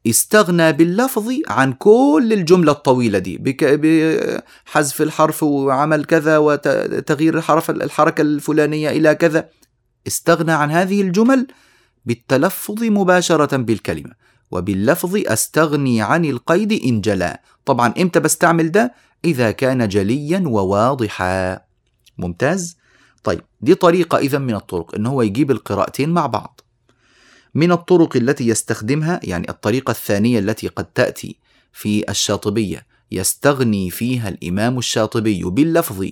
استغنى 0.06 0.72
باللفظ 0.72 1.32
عن 1.48 1.72
كل 1.72 2.30
الجملة 2.32 2.72
الطويلة 2.72 3.18
دي. 3.18 3.38
بحذف 3.38 5.02
الحرف 5.02 5.42
وعمل 5.42 6.04
كذا 6.04 6.38
وتغيير 6.38 7.38
الحرف 7.38 7.70
الحركة 7.70 8.20
الفلانية 8.20 8.90
إلى 8.90 9.14
كذا. 9.14 9.48
استغنى 10.06 10.52
عن 10.52 10.70
هذه 10.70 11.02
الجمل 11.02 11.46
بالتلفظ 12.06 12.82
مباشرة 12.82 13.56
بالكلمة. 13.56 14.12
وباللفظ 14.50 15.16
أستغني 15.26 16.02
عن 16.02 16.24
القيد 16.24 16.72
إن 16.72 17.00
جلا. 17.00 17.42
طبعا 17.64 17.94
إمتى 18.00 18.20
بستعمل 18.20 18.70
ده؟ 18.70 18.94
إذا 19.24 19.50
كان 19.50 19.88
جليا 19.88 20.42
وواضحا. 20.46 21.60
ممتاز؟ 22.18 22.77
دي 23.60 23.74
طريقة 23.74 24.18
إذا 24.18 24.38
من 24.38 24.54
الطرق 24.54 24.94
إن 24.94 25.06
هو 25.06 25.22
يجيب 25.22 25.50
القراءتين 25.50 26.08
مع 26.08 26.26
بعض. 26.26 26.60
من 27.54 27.72
الطرق 27.72 28.16
التي 28.16 28.48
يستخدمها 28.48 29.20
يعني 29.22 29.48
الطريقة 29.48 29.90
الثانية 29.90 30.38
التي 30.38 30.68
قد 30.68 30.84
تأتي 30.84 31.36
في 31.72 32.10
الشاطبية 32.10 32.86
يستغني 33.10 33.90
فيها 33.90 34.28
الإمام 34.28 34.78
الشاطبي 34.78 35.44
باللفظ 35.44 36.06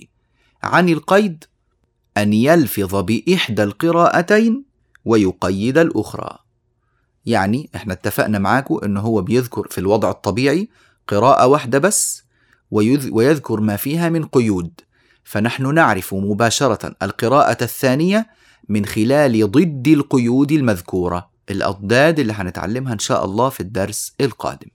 عن 0.63 0.89
القيد 0.89 1.43
أن 2.17 2.33
يلفظ 2.33 2.95
بإحدى 2.95 3.63
القراءتين 3.63 4.63
ويقيد 5.05 5.77
الأخرى. 5.77 6.37
يعني 7.25 7.69
إحنا 7.75 7.93
اتفقنا 7.93 8.39
معاكم 8.39 8.79
إن 8.83 8.97
هو 8.97 9.21
بيذكر 9.21 9.67
في 9.67 9.77
الوضع 9.77 10.09
الطبيعي 10.11 10.69
قراءة 11.07 11.47
واحدة 11.47 11.79
بس 11.79 12.23
ويذكر 12.71 13.59
ما 13.59 13.75
فيها 13.75 14.09
من 14.09 14.25
قيود. 14.25 14.71
فنحن 15.27 15.73
نعرف 15.73 16.13
مباشرة 16.13 16.95
القراءة 17.01 17.63
الثانية 17.63 18.27
من 18.69 18.85
خلال 18.85 19.51
ضد 19.51 19.87
القيود 19.87 20.51
المذكورة 20.51 21.29
الأضداد 21.49 22.19
اللي 22.19 22.33
هنتعلمها 22.33 22.93
إن 22.93 22.99
شاء 22.99 23.25
الله 23.25 23.49
في 23.49 23.59
الدرس 23.59 24.13
القادم. 24.21 24.67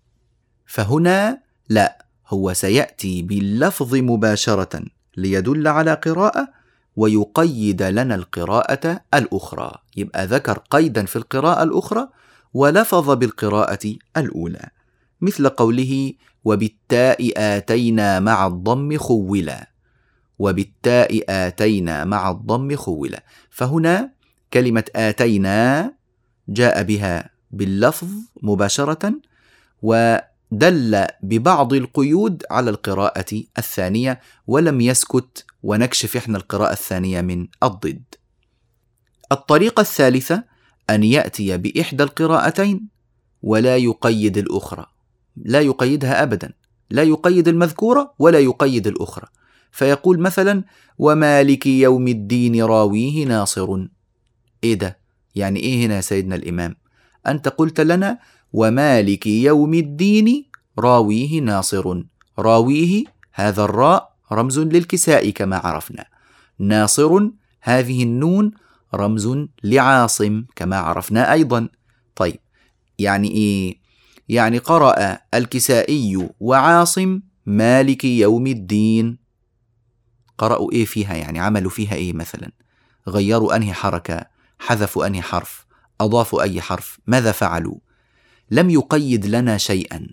فهنا 0.66 1.40
لا 1.68 2.06
هو 2.28 2.52
سيأتي 2.52 3.22
باللفظ 3.22 3.94
مباشرة 3.94 4.82
ليدل 5.16 5.68
على 5.68 5.94
قراءة 5.94 6.48
ويقيد 6.96 7.82
لنا 7.82 8.14
القراءة 8.14 9.00
الأخرى. 9.14 9.72
يبقى 9.96 10.26
ذكر 10.26 10.58
قيدا 10.70 11.04
في 11.04 11.16
القراءة 11.16 11.62
الأخرى 11.62 12.08
ولفظ 12.54 13.10
بالقراءة 13.10 13.94
الأولى. 14.16 14.68
مثل 15.20 15.48
قوله 15.48 16.12
وبالتاء 16.44 17.32
آتينا 17.36 18.20
مع 18.20 18.46
الضم 18.46 18.98
خولا 18.98 19.71
وبالتاء 20.42 21.24
آتينا 21.28 22.04
مع 22.04 22.30
الضم 22.30 22.76
خولا. 22.76 23.22
فهنا 23.50 24.10
كلمة 24.52 24.84
آتينا 24.96 25.94
جاء 26.48 26.82
بها 26.82 27.30
باللفظ 27.50 28.08
مباشرة 28.42 29.14
ودل 29.82 31.06
ببعض 31.22 31.72
القيود 31.72 32.42
على 32.50 32.70
القراءة 32.70 33.42
الثانية 33.58 34.20
ولم 34.46 34.80
يسكت 34.80 35.44
ونكشف 35.62 36.16
إحنا 36.16 36.38
القراءة 36.38 36.72
الثانية 36.72 37.20
من 37.20 37.48
الضد. 37.62 38.02
الطريقة 39.32 39.80
الثالثة 39.80 40.44
أن 40.90 41.02
يأتي 41.04 41.56
بإحدى 41.56 42.02
القراءتين 42.02 42.88
ولا 43.42 43.76
يقيد 43.76 44.38
الأخرى، 44.38 44.86
لا 45.36 45.60
يقيدها 45.60 46.22
أبدا، 46.22 46.52
لا 46.90 47.02
يقيد 47.02 47.48
المذكورة 47.48 48.14
ولا 48.18 48.38
يقيد 48.38 48.86
الأخرى، 48.86 49.26
فيقول 49.72 50.20
مثلا: 50.20 50.64
ومالك 50.98 51.66
يوم 51.66 52.08
الدين 52.08 52.62
راويه 52.62 53.24
ناصر. 53.24 53.86
إيه 54.64 54.74
ده؟ 54.74 54.98
يعني 55.34 55.60
إيه 55.60 55.86
هنا 55.86 55.96
يا 55.96 56.00
سيدنا 56.00 56.34
الإمام؟ 56.34 56.76
أنت 57.26 57.48
قلت 57.48 57.80
لنا: 57.80 58.18
ومالك 58.52 59.26
يوم 59.26 59.74
الدين 59.74 60.44
راويه 60.78 61.40
ناصر. 61.40 62.02
راويه 62.38 63.04
هذا 63.32 63.64
الراء 63.64 64.12
رمز 64.32 64.58
للكساء 64.58 65.30
كما 65.30 65.56
عرفنا. 65.56 66.04
ناصر 66.58 67.28
هذه 67.60 68.02
النون 68.02 68.50
رمز 68.94 69.46
لعاصم 69.64 70.44
كما 70.56 70.76
عرفنا 70.76 71.32
أيضا. 71.32 71.68
طيب 72.16 72.38
يعني 72.98 73.30
إيه؟ 73.30 73.82
يعني 74.28 74.58
قرأ 74.58 75.18
الكسائي 75.34 76.28
وعاصم 76.40 77.20
مالك 77.46 78.04
يوم 78.04 78.46
الدين 78.46 79.21
قرأوا 80.38 80.72
إيه 80.72 80.84
فيها 80.84 81.14
يعني 81.14 81.38
عملوا 81.40 81.70
فيها 81.70 81.94
إيه 81.94 82.12
مثلا؟ 82.12 82.50
غيروا 83.08 83.56
أنهي 83.56 83.72
حركة؟ 83.72 84.24
حذفوا 84.58 85.06
أنهي 85.06 85.22
حرف؟ 85.22 85.66
أضافوا 86.00 86.42
أي 86.42 86.60
حرف؟ 86.60 86.98
ماذا 87.06 87.32
فعلوا؟ 87.32 87.76
لم 88.50 88.70
يقيد 88.70 89.26
لنا 89.26 89.58
شيئا. 89.58 90.06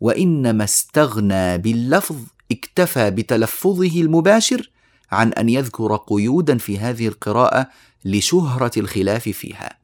وإنما 0.00 0.64
استغنى 0.64 1.58
باللفظ 1.58 2.16
اكتفى 2.52 3.10
بتلفظه 3.10 4.00
المباشر 4.00 4.70
عن 5.10 5.32
أن 5.32 5.48
يذكر 5.48 5.96
قيودا 5.96 6.58
في 6.58 6.78
هذه 6.78 7.08
القراءة 7.08 7.68
لشهرة 8.04 8.70
الخلاف 8.76 9.28
فيها. 9.28 9.78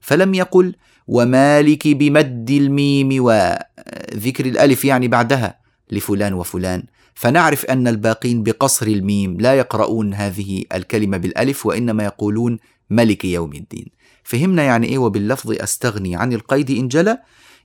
فلم 0.00 0.34
يقل 0.34 0.74
ومالك 1.06 1.88
بمد 1.88 2.50
الميم 2.50 3.24
وذكر 3.24 4.46
الألف 4.46 4.84
يعني 4.84 5.08
بعدها 5.08 5.58
لفلان 5.90 6.34
وفلان. 6.34 6.84
فنعرف 7.14 7.64
أن 7.64 7.88
الباقين 7.88 8.42
بقصر 8.42 8.86
الميم 8.86 9.40
لا 9.40 9.54
يقرؤون 9.54 10.14
هذه 10.14 10.64
الكلمة 10.74 11.16
بالألف 11.16 11.66
وإنما 11.66 12.04
يقولون 12.04 12.58
ملك 12.90 13.24
يوم 13.24 13.52
الدين. 13.52 13.86
فهمنا 14.24 14.62
يعني 14.62 14.86
إيه؟ 14.86 14.98
وباللفظ 14.98 15.52
أستغني 15.52 16.16
عن 16.16 16.32
القيد 16.32 16.70
إن 16.70 16.88
جلى 16.88 17.18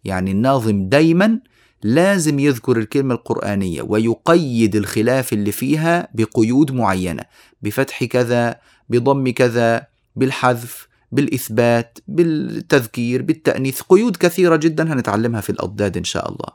يعني 0.04 0.32
الناظم 0.32 0.90
دايما 0.90 1.40
لازم 1.84 2.40
يذكر 2.40 2.78
الكلمة 2.78 3.14
القرآنية 3.16 3.82
ويقيد 3.82 4.76
الخلاف 4.76 5.34
اللي 5.34 5.52
فيها 5.52 6.08
بقيود 6.14 6.72
معينة 6.72 7.24
بفتح 7.62 8.04
كذا 8.04 8.60
بضم 8.90 9.30
كذا 9.30 9.88
بالحذف 10.16 10.88
بالإثبات 11.12 12.00
بالتذكير 12.08 13.22
بالتأنيث 13.22 13.82
قيود 13.82 14.16
كثيرة 14.16 14.56
جدا 14.56 14.94
هنتعلمها 14.94 15.42
في 15.42 15.50
الأضداد 15.50 15.98
إن 15.98 16.04
شاء 16.04 16.30
الله. 16.30 16.50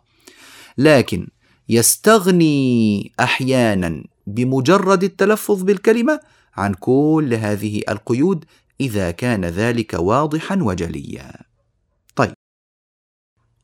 لكن 0.78 1.28
يستغني 1.68 3.12
أحيانا 3.20 4.04
بمجرد 4.26 5.04
التلفظ 5.04 5.62
بالكلمة 5.62 6.20
عن 6.56 6.74
كل 6.74 7.34
هذه 7.40 7.82
القيود 7.88 8.44
إذا 8.80 9.10
كان 9.10 9.44
ذلك 9.44 9.94
واضحا 9.94 10.56
وجليا. 10.62 11.32
طيب. 12.16 12.34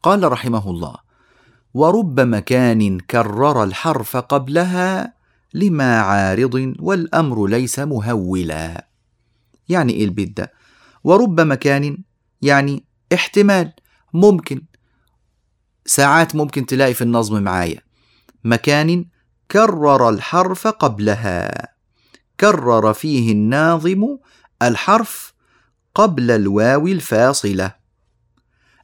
قال 0.02 0.32
رحمه 0.32 0.70
الله 0.70 0.96
ورب 1.74 2.20
مكان 2.20 2.98
كرر 2.98 3.64
الحرف 3.64 4.16
قبلها 4.16 5.14
لما 5.54 6.00
عارض 6.00 6.74
والأمر 6.78 7.46
ليس 7.46 7.78
مهولا 7.78 8.88
يعني 9.68 9.92
إيه 9.92 10.04
البيت 10.04 10.36
ده؟ 10.36 10.52
ورب 11.04 11.40
مكان 11.40 11.98
يعني 12.42 12.84
احتمال 13.14 13.72
ممكن. 14.12 14.62
ساعات 15.86 16.36
ممكن 16.36 16.66
تلاقي 16.66 16.94
في 16.94 17.02
النظم 17.02 17.42
معايا. 17.42 17.87
مكان 18.44 19.04
كرر 19.50 20.08
الحرف 20.08 20.66
قبلها. 20.66 21.68
كرر 22.40 22.92
فيه 22.92 23.32
الناظم 23.32 24.18
الحرف 24.62 25.34
قبل 25.94 26.30
الواو 26.30 26.86
الفاصلة. 26.86 27.74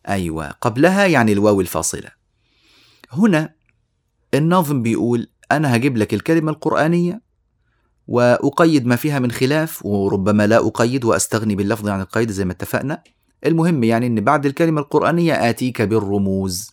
أيوه 0.08 0.50
قبلها 0.50 1.06
يعني 1.06 1.32
الواو 1.32 1.60
الفاصلة. 1.60 2.10
هنا 3.12 3.54
الناظم 4.34 4.82
بيقول 4.82 5.30
أنا 5.52 5.76
هجيب 5.76 5.96
لك 5.96 6.14
الكلمة 6.14 6.52
القرآنية 6.52 7.20
وأقيد 8.06 8.86
ما 8.86 8.96
فيها 8.96 9.18
من 9.18 9.32
خلاف 9.32 9.86
وربما 9.86 10.46
لا 10.46 10.66
أقيد 10.66 11.04
وأستغني 11.04 11.54
باللفظ 11.56 11.88
عن 11.88 12.00
القيد 12.00 12.30
زي 12.30 12.44
ما 12.44 12.52
اتفقنا. 12.52 13.02
المهم 13.46 13.84
يعني 13.84 14.06
إن 14.06 14.20
بعد 14.20 14.46
الكلمة 14.46 14.80
القرآنية 14.80 15.50
آتيك 15.50 15.82
بالرموز. 15.82 16.70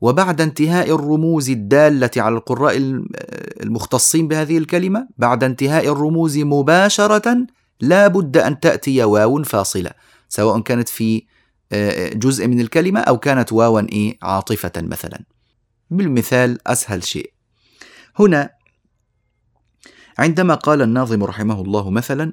وبعد 0.00 0.40
انتهاء 0.40 0.94
الرموز 0.94 1.50
الدالة 1.50 2.10
على 2.16 2.34
القراء 2.34 2.76
المختصين 3.62 4.28
بهذه 4.28 4.58
الكلمة 4.58 5.08
بعد 5.18 5.44
انتهاء 5.44 5.88
الرموز 5.92 6.38
مباشرة 6.38 7.46
لا 7.80 8.06
بد 8.08 8.36
أن 8.36 8.60
تأتي 8.60 9.04
واو 9.04 9.42
فاصلة 9.42 9.90
سواء 10.28 10.60
كانت 10.60 10.88
في 10.88 11.26
جزء 12.14 12.48
من 12.48 12.60
الكلمة 12.60 13.00
أو 13.00 13.18
كانت 13.18 13.52
واوا 13.52 13.80
إيه 13.80 14.18
عاطفة 14.22 14.72
مثلا. 14.76 15.24
بالمثال 15.90 16.68
أسهل 16.68 17.04
شيء. 17.04 17.32
هنا 18.18 18.50
عندما 20.18 20.54
قال 20.54 20.82
الناظم 20.82 21.24
رحمه 21.24 21.60
الله 21.60 21.90
مثلا 21.90 22.32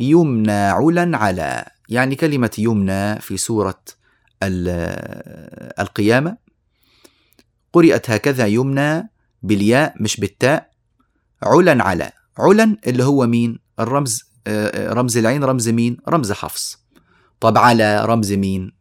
يمنى 0.00 0.52
علا 0.52 1.16
على 1.16 1.64
يعني 1.88 2.16
كلمة 2.16 2.50
يمنى 2.58 3.20
في 3.20 3.36
سورة 3.36 3.80
القيامة 5.80 6.49
قرئت 7.72 8.10
هكذا 8.10 8.46
يمنى 8.46 9.10
بالياء 9.42 9.94
مش 10.00 10.20
بالتاء 10.20 10.70
علا 11.42 11.84
على 11.84 12.12
علا 12.38 12.76
اللي 12.86 13.04
هو 13.04 13.26
مين؟ 13.26 13.58
الرمز 13.80 14.30
آه، 14.46 14.92
رمز 14.92 15.16
العين 15.16 15.44
رمز 15.44 15.68
مين؟ 15.68 15.96
رمز 16.08 16.32
حفص. 16.32 16.78
طب 17.40 17.58
على 17.58 18.04
رمز 18.04 18.32
مين؟ 18.32 18.72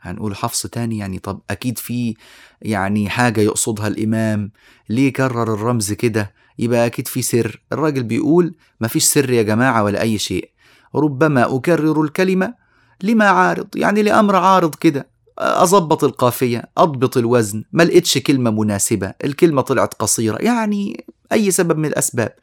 هنقول 0.00 0.36
حفص 0.36 0.66
تاني 0.66 0.98
يعني 0.98 1.18
طب 1.18 1.40
أكيد 1.50 1.78
في 1.78 2.14
يعني 2.62 3.08
حاجة 3.08 3.40
يقصدها 3.40 3.86
الإمام. 3.86 4.50
ليه 4.88 5.12
كرر 5.12 5.54
الرمز 5.54 5.92
كده؟ 5.92 6.32
يبقى 6.58 6.86
أكيد 6.86 7.08
في 7.08 7.22
سر. 7.22 7.62
الراجل 7.72 8.02
بيقول 8.02 8.54
ما 8.80 8.88
فيش 8.88 9.04
سر 9.04 9.30
يا 9.30 9.42
جماعة 9.42 9.82
ولا 9.82 10.00
أي 10.00 10.18
شيء. 10.18 10.50
ربما 10.94 11.56
أكرر 11.56 12.02
الكلمة 12.02 12.54
لما 13.02 13.28
عارض 13.28 13.68
يعني 13.76 14.02
لأمر 14.02 14.36
عارض 14.36 14.74
كده. 14.74 15.09
أضبط 15.40 16.04
القافية 16.04 16.64
أضبط 16.78 17.16
الوزن 17.16 17.64
ما 17.72 17.82
لقيتش 17.82 18.18
كلمة 18.18 18.50
مناسبة 18.50 19.14
الكلمة 19.24 19.62
طلعت 19.62 19.94
قصيرة 19.94 20.36
يعني 20.40 21.04
أي 21.32 21.50
سبب 21.50 21.78
من 21.78 21.86
الأسباب. 21.88 22.34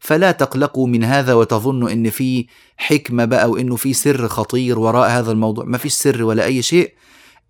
فلا 0.00 0.30
تقلقوا 0.32 0.86
من 0.86 1.04
هذا 1.04 1.34
وتظنوا 1.34 1.92
إن 1.92 2.10
في 2.10 2.46
حكمة 2.76 3.24
بقى 3.24 3.50
وانه 3.50 3.76
في 3.76 3.92
سر 3.92 4.28
خطير 4.28 4.78
وراء 4.78 5.10
هذا 5.10 5.32
الموضوع 5.32 5.64
ما 5.64 5.78
فيش 5.78 5.92
سر 5.92 6.22
ولا 6.24 6.44
أي 6.44 6.62
شيء. 6.62 6.92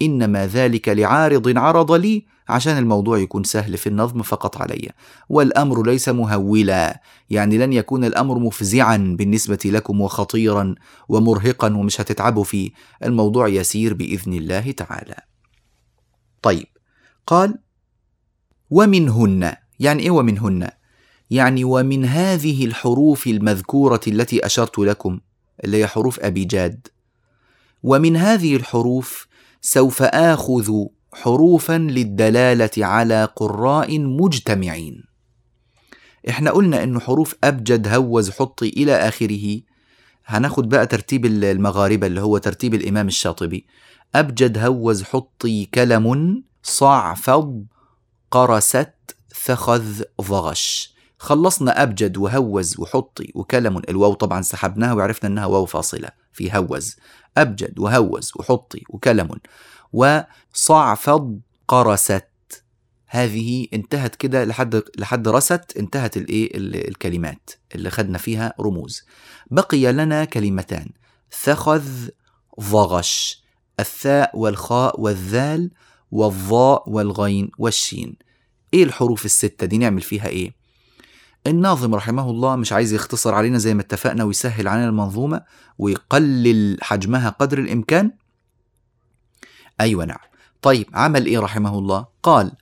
إنما 0.03 0.47
ذلك 0.47 0.89
لعارض 0.89 1.59
عرض 1.59 1.93
لي 1.93 2.25
عشان 2.49 2.79
الموضوع 2.79 3.19
يكون 3.19 3.45
سهل 3.45 3.77
في 3.77 3.89
النظم 3.89 4.23
فقط 4.23 4.57
علي. 4.57 4.91
والأمر 5.29 5.87
ليس 5.87 6.09
مهولا 6.09 7.03
يعني 7.31 7.59
لن 7.59 7.73
يكون 7.73 8.05
الأمر 8.05 8.39
مفزعا 8.39 9.17
بالنسبة 9.19 9.59
لكم 9.65 10.01
وخطيرا 10.01 10.75
ومرهقا 11.09 11.77
ومش 11.77 12.01
هتتعبوا 12.01 12.45
فيه. 12.45 12.71
الموضوع 13.05 13.49
يسير 13.49 13.95
بإذن 13.95 14.33
الله 14.33 14.71
تعالى. 14.71 15.17
طيب 16.43 16.67
قال 17.27 17.59
ومنهن. 18.71 19.53
يعني 19.81 20.03
إيه 20.03 20.11
ومنهن؟ 20.11 20.71
يعني 21.31 21.65
ومن 21.65 22.05
هذه 22.05 22.65
الحروف 22.65 23.27
المذكورة 23.27 24.01
التي 24.07 24.47
أشرت 24.47 24.79
لكم 24.79 25.21
اللي 25.65 25.77
هي 25.77 25.87
حروف 25.87 26.21
أبي 26.21 26.45
جاد. 26.45 26.89
ومن 27.83 28.17
هذه 28.17 28.57
الحروف 28.57 29.27
سوف 29.61 30.03
آخذ 30.03 30.73
حروفا 31.15 31.79
للدلالة 31.79 32.71
على 32.87 33.25
قراء 33.37 33.99
مجتمعين. 33.99 35.05
إحنا 36.29 36.51
قلنا 36.51 36.83
إنه 36.83 37.01
حروف 37.01 37.35
أبجد 37.45 37.89
هوز 37.89 38.31
حطي 38.31 38.69
إلى 38.69 38.95
آخره. 38.97 39.61
هناخد 40.27 40.69
بقى 40.69 40.87
ترتيب 40.87 41.27
المغاربة 41.27 42.07
اللي 42.07 42.21
هو 42.21 42.39
ترتيب 42.39 42.75
الإمام 42.75 43.09
الشاطبي. 43.09 43.67
أبجد 44.15 44.59
هوز 44.59 45.03
حطي 45.03 45.65
كلمن 45.65 46.43
صعفض 46.63 47.65
قرست 48.31 49.17
ثخذ 49.45 50.03
ظغش. 50.23 50.95
خلصنا 51.19 51.83
أبجد 51.83 52.17
وهوز 52.17 52.81
وحطي 52.81 53.33
وكلم. 53.35 53.83
الواو 53.89 54.15
طبعا 54.15 54.43
سحبناها 54.43 54.93
وعرفنا 54.93 55.31
أنها 55.31 55.47
واو 55.47 55.65
فاصلة 55.65 56.09
في 56.33 56.57
هوز. 56.57 56.97
أبجد 57.39 57.79
وهوز 57.79 58.33
وحطي 58.37 58.83
وكلم. 58.89 59.29
وصعفض 59.93 61.41
قرست 61.69 62.25
هذه 63.07 63.67
انتهت 63.75 64.15
كده 64.15 64.45
لحد 64.45 64.83
لحد 64.99 65.29
رست 65.29 65.77
انتهت 65.79 66.17
الايه 66.17 66.51
الكلمات 66.89 67.51
اللي 67.75 67.91
خدنا 67.91 68.19
فيها 68.19 68.55
رموز. 68.61 69.03
بقي 69.51 69.93
لنا 69.93 70.25
كلمتان. 70.25 70.89
ثخذ 71.43 71.85
ضغش 72.61 73.43
الثاء 73.81 74.39
والخاء 74.39 75.01
والذال 75.01 75.71
والظاء 76.11 76.91
والغين 76.91 77.51
والشين. 77.59 78.17
إيه 78.75 78.85
الحروف 78.85 79.25
الستة 79.25 79.67
دي؟ 79.67 79.79
نعمل 79.79 80.01
فيها 80.01 80.27
إيه؟ 80.29 80.53
الناظم 81.47 81.95
رحمه 81.95 82.31
الله 82.31 82.57
مش 82.57 82.73
عايز 82.73 82.93
يختصر 82.93 83.35
علينا 83.35 83.59
زي 83.59 83.75
ما 83.75 83.81
اتفقنا 83.83 84.25
ويسهل 84.25 84.69
علينا 84.69 84.89
المنظومة 84.89 85.43
ويقلل 85.79 86.79
حجمها 86.83 87.29
قدر 87.31 87.59
الإمكان. 87.59 88.11
أيوة 89.81 90.05
نعم. 90.05 90.19
طيب 90.63 90.87
عمل 90.95 91.27
إيه 91.27 91.39
رحمه 91.39 91.79
الله؟ 91.79 92.07
قال 92.23 92.53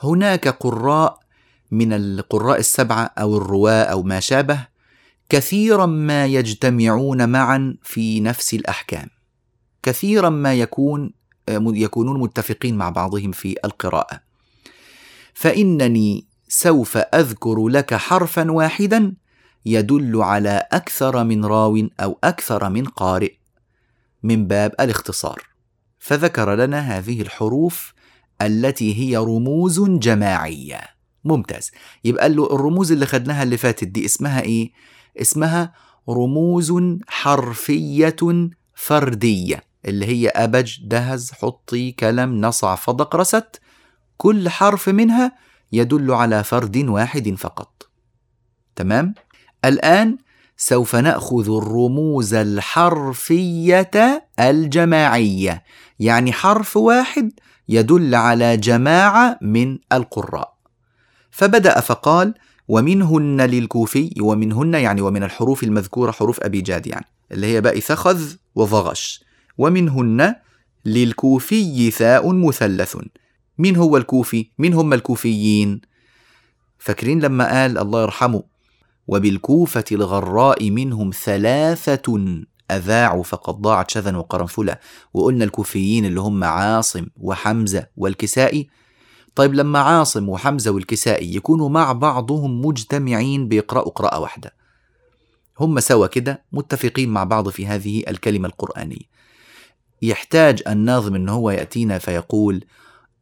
هناك 0.00 0.48
قراء 0.48 1.18
من 1.70 1.92
القراء 1.92 2.58
السبعة 2.58 3.10
أو 3.18 3.36
الرواة 3.36 3.82
أو 3.82 4.02
ما 4.02 4.20
شابه 4.20 4.66
كثيرا 5.28 5.86
ما 5.86 6.26
يجتمعون 6.26 7.28
معا 7.28 7.76
في 7.82 8.20
نفس 8.20 8.54
الأحكام. 8.54 9.08
كثيرا 9.82 10.28
ما 10.28 10.54
يكون 10.54 11.12
يكونون 11.48 12.20
متفقين 12.20 12.76
مع 12.76 12.90
بعضهم 12.90 13.32
في 13.32 13.56
القراءة. 13.64 14.20
فإنني 15.34 16.26
سوف 16.48 16.96
أذكر 16.96 17.68
لك 17.68 17.94
حرفا 17.94 18.50
واحدا 18.50 19.14
يدل 19.66 20.22
على 20.22 20.66
أكثر 20.72 21.24
من 21.24 21.44
راو 21.44 21.88
أو 22.00 22.18
أكثر 22.24 22.68
من 22.68 22.84
قارئ 22.84 23.32
من 24.22 24.46
باب 24.46 24.74
الاختصار. 24.80 25.53
فذكر 26.04 26.54
لنا 26.54 26.78
هذه 26.80 27.22
الحروف 27.22 27.94
التي 28.42 28.94
هي 28.98 29.16
رموز 29.16 29.80
جماعية. 29.80 30.80
ممتاز. 31.24 31.70
يبقى 32.04 32.28
له 32.28 32.54
الرموز 32.54 32.92
اللي 32.92 33.06
خدناها 33.06 33.42
اللي 33.42 33.56
فاتت 33.56 33.88
دي 33.88 34.04
اسمها 34.04 34.40
إيه؟ 34.40 34.72
اسمها 35.20 35.72
رموز 36.08 36.72
حرفية 37.08 38.16
فردية 38.74 39.62
اللي 39.84 40.06
هي 40.06 40.28
أبج 40.28 40.78
دهز 40.86 41.32
حطي 41.32 41.92
كلم 41.92 42.40
نصع 42.40 42.74
فضق 42.74 43.16
رست. 43.16 43.60
كل 44.16 44.48
حرف 44.48 44.88
منها 44.88 45.32
يدل 45.72 46.10
على 46.10 46.44
فرد 46.44 46.76
واحد 46.76 47.34
فقط. 47.34 47.90
تمام؟ 48.76 49.14
الآن 49.64 50.18
سوف 50.56 50.96
نأخذ 50.96 51.56
الرموز 51.56 52.34
الحرفية 52.34 53.90
الجماعية. 54.40 55.64
يعني 56.00 56.32
حرف 56.32 56.76
واحد 56.76 57.32
يدل 57.68 58.14
على 58.14 58.56
جماعة 58.56 59.38
من 59.42 59.78
القراء. 59.92 60.54
فبدأ 61.30 61.80
فقال 61.80 62.34
ومنهن 62.68 63.40
للكوفي 63.40 64.14
ومنهن 64.20 64.74
يعني 64.74 65.00
ومن 65.00 65.22
الحروف 65.22 65.62
المذكورة 65.62 66.10
حروف 66.10 66.40
أبي 66.40 66.60
جاد 66.60 66.86
يعني 66.86 67.06
اللي 67.32 67.46
هي 67.46 67.60
باء 67.60 67.80
ثخذ 67.80 68.34
وضغش. 68.54 69.24
ومنهن 69.58 70.34
للكوفي 70.84 71.90
ثاء 71.90 72.32
مثلث. 72.32 72.96
مين 73.58 73.76
هو 73.76 73.96
الكوفي؟ 73.96 74.50
مين 74.58 74.74
هم 74.74 74.92
الكوفيين؟ 74.92 75.80
فاكرين 76.78 77.20
لما 77.20 77.60
قال 77.60 77.78
الله 77.78 78.02
يرحمه 78.02 78.53
وبالكوفة 79.08 79.84
الغراء 79.92 80.70
منهم 80.70 81.10
ثلاثة 81.24 82.42
أذاعوا 82.70 83.22
فقد 83.22 83.54
ضاعت 83.54 83.90
شذا 83.90 84.16
وقرنفلة. 84.16 84.76
وقلنا 85.14 85.44
الكوفيين 85.44 86.04
اللي 86.04 86.20
هم 86.20 86.44
عاصم 86.44 87.06
وحمزة 87.16 87.86
والكسائي. 87.96 88.68
طيب 89.34 89.54
لما 89.54 89.78
عاصم 89.78 90.28
وحمزة 90.28 90.70
والكسائي 90.70 91.36
يكونوا 91.36 91.68
مع 91.68 91.92
بعضهم 91.92 92.66
مجتمعين 92.66 93.48
بيقرأوا 93.48 93.90
قراءة 93.90 94.20
واحدة. 94.20 94.54
هم 95.60 95.80
سوا 95.80 96.06
كده 96.06 96.42
متفقين 96.52 97.08
مع 97.08 97.24
بعض 97.24 97.48
في 97.48 97.66
هذه 97.66 98.04
الكلمة 98.08 98.48
القرآنية. 98.48 99.14
يحتاج 100.02 100.62
الناظم 100.68 101.14
إن 101.14 101.28
هو 101.28 101.50
يأتينا 101.50 101.98
فيقول 101.98 102.64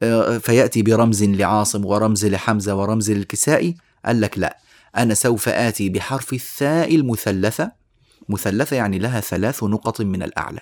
آه، 0.03 0.39
فيأتي 0.39 0.83
برمز 0.83 1.25
لعاصم 1.25 1.85
ورمز 1.85 2.27
لحمزة 2.27 2.75
ورمز 2.75 3.11
للكسائي. 3.11 3.77
قال 4.05 4.21
لك 4.21 4.39
لا. 4.39 4.59
أنا 4.97 5.15
سوف 5.15 5.49
آتي 5.49 5.89
بحرف 5.89 6.33
الثاء 6.33 6.95
المثلثة. 6.95 7.73
مثلثة 8.29 8.77
يعني 8.77 8.99
لها 8.99 9.21
ثلاث 9.21 9.65
نقط 9.65 10.01
من 10.01 10.23
الأعلى. 10.23 10.61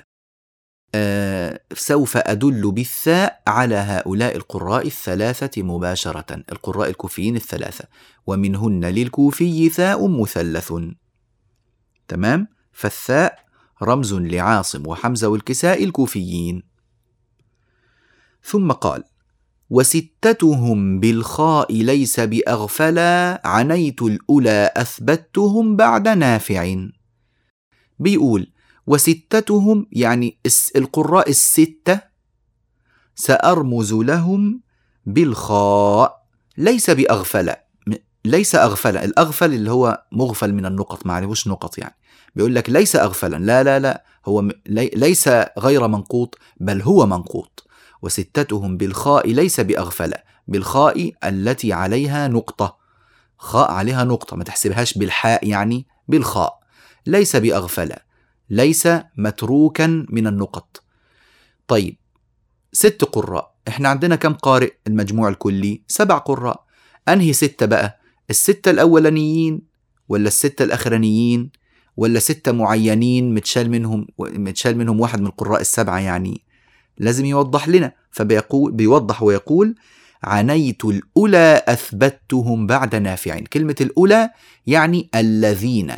أه 0.94 1.60
سوف 1.74 2.16
أدل 2.16 2.70
بالثاء 2.70 3.42
على 3.46 3.74
هؤلاء 3.74 4.36
القراء 4.36 4.86
الثلاثة 4.86 5.62
مباشرة 5.62 6.44
القراء 6.52 6.90
الكوفيين 6.90 7.36
الثلاثة. 7.36 7.84
ومنهن 8.26 8.84
للكوفي 8.84 9.68
ثاء 9.68 10.08
مثلث. 10.08 10.72
تمام؟ 12.08 12.48
فالثاء 12.72 13.38
رمز 13.82 14.14
لعاصم 14.14 14.86
وحمزة 14.86 15.28
والكساء 15.28 15.84
الكوفيين. 15.84 16.62
ثم 18.42 18.72
قال 18.72 19.04
وستتهم 19.70 21.00
بالخاء 21.00 21.72
ليس 21.72 22.20
بأغفلا 22.20 23.40
عنيت 23.44 24.02
الأولى 24.02 24.72
أثبتهم 24.76 25.76
بعد 25.76 26.08
نافع. 26.08 26.76
بيقول 27.98 28.52
وستتهم 28.86 29.86
يعني 29.92 30.38
القراء 30.76 31.30
الستة 31.30 32.00
سأرمز 33.14 33.92
لهم 33.92 34.60
بالخاء 35.06 36.26
ليس 36.58 36.90
بأغفلا. 36.90 37.64
ليس 38.24 38.54
أغفلا. 38.54 39.04
الأغفل 39.04 39.54
اللي 39.54 39.70
هو 39.70 40.04
مغفل 40.12 40.52
من 40.54 40.66
النقط 40.66 41.06
ما 41.06 41.12
عليهوش 41.12 41.48
نقط 41.48 41.78
يعني. 41.78 41.94
بيقول 42.36 42.54
لك 42.54 42.70
ليس 42.70 42.96
أغفلا. 42.96 43.36
لا 43.36 43.62
لا 43.62 43.78
لا 43.78 44.04
هو 44.26 44.48
ليس 44.68 45.28
غير 45.58 45.88
منقوط 45.88 46.38
بل 46.60 46.82
هو 46.82 47.06
منقوط. 47.06 47.69
وستتهم 48.02 48.76
بالخاء 48.76 49.30
ليس 49.32 49.60
بأغفلة 49.60 50.16
بالخاء 50.48 51.12
التي 51.24 51.72
عليها 51.72 52.28
نقطة. 52.28 52.76
خاء 53.38 53.70
عليها 53.70 54.04
نقطة 54.04 54.36
ما 54.36 54.44
تحسبهاش 54.44 54.98
بالحاء 54.98 55.48
يعني 55.48 55.86
بالخاء. 56.08 56.60
ليس 57.06 57.36
بأغفلة 57.36 57.96
ليس 58.50 58.88
متروكا 59.16 60.06
من 60.08 60.26
النقط. 60.26 60.82
طيب 61.68 61.96
ست 62.72 63.04
قراء. 63.04 63.54
إحنا 63.68 63.88
عندنا 63.88 64.16
كم 64.16 64.32
قارئ 64.34 64.72
المجموع 64.86 65.28
الكلي؟ 65.28 65.82
سبع 65.88 66.18
قراء. 66.18 66.64
أنهي 67.08 67.32
ستة 67.32 67.66
بقى؟ 67.66 68.00
الستة 68.30 68.70
الأولانيين 68.70 69.62
ولا 70.08 70.26
الستة 70.28 70.62
الأخرانيين 70.62 71.50
ولا 71.96 72.18
ستة 72.18 72.52
معينين 72.52 73.34
متشال 73.34 73.70
منهم 73.70 74.06
متشال 74.18 74.78
منهم 74.78 75.00
واحد 75.00 75.20
من 75.20 75.26
القراء 75.26 75.60
السبعة 75.60 75.98
يعني؟ 75.98 76.44
لازم 77.00 77.24
يوضح 77.24 77.68
لنا. 77.68 77.92
فبيقول 78.10 78.72
بيوضح 78.72 79.22
ويقول 79.22 79.74
عنيت 80.24 80.84
الأولى 80.84 81.62
أثبتهم 81.68 82.66
بعد 82.66 82.96
نافع 82.96 83.40
كلمة 83.40 83.76
الأولى 83.80 84.30
يعني 84.66 85.10
الذين. 85.14 85.92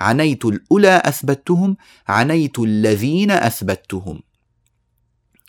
عنيت 0.00 0.44
الأولى 0.44 1.02
أثبتهم 1.04 1.76
عنيت 2.08 2.58
الذين 2.58 3.30
أثبتهم. 3.30 4.20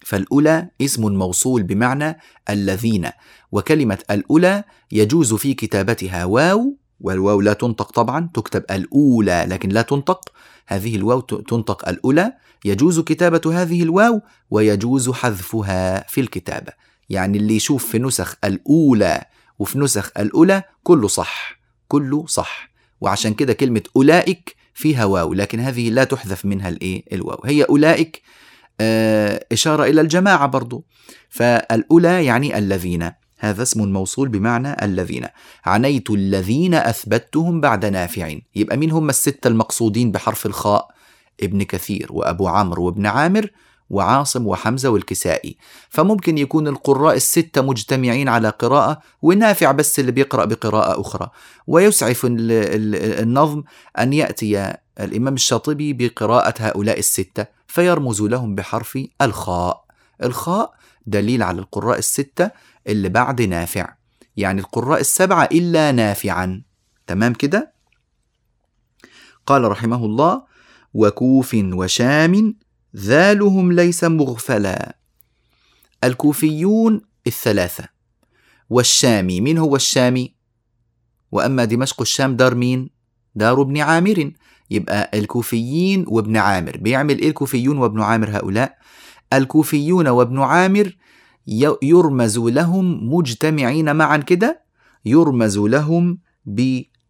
فالأولى 0.05 0.69
اسم 0.81 1.13
موصول 1.13 1.63
بمعنى 1.63 2.17
الذين. 2.49 3.09
وكلمة 3.51 3.97
الأولى 4.11 4.63
يجوز 4.91 5.33
في 5.33 5.53
كتابتها 5.53 6.25
واو 6.25 6.77
والواو 6.99 7.41
لا 7.41 7.53
تنطق 7.53 7.91
طبعا 7.91 8.29
تكتب 8.33 8.63
الأولى 8.71 9.45
لكن 9.47 9.69
لا 9.69 9.81
تنطق. 9.81 10.31
هذه 10.69 10.95
الواو 10.95 11.19
تنطق 11.19 11.89
الأولى 11.89 12.33
يجوز 12.65 12.99
كتابة 12.99 13.61
هذه 13.61 13.83
الواو 13.83 14.21
ويجوز 14.49 15.09
حذفها 15.09 16.07
في 16.07 16.21
الكتابة 16.21 16.71
يعني 17.09 17.37
اللي 17.37 17.55
يشوف 17.55 17.85
في 17.85 17.99
نسخ 17.99 18.35
الأولى 18.43 19.25
وفي 19.59 19.79
نسخ 19.79 20.11
الأولى 20.17 20.63
كله 20.83 21.07
صح 21.07 21.59
كله 21.87 22.25
صح. 22.27 22.69
وعشان 23.01 23.33
كده 23.33 23.53
كلمة 23.53 23.81
أولئك 23.95 24.55
فيها 24.73 25.05
واو 25.05 25.33
لكن 25.33 25.59
هذه 25.59 25.89
لا 25.89 26.03
تحذف 26.03 26.45
منها 26.45 26.69
الإيه؟ 26.69 27.03
الواو. 27.13 27.41
هي 27.45 27.63
أولئك 27.63 28.21
آه، 28.81 29.45
إشارة 29.51 29.83
إلى 29.83 30.01
الجماعة 30.01 30.47
برضو. 30.47 30.85
فالأولى 31.29 32.25
يعني 32.25 32.57
الذين. 32.57 33.11
هذا 33.39 33.63
اسم 33.63 33.93
موصول 33.93 34.29
بمعنى 34.29 34.85
الذين. 34.85 35.27
عنيت 35.65 36.09
الذين 36.09 36.73
أثبتهم 36.73 37.61
بعد 37.61 37.85
نافع 37.85 38.35
يبقى 38.55 38.77
مين 38.77 38.91
هم 38.91 39.09
الستة 39.09 39.47
المقصودين 39.47 40.11
بحرف 40.11 40.45
الخاء؟ 40.45 40.87
ابن 41.43 41.63
كثير 41.63 42.07
وأبو 42.09 42.47
عمرو 42.47 42.85
وابن 42.85 43.05
عامر 43.05 43.49
وعاصم 43.89 44.47
وحمزة 44.47 44.89
والكسائي. 44.89 45.57
فممكن 45.89 46.37
يكون 46.37 46.67
القراء 46.67 47.15
الستة 47.15 47.61
مجتمعين 47.61 48.29
على 48.29 48.49
قراءة 48.49 49.01
ونافع 49.21 49.71
بس 49.71 49.99
اللي 49.99 50.11
بيقرأ 50.11 50.45
بقراءة 50.45 51.01
أخرى. 51.01 51.29
ويسعف 51.67 52.21
النظم 52.29 53.63
أن 53.99 54.13
يأتي 54.13 54.73
الإمام 54.99 55.33
الشاطبي 55.33 55.93
بقراءة 55.93 56.53
هؤلاء 56.59 56.99
الستة 56.99 57.45
فيرمز 57.67 58.21
لهم 58.21 58.55
بحرف 58.55 58.99
الخاء. 59.21 59.83
الخاء 60.23 60.73
دليل 61.05 61.43
على 61.43 61.59
القراء 61.59 61.97
الستة 61.97 62.51
اللي 62.87 63.09
بعد 63.09 63.41
نافع. 63.41 63.93
يعني 64.37 64.61
القراء 64.61 64.99
السبعة 64.99 65.49
إلا 65.51 65.91
نافعا. 65.91 66.63
تمام 67.07 67.33
كده؟ 67.33 67.73
قال 69.45 69.63
رحمه 69.63 70.05
الله 70.05 70.43
وكوف 70.93 71.53
وشام 71.53 72.55
ذالهم 72.95 73.71
ليس 73.71 74.03
مغفلا. 74.03 74.97
الكوفيون 76.03 77.01
الثلاثة. 77.27 77.87
والشامي 78.69 79.41
من 79.41 79.57
هو 79.57 79.75
الشامي؟ 79.75 80.35
وأما 81.31 81.65
دمشق 81.65 82.01
الشام 82.01 82.35
دار 82.35 82.55
مين؟ 82.55 82.89
دار 83.35 83.61
ابن 83.61 83.77
عامر. 83.77 84.31
يبقى 84.71 85.11
الكوفيين 85.19 86.05
وابن 86.07 86.37
عامر. 86.37 86.77
بيعمل 86.77 87.19
إيه 87.19 87.27
الكوفيون 87.27 87.77
وابن 87.77 88.01
عامر 88.01 88.29
هؤلاء؟ 88.37 88.77
الكوفيون 89.33 90.07
وابن 90.07 90.41
عامر 90.41 90.97
يرمز 91.83 92.37
لهم 92.39 93.13
مجتمعين 93.13 93.95
معا 93.95 94.17
كده 94.17 94.63
يرمز 95.05 95.57
لهم 95.57 96.19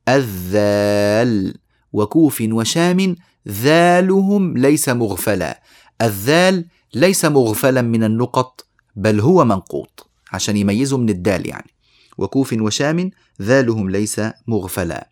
بالذال 0.08 1.54
وكوف 1.94 2.42
وشام 2.42 3.16
ذالهم 3.48 4.58
ليس 4.58 4.90
مغفلا. 4.90 5.62
الذال 6.02 6.66
ليس 6.94 7.26
مغفلا 7.26 7.82
من 7.82 8.04
النقط 8.04 8.68
بل 8.96 9.20
هو 9.20 9.46
منقوط 9.46 10.10
عشان 10.32 10.58
يميزه 10.58 10.98
من 10.98 11.10
الدال 11.10 11.48
يعني. 11.48 11.72
وكوف 12.18 12.54
وشام 12.54 13.12
ذالهم 13.42 13.90
ليس 13.90 14.22
مغفلا. 14.48 15.10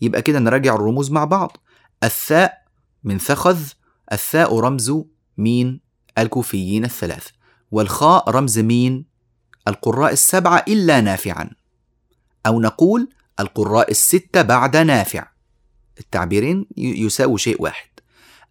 يبقى 0.00 0.22
كده 0.22 0.38
نراجع 0.38 0.74
الرموز 0.74 1.10
مع 1.10 1.24
بعض. 1.24 1.56
الثاء 2.04 2.62
من 3.04 3.18
ثخذ 3.18 3.58
الثاء 4.12 4.58
رمز 4.58 4.92
مين 5.38 5.80
الكوفيين 6.18 6.84
الثلاث. 6.84 7.28
والخاء 7.74 8.30
رمز 8.30 8.58
مين 8.58 9.04
القراء 9.68 10.12
السبعة 10.12 10.64
إلا 10.68 11.00
نافعا. 11.00 11.50
أو 12.46 12.60
نقول 12.60 13.08
القراء 13.40 13.90
الستة 13.90 14.42
بعد 14.42 14.76
نافع. 14.76 15.28
التعبيرين 16.00 16.66
يساوي 16.76 17.38
شيء 17.38 17.62
واحد. 17.62 17.88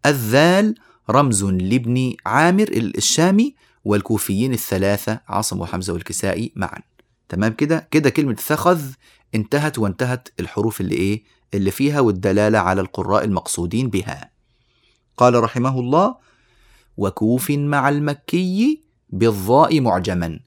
الذال 0.05 0.75
رمز 1.09 1.43
لابن 1.43 2.15
عامر 2.25 2.67
الشامي 2.71 3.55
والكوفيين 3.85 4.53
الثلاثة 4.53 5.19
عاصم 5.27 5.61
وحمزة 5.61 5.93
والكسائي 5.93 6.51
معا. 6.55 6.79
تمام 7.29 7.53
كده؟ 7.53 7.87
كده 7.91 8.09
كلمة 8.09 8.35
ثخذ 8.35 8.81
انتهت 9.35 9.79
وانتهت 9.79 10.29
الحروف 10.39 10.81
اللي 10.81 10.95
إيه؟ 10.95 11.23
اللي 11.53 11.71
فيها 11.71 11.99
والدلالة 11.99 12.59
على 12.59 12.81
القراء 12.81 13.23
المقصودين 13.23 13.89
بها. 13.89 14.31
قال 15.17 15.43
رحمه 15.43 15.79
الله 15.79 16.15
وكوف 16.97 17.51
مع 17.51 17.89
المكي 17.89 18.83
بالضاء 19.13 19.81
معجما. 19.81 20.39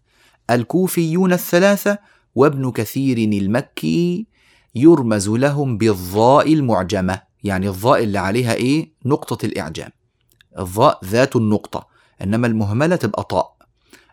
الكوفيون 0.50 1.32
الثلاثة 1.32 1.98
وابن 2.34 2.70
كثير 2.70 3.18
المكي 3.18 4.26
يرمز 4.74 5.28
لهم 5.28 5.78
بالضاء 5.78 6.52
المعجمة 6.52 7.22
يعني 7.44 7.68
الضاء 7.68 8.02
اللي 8.04 8.18
عليها 8.18 8.54
إيه؟ 8.54 8.92
نقطة 9.04 9.46
الإعجام. 9.46 9.90
الضاء 10.58 11.00
ذات 11.04 11.36
النقطة 11.36 11.86
إنما 12.22 12.46
المهملة 12.46 12.96
تبقى 12.96 13.22
طاء. 13.24 13.56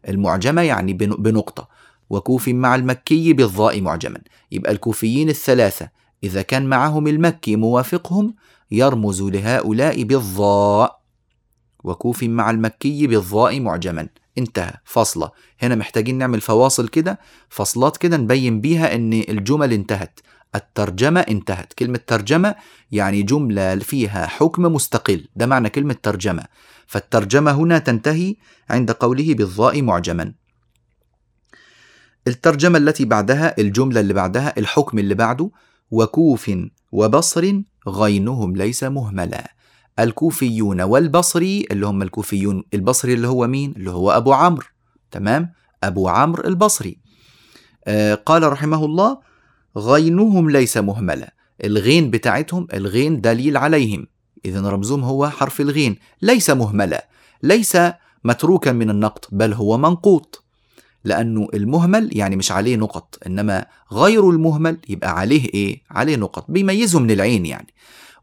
المعجمة 0.07 0.61
يعني 0.61 0.93
بنقطة. 0.93 1.67
وكوف 2.09 2.47
مع 2.49 2.75
المكي 2.75 3.33
بالضاء 3.33 3.81
معجما. 3.81 4.21
يبقى 4.51 4.71
الكوفيين 4.71 5.29
الثلاثة 5.29 5.89
إذا 6.23 6.41
كان 6.41 6.65
معهم 6.65 7.07
المكي 7.07 7.55
موافقهم 7.55 8.35
يرمز 8.71 9.21
لهؤلاء 9.21 10.03
بالضاء 10.03 10.99
وكوف 11.83 12.23
مع 12.23 12.49
المكي 12.49 13.07
بالضاء 13.07 13.59
معجما. 13.59 14.07
انتهى 14.37 14.73
فاصلة. 14.85 15.31
هنا 15.59 15.75
محتاجين 15.75 16.17
نعمل 16.17 16.41
فواصل 16.41 16.87
كده 16.87 17.19
فصلات 17.49 17.97
كده 17.97 18.17
نبين 18.17 18.61
بيها 18.61 18.95
إن 18.95 19.13
الجمل 19.13 19.73
انتهت 19.73 20.19
الترجمة 20.55 21.19
انتهت. 21.19 21.73
كلمة 21.73 21.99
ترجمة 22.07 22.55
يعني 22.91 23.23
جملة 23.23 23.75
فيها 23.75 24.27
حكم 24.27 24.63
مستقل 24.63 25.27
ده 25.35 25.45
معنى 25.45 25.69
كلمة 25.69 25.95
ترجمة. 26.03 26.43
فالترجمة 26.87 27.51
هنا 27.51 27.79
تنتهي 27.79 28.35
عند 28.69 28.91
قوله 28.91 29.33
بالضاء 29.33 29.81
معجما. 29.81 30.33
الترجمة 32.27 32.77
التي 32.77 33.05
بعدها 33.05 33.55
الجملة 33.59 33.99
اللي 33.99 34.13
بعدها 34.13 34.53
الحكم 34.57 34.99
اللي 34.99 35.15
بعده 35.15 35.51
وكوف 35.91 36.51
وبصر 36.91 37.61
غينهم 37.87 38.55
ليس 38.55 38.83
مهملا. 38.83 39.52
الكوفيون 39.99 40.81
والبصري 40.81 41.65
اللي 41.71 41.85
هم 41.85 42.01
الكوفيون 42.01 42.63
البصري 42.73 43.13
اللي 43.13 43.27
هو 43.27 43.47
مين؟ 43.47 43.73
اللي 43.77 43.91
هو 43.91 44.11
أبو 44.11 44.33
عمرو. 44.33 44.65
تمام؟ 45.11 45.53
أبو 45.83 46.07
عمرو 46.09 46.43
البصري. 46.43 46.97
آه 47.85 48.15
قال 48.15 48.51
رحمه 48.51 48.85
الله 48.85 49.17
غينهم 49.77 50.49
ليس 50.49 50.77
مهملا. 50.77 51.33
الغين 51.63 52.09
بتاعتهم 52.09 52.67
الغين 52.73 53.21
دليل 53.21 53.57
عليهم. 53.57 54.07
إذا 54.45 54.69
رمزهم 54.69 55.03
هو 55.03 55.29
حرف 55.29 55.61
الغين. 55.61 55.95
ليس 56.21 56.49
مهملا. 56.49 57.07
ليس 57.43 57.77
متروكا 58.23 58.71
من 58.71 58.89
النقط 58.89 59.27
بل 59.31 59.53
هو 59.53 59.77
منقوط. 59.77 60.43
لأنه 61.05 61.47
المهمل 61.53 62.17
يعني 62.17 62.35
مش 62.35 62.51
عليه 62.51 62.75
نقط 62.75 63.17
إنما 63.27 63.65
غير 63.91 64.29
المهمل 64.29 64.77
يبقى 64.89 65.19
عليه 65.19 65.45
إيه؟ 65.53 65.81
عليه 65.91 66.15
نقط 66.15 66.45
بيميزه 66.51 66.99
من 66.99 67.11
العين 67.11 67.45
يعني. 67.45 67.67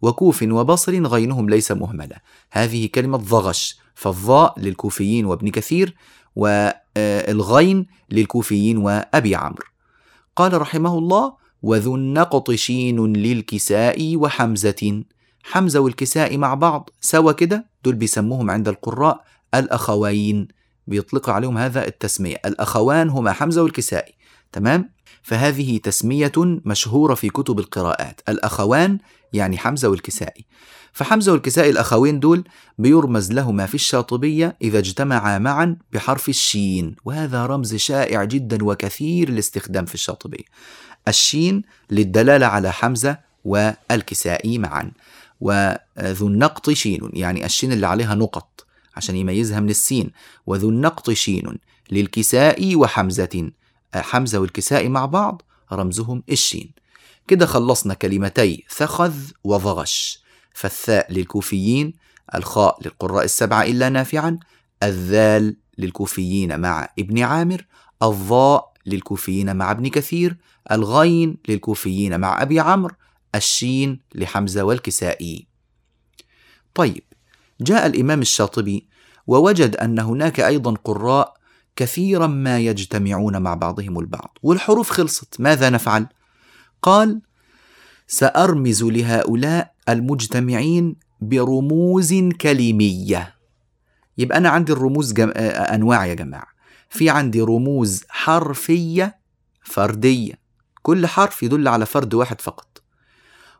وكوف 0.03 0.43
وبصر 0.43 1.07
غينهم 1.07 1.51
ليس 1.51 1.73
مهملا. 1.73 2.23
هذه 2.51 2.87
كلمة 2.95 3.19
ضغش 3.19 3.79
فالضاء 3.95 4.61
للكوفيين 4.61 5.25
وابن 5.27 5.49
كثير 5.49 5.95
والغين 6.37 7.87
للكوفيين 8.11 8.79
وأبي 8.79 9.35
عمرو. 9.35 9.65
قال 10.37 10.61
رحمه 10.61 10.99
الله 10.99 11.33
وذو 11.63 11.97
النقط 11.97 12.51
شين 12.51 13.13
للكساء 13.13 14.17
وحمزة. 14.17 15.03
حمزة 15.43 15.81
والكساء 15.81 16.39
مع 16.39 16.55
بعض 16.55 16.91
سوا 17.01 17.33
كده 17.33 17.67
دول 17.85 17.95
بيسموهم 17.95 18.51
عند 18.51 18.69
القراء 18.69 19.25
الأخوين. 19.55 20.49
بيطلق 20.87 21.31
عليهم 21.31 21.59
هذا 21.59 21.87
التسمية. 21.87 22.37
الأخوان 22.47 23.09
هما 23.09 23.33
حمزة 23.33 23.63
والكسائي 23.63 24.15
تمام؟ 24.53 24.91
فهذه 25.23 25.79
تسمية 25.79 26.33
مشهورة 26.37 27.15
في 27.15 27.29
كتب 27.29 27.59
القراءات 27.59 28.21
الأخوان 28.29 28.99
يعني 29.33 29.59
حمزة 29.59 29.89
والكسائي. 29.89 30.45
فحمزة 30.93 31.33
والكسائي 31.33 31.71
الأخوين 31.71 32.21
دول 32.21 32.45
بيرمز 32.79 33.33
لهما 33.33 33.67
في 33.67 33.75
الشاطبية 33.75 34.57
إذا 34.63 34.79
اجتمعا 34.79 35.39
معا 35.39 35.77
بحرف 35.93 36.29
الشين 36.29 36.97
وهذا 37.05 37.47
رمز 37.47 37.75
شائع 37.75 38.25
جدا 38.25 38.65
وكثير 38.65 39.29
الاستخدام 39.29 39.85
في 39.85 39.95
الشاطبية. 39.95 40.45
الشين 41.09 41.63
للدلالة 41.91 42.47
على 42.47 42.73
حمزة 42.73 43.19
والكسائي 43.45 44.59
معا 44.59 44.91
وذو 45.41 46.27
النقط 46.29 46.71
شين 46.71 47.11
يعني 47.13 47.47
الشين 47.47 47.73
اللي 47.73 47.87
عليها 47.87 48.15
نقط 48.15 48.67
عشان 48.97 49.17
يميزها 49.17 49.61
من 49.61 49.71
السين. 49.71 50.11
وذو 50.47 50.69
النقط 50.69 51.11
شين 51.11 51.59
للكساء 51.91 52.77
وحمزة. 52.77 53.51
حمزة 53.95 54.39
والكساء 54.39 54.89
مع 54.89 55.07
بعض 55.07 55.43
رمزهم 55.73 56.23
الشين. 56.31 56.73
كده 57.29 57.47
خلصنا 57.47 57.95
كلمتي 57.95 58.65
ثخذ 58.71 59.15
وضغش 59.45 60.23
فالثاء 60.55 61.13
للكوفيين 61.13 61.93
الخاء 62.35 62.79
للقراء 62.85 63.25
السبعة 63.25 63.63
إلا 63.63 63.89
نافعا 63.89 64.39
الذال 64.83 65.57
للكوفيين 65.79 66.61
مع 66.61 66.89
ابن 66.99 67.23
عامر 67.23 67.67
الضاء 68.03 68.73
للكوفيين 68.87 69.57
مع 69.57 69.71
ابن 69.71 69.89
كثير 69.89 70.37
الغين 70.73 71.37
للكوفيين 71.49 72.21
مع 72.21 72.43
أبي 72.43 72.61
عمرو 72.61 72.95
الشين 73.35 74.01
لحمزة 74.15 74.63
والكسائي. 74.63 75.47
طيب 76.75 77.03
جاء 77.61 77.87
الإمام 77.87 78.21
الشاطبي 78.21 78.89
ووجد 79.27 79.77
أن 79.77 79.99
هناك 79.99 80.41
أيضا 80.41 80.75
قراء 80.85 81.40
كثيرا 81.81 82.27
ما 82.27 82.59
يجتمعون 82.59 83.43
مع 83.43 83.55
بعضهم 83.55 83.99
البعض. 83.99 84.39
والحروف 84.43 84.91
خلصت. 84.91 85.41
ماذا 85.41 85.71
نفعل؟ 85.71 86.07
قال 86.83 87.21
سأرمز 88.07 88.83
لهؤلاء 88.85 89.73
المجتمعين 89.89 90.97
برموز 91.21 92.15
كلميه 92.41 93.35
يبقى 94.19 94.39
أنا 94.39 94.49
عندي 94.49 94.73
الرموز 94.73 95.13
جم... 95.13 95.33
أنواع 95.37 96.07
يا 96.07 96.15
جماعة. 96.15 96.47
في 96.91 97.11
عندي 97.11 97.41
رموز 97.41 98.05
حرفية 98.09 99.19
فردية. 99.63 100.35
كل 100.83 101.07
حرف 101.07 101.43
يدل 101.43 101.69
على 101.69 101.87
فرد 101.87 102.15
واحد 102.15 102.41
فقط. 102.41 102.83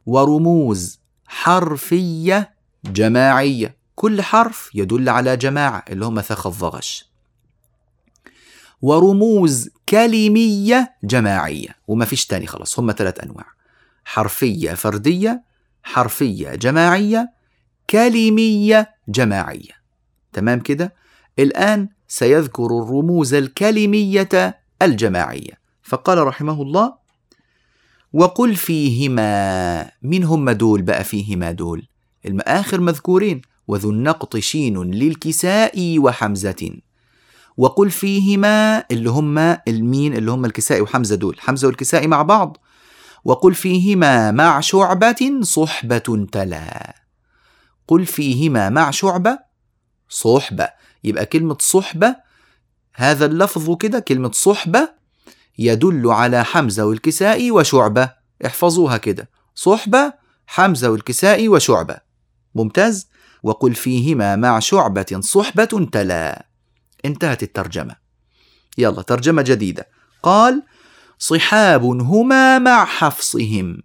ورموز 0.07 1.01
حرفية 1.27 2.55
جماعية. 2.85 3.77
كل 3.95 4.23
حرف 4.23 4.71
يدل 4.75 5.09
على 5.09 5.37
جماعة 5.37 5.85
اللي 5.89 6.05
هم 6.05 6.21
ثخ 6.21 6.47
الضغش 6.47 7.10
ورموز 8.83 9.69
كلمية 9.89 10.95
جماعية. 11.05 11.69
وما 11.89 12.05
فيش 12.05 12.27
تاني 12.27 12.47
خلاص 12.47 12.79
هم 12.79 12.93
ثلاث 12.93 13.21
أنواع. 13.21 13.47
حرفية 14.05 14.75
فردية 14.75 15.43
حرفية 15.83 16.55
جماعية 16.55 17.33
كلمية 17.91 18.95
جماعية. 19.09 19.81
تمام 20.33 20.61
كده؟ 20.61 20.95
الآن 21.39 21.89
سيذكر 22.09 22.67
الرموز 22.67 23.35
الكلمية 23.35 24.61
الجماعية. 24.83 25.61
فقال 25.83 26.19
رحمه 26.19 26.63
الله 26.63 26.95
وقل 28.13 28.57
فيهما 28.57 29.91
من 30.03 30.25
هم 30.25 30.51
دول 30.51 30.83
بقى 30.83 31.05
فيهما 31.05 31.53
دول؟ 31.53 31.87
آخر 32.41 32.81
مذكورين 32.81 33.43
وذو 33.69 33.91
النقط 33.91 34.37
شين 34.37 34.83
للكساء 34.83 35.99
وحمزة. 35.99 36.71
وقل 37.57 37.91
فيهما 37.91 38.85
اللي 38.91 39.11
هم 39.11 39.39
المين 39.69 40.15
اللي 40.17 40.31
هم 40.31 40.45
الكساء 40.45 40.81
وحمزة 40.83 41.17
دول 41.17 41.41
حمزة 41.41 41.67
والكساء 41.69 42.07
مع 42.09 42.23
بعض. 42.23 42.57
وقل 43.25 43.55
فيهما 43.55 44.31
مع 44.31 44.61
شعبة 44.61 45.41
صحبة 45.43 46.27
تلا. 46.33 46.95
قل 47.89 48.07
فيهما 48.07 48.69
مع 48.69 48.91
شعبة 48.91 49.39
صحبة. 50.09 50.69
يبقى 51.05 51.27
كلمة 51.27 51.57
صحبة 51.61 52.17
هذا 52.95 53.27
اللفظ 53.27 53.77
كده 53.77 53.99
كلمة 54.01 54.31
صحبة 54.33 54.89
يدل 55.59 56.11
على 56.11 56.45
حمزة 56.45 56.85
والكساء 56.85 57.51
وشعبة. 57.51 58.11
احفظوها 58.47 58.97
كده. 58.97 59.31
صحبة 59.55 60.13
حمزة 60.47 60.91
والكساء 60.91 61.49
وشعبة. 61.49 61.97
ممتاز؟ 62.55 63.09
وقل 63.43 63.75
فيهما 63.75 64.37
مع 64.37 64.59
شعبة 64.59 65.21
صحبة 65.21 65.89
تلا. 65.93 66.50
انتهت 67.05 67.43
الترجمة. 67.43 67.97
يلا 68.79 69.03
ترجمة 69.03 69.43
جديدة. 69.43 69.89
قال 70.23 70.63
صحاب 71.19 71.85
هما 71.85 72.59
مع 72.59 72.85
حفصهم. 72.85 73.83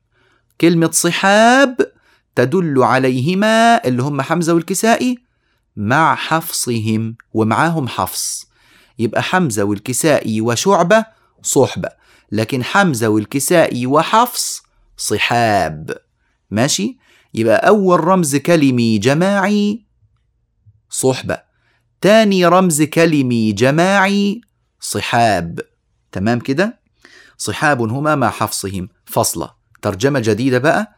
كلمة 0.62 0.92
صحاب 0.92 1.78
تدل 2.36 2.84
عليهما 2.84 3.86
اللي 3.86 4.04
هم 4.04 4.22
حمزة 4.22 4.54
والكسائي 4.54 5.18
مع 5.76 6.16
حفصهم 6.16 7.16
ومعاهم 7.34 7.88
حفص. 7.88 8.46
يبقى 9.00 9.24
حمزة 9.24 9.64
والكسائي 9.64 10.42
وشعبة 10.42 11.06
صحبة 11.42 11.90
لكن 12.32 12.64
حمزة 12.64 13.08
والكسائي 13.08 13.86
وحفص 13.86 14.64
صحاب. 14.98 15.98
ماشي؟ 16.52 16.98
يبقى 17.34 17.68
أول 17.68 18.04
رمز 18.04 18.36
كلمي 18.36 18.98
جماعي 18.98 19.86
صحبة. 20.90 21.45
تاني 22.06 22.46
رمز 22.46 22.82
كلمي 22.82 23.52
جماعي 23.52 24.42
صحاب. 24.80 25.60
تمام 26.12 26.40
كده؟ 26.40 26.80
صحاب 27.38 27.82
هما 27.82 28.16
مع 28.16 28.30
حفصهم. 28.30 28.90
فصلة. 29.06 29.50
ترجمة 29.82 30.20
جديدة 30.20 30.58
بقى. 30.58 30.96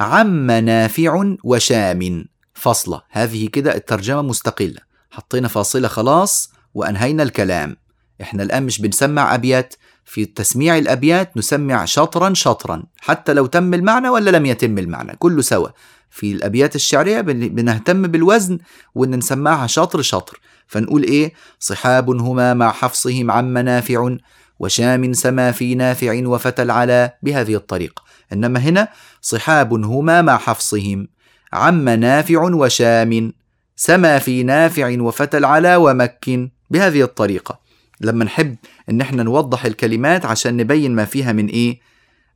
عم 0.00 0.50
نافع 0.50 1.34
وشام. 1.44 2.24
فصلة. 2.54 3.02
هذه 3.10 3.48
كده 3.48 3.74
الترجمة 3.74 4.22
مستقلة. 4.22 4.80
حطينا 5.10 5.48
فاصلة 5.48 5.88
خلاص 5.88 6.52
وأنهينا 6.74 7.22
الكلام. 7.22 7.76
إحنا 8.22 8.42
الآن 8.42 8.62
مش 8.62 8.80
بنسمع 8.80 9.34
أبيات. 9.34 9.74
في 10.04 10.24
تسميع 10.24 10.78
الأبيات 10.78 11.36
نسمع 11.36 11.84
شطرا 11.84 12.34
شطرا. 12.34 12.82
حتى 12.98 13.32
لو 13.32 13.46
تم 13.46 13.74
المعنى 13.74 14.08
ولا 14.08 14.30
لم 14.30 14.46
يتم 14.46 14.78
المعنى. 14.78 15.16
كله 15.18 15.42
سوا. 15.42 15.68
في 16.10 16.32
الأبيات 16.32 16.76
الشعرية 16.76 17.20
بنهتم 17.20 18.02
بالوزن 18.02 18.58
وإن 18.94 19.10
نسمعها 19.10 19.66
شطر 19.66 20.02
شطر. 20.02 20.40
فنقول 20.66 21.02
إيه؟ 21.02 21.32
صحاب 21.58 22.10
هما 22.10 22.54
مع 22.54 22.72
حفصهم 22.72 23.30
عم 23.30 23.58
نافع 23.58 24.16
وشام 24.58 25.12
سما 25.12 25.52
في 25.52 25.74
نافع 25.74 26.26
وفتى 26.26 26.62
العلا 26.62 27.18
بهذه 27.22 27.54
الطريقة. 27.54 28.02
إنما 28.32 28.60
هنا 28.60 28.88
صحاب 29.20 29.72
هما 29.72 30.22
مع 30.22 30.38
حفصهم 30.38 31.08
عم 31.52 31.88
نافع 31.88 32.42
وشام 32.42 33.32
سما 33.76 34.18
في 34.18 34.42
نافع 34.42 35.00
وفتى 35.00 35.38
العلا 35.38 35.76
ومك 35.76 36.50
بهذه 36.70 37.02
الطريقة. 37.02 37.60
لما 38.00 38.24
نحب 38.24 38.56
إن 38.90 39.00
إحنا 39.00 39.22
نوضح 39.22 39.64
الكلمات 39.64 40.26
عشان 40.26 40.56
نبين 40.56 40.94
ما 40.94 41.04
فيها 41.04 41.32
من 41.32 41.46
إيه؟ 41.46 41.80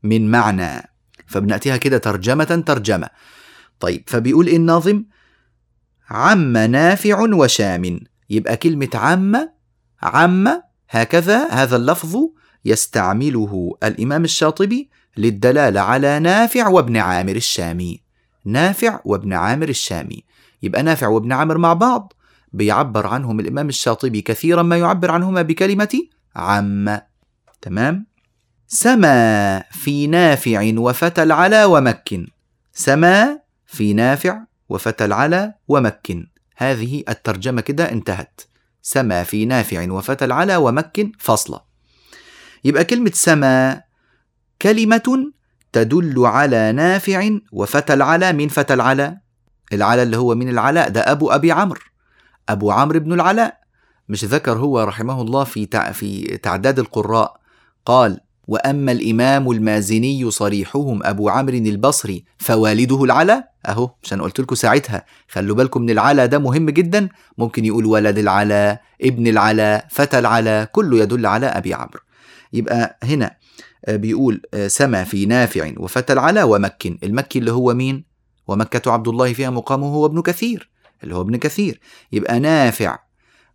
من 0.02 0.30
معنى. 0.30 0.90
فبنأتيها 1.26 1.76
كده 1.76 1.98
ترجمة 1.98 2.44
ترجمة. 2.66 3.08
طيب 3.80 4.02
فبيقول 4.06 4.46
إيه 4.46 4.56
الناظم؟ 4.56 5.04
عم 6.10 6.56
نافع 6.56 7.20
وشام. 7.34 8.00
يبقى 8.30 8.56
كلمة 8.56 8.88
عم 8.94 9.48
عم 10.02 10.62
هكذا 10.90 11.48
هذا 11.48 11.76
اللفظ 11.76 12.16
يستعمله 12.64 13.76
الإمام 13.82 14.24
الشاطبي 14.24 14.90
للدلالة 15.16 15.80
على 15.80 16.18
نافع 16.18 16.68
وابن 16.68 16.96
عامر 16.96 17.36
الشامي. 17.36 18.02
نافع 18.44 19.00
وابن 19.04 19.32
عامر 19.32 19.68
الشامي. 19.68 20.24
يبقى 20.62 20.82
نافع 20.82 21.06
وابن 21.06 21.32
عامر 21.32 21.58
مع 21.58 21.72
بعض 21.72 22.12
بيعبر 22.52 23.06
عنهم 23.06 23.40
الإمام 23.40 23.68
الشاطبي 23.68 24.20
كثيرا 24.20 24.62
ما 24.62 24.76
يعبر 24.76 25.10
عنهما 25.10 25.42
بكلمة 25.42 26.02
عم. 26.36 26.98
تمام؟ 27.62 28.06
سما 28.68 29.62
في 29.70 30.06
نافع 30.06 30.72
وفتى 30.76 31.22
العلا 31.22 31.66
ومكن. 31.66 32.26
سما 32.72 33.40
في 33.70 33.92
نافع 33.92 34.38
وفتى 34.68 35.04
العلا 35.04 35.54
ومكن. 35.68 36.26
هذه 36.56 37.04
الترجمة 37.08 37.60
كده 37.60 37.92
انتهت. 37.92 38.40
سما 38.82 39.24
في 39.24 39.44
نافع 39.44 39.90
وفتى 39.92 40.24
العلا 40.24 40.56
ومكن 40.56 41.12
فصلة 41.18 41.60
يبقى 42.64 42.84
كلمة 42.84 43.10
سما 43.14 43.82
كلمة 44.62 45.32
تدل 45.72 46.26
على 46.26 46.72
نافع 46.72 47.30
وفتى 47.52 47.94
العلا. 47.94 48.32
من 48.32 48.48
فتى 48.48 48.74
العلا؟ 48.74 49.20
العلا 49.72 50.02
اللي 50.02 50.16
هو 50.16 50.34
من 50.34 50.48
العلاء 50.48 50.88
ده 50.88 51.12
أبو 51.12 51.30
أبي 51.30 51.52
عمرو. 51.52 51.80
أبو 52.48 52.70
عمرو 52.70 53.00
بن 53.00 53.12
العلاء. 53.12 53.60
مش 54.08 54.24
ذكر 54.24 54.58
هو 54.58 54.82
رحمه 54.82 55.22
الله 55.22 55.44
في 55.44 55.92
في 55.92 56.38
تعداد 56.42 56.78
القراء. 56.78 57.40
قال 57.86 58.20
وأما 58.46 58.92
الإمام 58.92 59.50
المازني 59.50 60.30
صريحهم 60.30 61.00
أبو 61.06 61.28
عمرو 61.28 61.56
البصري 61.56 62.24
فوالده 62.38 63.04
العلا. 63.04 63.49
أهو 63.68 63.90
عشان 64.02 64.22
قلت 64.22 64.40
لكم 64.40 64.54
ساعتها 64.54 65.04
خلوا 65.28 65.56
بالكم 65.56 65.82
من 65.82 65.90
العلا 65.90 66.26
ده 66.26 66.38
مهم 66.38 66.70
جدا. 66.70 67.08
ممكن 67.38 67.64
يقول 67.64 67.86
ولد 67.86 68.18
العلا 68.18 68.80
ابن 69.02 69.26
العلا 69.26 69.88
فتى 69.90 70.18
العلا 70.18 70.64
كله 70.64 70.98
يدل 70.98 71.26
على 71.26 71.46
أبي 71.46 71.74
عمرو. 71.74 72.00
يبقى 72.52 72.98
هنا 73.02 73.36
آه، 73.84 73.96
بيقول 73.96 74.42
آه، 74.54 74.68
سما 74.68 75.04
في 75.04 75.26
نافع 75.26 75.72
وفتى 75.76 76.12
العلا 76.12 76.44
ومكن. 76.44 76.98
المكي 77.02 77.38
اللي 77.38 77.52
هو 77.52 77.74
مين؟ 77.74 78.04
ومكة 78.48 78.92
عبد 78.92 79.08
الله 79.08 79.32
فيها 79.32 79.50
مقامه 79.50 79.86
هو 79.86 80.06
ابن 80.06 80.22
كثير 80.22 80.70
اللي 81.02 81.14
هو 81.14 81.20
ابن 81.20 81.36
كثير. 81.36 81.80
يبقى 82.12 82.40
نافع 82.40 82.98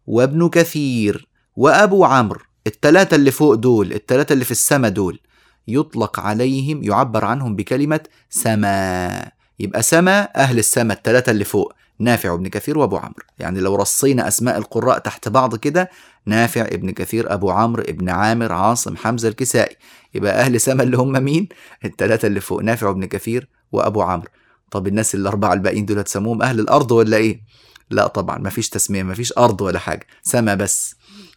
وابن 0.08 0.49
كثير 0.49 1.28
وأبو 1.56 2.06
عمرو. 2.06 2.39
التلاتة 2.68 3.16
اللي 3.16 3.32
فوق 3.32 3.53
دول 3.53 3.93
التلاتة 3.93 4.34
اللي 4.34 4.45
في 4.45 4.51
السما 4.51 4.89
دول 4.89 5.20
يطلق 5.68 6.20
عليهم 6.20 6.84
يعبر 6.84 7.26
عنهم 7.26 7.56
بكلمة 7.56 7.99
سما. 8.30 9.35
يبقى 9.60 9.84
سما 9.84 10.30
أهل 10.36 10.60
السما 10.60 10.93
التلاتة 10.93 11.30
اللي 11.30 11.43
فوق 11.43 11.74
نافع 11.99 12.32
وابن 12.32 12.47
كثير 12.47 12.78
وأبو 12.78 12.97
عمرو. 12.97 13.24
يعني 13.39 13.60
لو 13.60 13.76
رصينا 13.76 14.28
أسماء 14.28 14.58
القراء 14.58 14.99
تحت 14.99 15.30
بعض 15.30 15.56
كده 15.56 15.89
نافع 16.26 16.62
ابن 16.62 16.91
كثير 16.91 17.34
أبو 17.34 17.51
عمرو 17.51 17.84
ابن 17.84 18.10
عامر 18.10 18.51
عاصم 18.53 18.97
حمزة 18.97 19.28
الكسائي. 19.30 19.76
يبقى 20.14 20.39
أهل 20.39 20.62
سما 20.62 20.84
اللي 20.84 20.97
هم 20.97 21.24
مين؟ 21.24 21.49
الثلاثه 21.86 22.28
اللي 22.28 22.39
فوق 22.41 22.62
نافع 22.62 22.88
وابن 22.88 23.06
كثير 23.06 23.47
وأبو 23.72 24.01
عمرو. 24.01 24.28
طب 24.72 24.88
الناس 24.88 25.16
الأربعة 25.16 25.53
الباقيين 25.53 25.86
دول 25.86 26.03
تسموهم 26.03 26.41
أهل 26.41 26.60
الأرض 26.60 26.91
ولا 26.91 27.18
إيه؟ 27.18 27.41
لا 27.89 28.08
طبعا 28.08 28.38
ما 28.38 28.49
فيش 28.49 28.70
تسمية 28.70 29.03
ما 29.03 29.14
فيش 29.14 29.34
أرض 29.38 29.62
ولا 29.62 29.80
حاجة 29.80 30.08
سما 30.22 30.56
بس. 30.56 30.95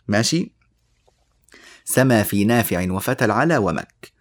ماشي؟ 0.09 0.53
سما 1.85 2.23
في 2.23 2.45
نافع 2.45 2.93
وفتى 2.93 3.25
العلا 3.25 3.59
ومك 3.59 4.18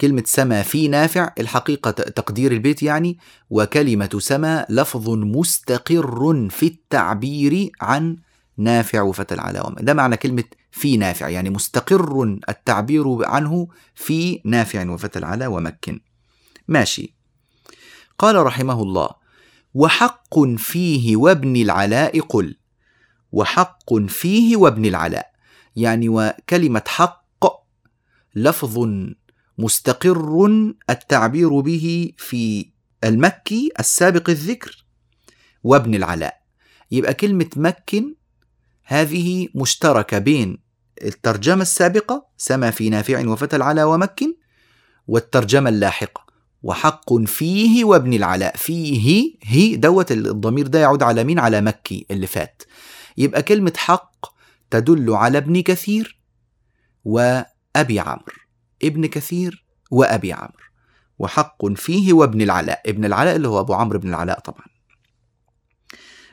كلمة 0.00 0.22
سما 0.26 0.62
في 0.62 0.88
نافع 0.88 1.32
الحقيقة 1.40 1.90
تقدير 1.90 2.52
البيت 2.52 2.82
يعني 2.82 3.18
وكلمة 3.50 4.10
سما 4.18 4.66
لفظ 4.68 5.10
مستقر 5.10 6.48
في 6.50 6.66
التعبير 6.66 7.70
عن 7.80 8.16
نافع 8.56 9.02
وفتى 9.02 9.34
العلا 9.34 9.66
ومك 9.66 9.82
ده 9.82 9.94
معنى 9.94 10.16
كلمة 10.16 10.44
في 10.70 10.96
نافع 10.96 11.28
يعني 11.28 11.50
مستقر 11.50 12.38
التعبير 12.48 13.24
عنه 13.26 13.68
في 13.94 14.40
نافع 14.44 14.90
وفتى 14.90 15.18
العلا 15.18 15.46
ومكن. 15.46 16.00
ماشي. 16.68 17.14
قال 18.18 18.36
رحمه 18.46 18.82
الله 18.82 19.08
وحق 19.74 20.38
فيه 20.58 21.16
وابن 21.16 21.56
العلاء 21.56 22.20
قل. 22.20 22.56
وحق 23.32 23.94
فيه 23.94 24.56
وابن 24.56 24.84
العلاء 24.84 25.30
يعني 25.76 26.08
وكلمة 26.08 26.82
حق 26.86 27.20
لفظ 28.34 28.78
مستقر 29.60 30.46
التعبير 30.90 31.60
به 31.60 32.12
في 32.18 32.70
المكي 33.04 33.70
السابق 33.80 34.30
الذكر 34.30 34.84
وابن 35.64 35.94
العلاء. 35.94 36.40
يبقى 36.90 37.14
كلمة 37.14 37.50
مكن 37.56 38.14
هذه 38.84 39.48
مشتركة 39.54 40.18
بين 40.18 40.58
الترجمة 41.04 41.62
السابقة 41.62 42.26
سما 42.36 42.70
في 42.70 42.90
نافع 42.90 43.28
وفتى 43.28 43.56
العلا 43.56 43.84
ومكن 43.84 44.34
والترجمة 45.08 45.70
اللاحقة. 45.70 46.26
وحق 46.62 47.14
فيه 47.14 47.84
وابن 47.84 48.12
العلاء. 48.12 48.56
فيه 48.56 49.34
هي 49.42 49.76
دوت 49.76 50.12
الضمير 50.12 50.66
ده 50.66 50.78
يعود 50.78 51.02
على 51.02 51.24
مين؟ 51.24 51.38
على 51.38 51.60
مكي 51.60 52.06
اللي 52.10 52.26
فات. 52.26 52.62
يبقى 53.18 53.42
كلمة 53.42 53.72
حق 53.76 54.26
تدل 54.70 55.10
على 55.10 55.38
ابن 55.38 55.62
كثير 55.62 56.20
وأبي 57.04 58.00
عمرو. 58.00 58.39
ابن 58.82 59.06
كثير 59.06 59.64
وأبي 59.90 60.32
عمرو 60.32 60.70
وحق 61.18 61.66
فيه 61.66 62.12
وابن 62.12 62.42
العلاء 62.42 62.80
ابن 62.86 63.04
العلاء 63.04 63.36
اللي 63.36 63.48
هو 63.48 63.60
أبو 63.60 63.74
عمرو 63.74 63.98
بن 63.98 64.08
العلاء 64.08 64.40
طبعا. 64.40 64.64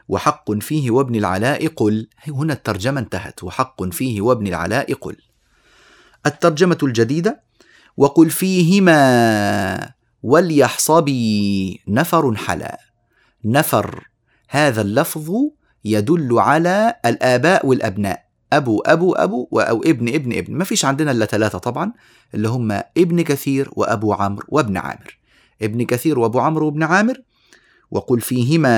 وحق 0.07 0.51
فيه 0.51 0.91
وابن 0.91 1.15
العلاء 1.15 1.67
قل 1.67 2.07
هنا 2.27 2.53
الترجمة 2.53 2.99
انتهت 2.99 3.43
وحق 3.43 3.83
فيه 3.83 4.21
وابن 4.21 4.47
العلاء 4.47 4.93
قل. 4.93 5.17
الترجمة 6.25 6.77
الجديدة 6.83 7.43
وقل 7.97 8.29
فيهما 8.29 9.93
وليحصبي 10.23 11.81
نفر 11.87 12.35
حلا. 12.35 12.79
نفر 13.45 14.07
هذا 14.49 14.81
اللفظ 14.81 15.31
يدل 15.85 16.39
على 16.39 16.95
الآباء 17.05 17.65
والأبناء. 17.65 18.26
أبو 18.53 18.79
أبو 18.81 19.13
أبو 19.13 19.47
أو 19.59 19.83
ابن 19.83 20.07
ابن 20.07 20.33
ابن. 20.33 20.53
ما 20.55 20.63
فيش 20.63 20.85
عندنا 20.85 21.11
إلا 21.11 21.25
ثلاثة 21.25 21.57
طبعا 21.57 21.91
اللي 22.35 22.47
هم 22.47 22.71
ابن 22.97 23.21
كثير 23.21 23.69
وأبو 23.75 24.13
عمرو 24.13 24.45
وابن 24.49 24.77
عامر. 24.77 25.17
ابن 25.61 25.85
كثير 25.85 26.19
وأبو 26.19 26.39
عمرو 26.39 26.65
وابن 26.65 26.83
عامر 26.83 27.17
وقل 27.91 28.21
فيهما 28.21 28.69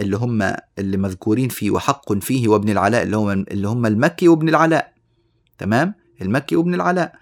اللي 0.00 0.16
هم 0.16 0.52
اللي 0.78 0.96
مذكورين 0.96 1.48
في 1.48 1.70
وحق 1.70 2.12
فيه 2.12 2.48
وابن 2.48 2.68
العلاء 2.70 3.02
اللي 3.02 3.16
هم 3.16 3.30
اللي 3.30 3.68
هم 3.68 3.86
المكي 3.86 4.28
وابن 4.28 4.48
العلاء. 4.48 4.92
تمام؟ 5.58 5.94
المكي 6.22 6.56
وابن 6.56 6.74
العلاء. 6.74 7.12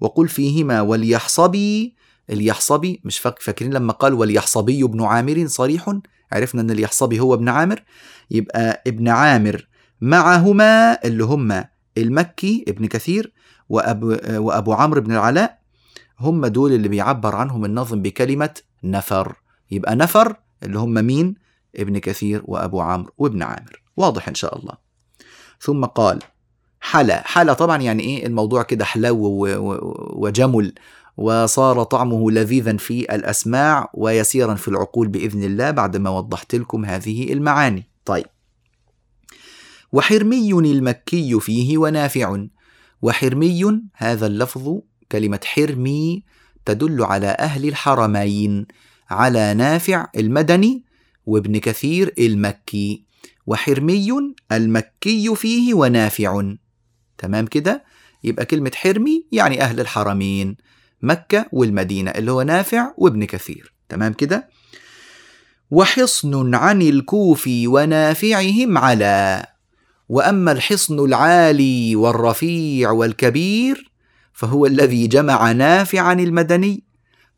وقل 0.00 0.28
فيهما 0.28 0.80
وليحصبي 0.80 1.94
اليحصبي 2.30 3.00
مش 3.04 3.18
فاكرين 3.18 3.72
لما 3.74 3.92
قال 3.92 4.14
وليحصبي 4.14 4.84
ابن 4.84 5.02
عامر 5.02 5.46
صريح؟ 5.46 5.94
عرفنا 6.32 6.60
إن 6.60 6.70
اليحصبي 6.70 7.20
هو 7.20 7.34
ابن 7.34 7.48
عامر. 7.48 7.82
يبقى 8.30 8.82
ابن 8.86 9.08
عامر 9.08 9.66
معهما 10.00 10.98
اللي 11.04 11.24
هم 11.24 11.64
المكي 11.98 12.64
ابن 12.68 12.86
كثير 12.86 13.32
وأبو, 13.68 14.16
وأبو 14.28 14.72
عمرو 14.72 15.00
بن 15.00 15.12
العلاء 15.12 15.58
هم 16.20 16.46
دول 16.46 16.72
اللي 16.72 16.88
بيعبر 16.88 17.36
عنهم 17.36 17.64
النظم 17.64 18.02
بكلمة 18.02 18.54
نفر. 18.84 19.36
يبقى 19.70 19.96
نفر 19.96 20.36
اللي 20.62 20.78
هم 20.78 20.94
مين؟ 20.94 21.34
ابن 21.76 21.98
كثير 21.98 22.42
وأبو 22.44 22.80
عمرو 22.80 23.12
وابن 23.18 23.42
عامر. 23.42 23.82
واضح 23.96 24.28
إن 24.28 24.34
شاء 24.34 24.58
الله. 24.58 24.72
ثم 25.60 25.84
قال 25.84 26.18
حلا 26.80 27.22
حلا 27.26 27.52
طبعا 27.52 27.82
يعني 27.82 28.02
إيه؟ 28.02 28.26
الموضوع 28.26 28.62
كده 28.62 28.84
حلو 28.84 29.46
وجمل 30.12 30.74
وصار 31.16 31.82
طعمه 31.82 32.30
لذيذا 32.30 32.76
في 32.76 33.14
الأسماع 33.14 33.90
ويسيرا 33.94 34.54
في 34.54 34.68
العقول 34.68 35.08
بإذن 35.08 35.42
الله 35.42 35.70
بعدما 35.70 36.10
وضحت 36.10 36.54
لكم 36.54 36.84
هذه 36.84 37.32
المعاني. 37.32 37.86
طيب. 38.04 38.26
وحرمي 39.92 40.52
المكي 40.52 41.40
فيه 41.40 41.78
ونافع. 41.78 42.46
وحرمي 43.02 43.80
هذا 43.94 44.26
اللفظ 44.26 44.78
كلمة 45.12 45.40
حرمي 45.44 46.24
تدل 46.64 47.02
على 47.04 47.26
أهل 47.26 47.68
الحرمين 47.68 48.66
على 49.10 49.54
نافع 49.54 50.06
المدني 50.16 50.84
وابن 51.26 51.58
كثير 51.58 52.14
المكي. 52.18 53.04
وحرمي 53.46 54.08
المكي 54.52 55.34
فيه 55.36 55.74
ونافع. 55.74 56.42
تمام 57.18 57.46
كده؟ 57.46 57.84
يبقى 58.24 58.44
كلمة 58.44 58.72
حرمي 58.74 59.26
يعني 59.32 59.62
أهل 59.62 59.80
الحرمين 59.80 60.56
مكة 61.02 61.46
والمدينة 61.52 62.10
اللي 62.10 62.32
هو 62.32 62.42
نافع 62.42 62.94
وابن 62.98 63.24
كثير. 63.24 63.72
تمام 63.88 64.12
كده؟ 64.12 64.48
وحصن 65.70 66.54
عن 66.54 66.82
الكوفي 66.82 67.66
ونافعهم 67.66 68.78
على 68.78 69.46
وأما 70.08 70.52
الحصن 70.52 71.04
العالي 71.04 71.96
والرفيع 71.96 72.90
والكبير 72.90 73.92
فهو 74.32 74.66
الذي 74.66 75.06
جمع 75.06 75.52
نافعا 75.52 76.12
المدني 76.12 76.84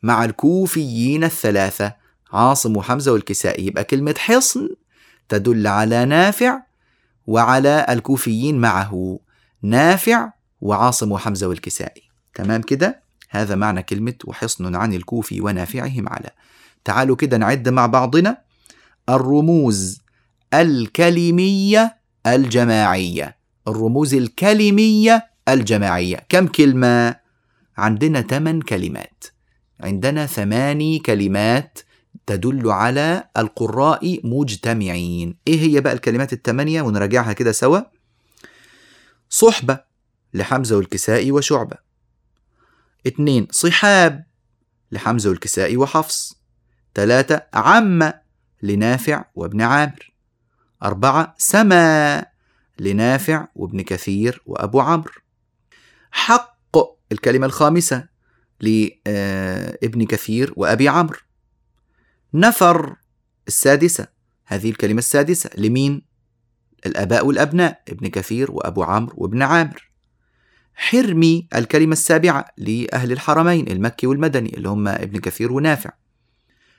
مع 0.03 0.25
الكوفيين 0.25 1.25
الثلاثة. 1.25 1.95
عاصم 2.33 2.77
وحمزة 2.77 3.13
والكسائي. 3.13 3.67
يبقى 3.67 3.85
كلمة 3.85 4.15
حصن 4.19 4.69
تدل 5.29 5.67
على 5.67 6.05
نافع 6.05 6.63
وعلى 7.27 7.87
الكوفيين 7.89 8.59
معه. 8.59 9.19
نافع 9.63 10.33
وعاصم 10.61 11.13
وحمزة 11.13 11.49
والكسائي. 11.49 12.03
تمام 12.35 12.63
كده؟ 12.63 13.03
هذا 13.31 13.55
معنى 13.55 13.83
كلمة 13.83 14.15
وحصن 14.25 14.75
عن 14.75 14.95
الكوفي 14.95 15.41
ونافعهم 15.41 16.09
على. 16.09 16.31
تعالوا 16.85 17.17
كده 17.17 17.37
نعد 17.37 17.69
مع 17.69 17.87
بعضنا. 17.87 18.39
الرموز 19.09 20.01
الكلمية 20.55 21.98
الجماعية 22.27 23.39
الرموز 23.69 24.15
الكلمية 24.15 25.31
الجماعية. 25.49 26.27
كم 26.29 26.47
كلمة؟ 26.47 27.17
عندنا 27.77 28.21
ثمان 28.23 28.61
كلمات. 28.61 29.25
عندنا 29.81 30.27
ثماني 30.27 30.99
كلمات 30.99 31.79
تدل 32.27 32.71
على 32.71 33.25
القراء 33.37 34.21
مجتمعين. 34.25 35.37
إيه 35.47 35.61
هي 35.61 35.81
بقى 35.81 35.93
الكلمات 35.93 36.33
الثمانية؟ 36.33 36.83
ونراجعها 36.83 37.33
كده 37.33 37.53
سوا. 37.53 37.81
صحبة 39.31 39.81
لحمزة 40.35 40.77
والكسائي 40.77 41.33
وشعبة. 41.33 41.77
اتنين 43.07 43.47
صحاب 43.51 44.25
لحمزة 44.93 45.31
والكسائي 45.31 45.77
وحفص. 45.77 46.39
ثلاثة 46.95 47.43
عم 47.55 48.13
لنافع 48.63 49.25
وابن 49.35 49.63
عامر. 49.63 50.08
أربعة 50.83 51.35
سما. 51.39 52.27
لنافع 52.79 53.49
وابن 53.55 53.81
كثير 53.81 54.43
وأبو 54.47 54.81
عمرو. 54.81 55.13
حق 56.11 56.77
الكلمة 57.13 57.47
الخامسة 57.47 58.09
لابن 58.61 60.07
كثير 60.09 60.53
وأبي 60.57 60.89
عمرو. 60.89 61.19
نفر 62.35 62.97
السادسة 63.49 64.07
هذه 64.47 64.71
الكلمة 64.71 64.99
السادسة. 64.99 65.51
لمين؟ 65.57 66.03
الآباء 66.87 67.27
والأبناء 67.27 67.83
ابن 67.89 68.07
كثير 68.09 68.51
وأبو 68.51 68.83
عمرو 68.83 69.15
وابن 69.17 69.43
عامر. 69.43 69.91
حرمي 70.75 71.49
الكلمة 71.55 71.93
السابعة 71.93 72.45
لأهل 72.59 73.13
الحرمين 73.13 73.69
المكي 73.69 74.07
والمدني 74.07 74.57
اللي 74.57 74.69
هم 74.69 74.89
ابن 74.89 75.21
كثير 75.21 75.53
ونافع. 75.53 75.91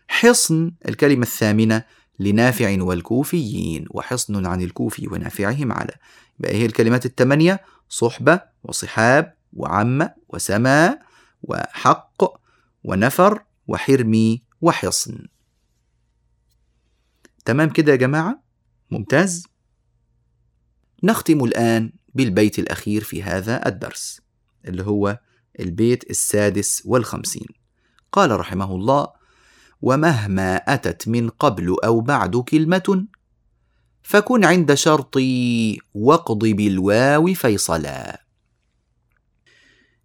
حصن 0.08 0.72
الكلمة 0.88 1.24
الثامنة 1.24 1.84
لنافع 2.20 2.82
والكوفيين 2.82 3.86
وحصن 3.90 4.46
عن 4.46 4.62
الكوفي 4.62 5.08
ونافعهم 5.08 5.72
على. 5.72 5.94
بقى 6.40 6.54
هي 6.56 6.66
الكلمات 6.66 7.06
الثمانية 7.06 7.62
صحبة 7.90 8.42
وصحاب 8.64 9.34
وعم 9.54 10.10
وسما 10.30 11.00
وحق 11.44 12.24
ونفر 12.84 13.44
وحرمي 13.68 14.44
وحصن. 14.62 15.28
تمام 17.46 17.70
كده 17.70 17.92
يا 17.92 17.98
جماعة؟ 17.98 18.44
ممتاز؟ 18.92 19.48
نختم 21.04 21.44
الآن 21.44 21.92
بالبيت 22.14 22.60
الأخير 22.60 23.04
في 23.04 23.24
هذا 23.24 23.68
الدرس 23.68 24.22
اللي 24.66 24.84
هو 24.84 25.20
البيت 25.60 26.10
السادس 26.10 26.84
والخمسين. 26.86 27.48
قال 28.12 28.40
رحمه 28.40 28.76
الله 28.76 29.19
ومهما 29.82 30.56
أتت 30.56 31.08
من 31.08 31.30
قبل 31.30 31.76
أو 31.84 32.02
بعد 32.02 32.38
كلمة 32.38 33.06
فكن 34.04 34.46
عند 34.46 34.74
شرطي 34.74 35.80
واقض 35.94 36.46
بالواو 36.46 37.34
فيصلا. 37.34 38.24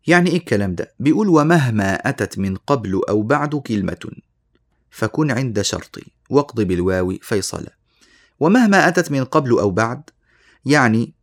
يعني 0.07 0.31
إيه 0.31 0.37
الكلام 0.37 0.75
ده؟ 0.75 0.95
بيقول 1.01 1.29
ومهما 1.29 1.95
أتت 1.95 2.39
من 2.39 2.57
قبل 2.57 3.01
أو 3.09 3.23
بعد 3.23 3.55
كلمة. 3.55 4.11
فكن 4.91 5.31
عند 5.31 5.63
شرطي 5.63 6.05
واقض 6.31 6.61
بالواو 6.61 7.15
فيصلا. 7.23 7.73
ومهما 8.41 8.89
أتت 8.89 9.13
من 9.13 9.25
قبل 9.25 9.51
أو 9.51 9.71
بعد 9.71 10.11
يعني 10.65 11.15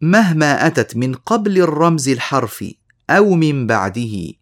مهما 0.00 0.66
أتت 0.66 0.96
من 0.96 1.14
قبل 1.14 1.58
الرمز 1.58 2.08
الحرفي 2.08 2.76
أو 3.10 3.34
من 3.34 3.66
بعده 3.66 4.32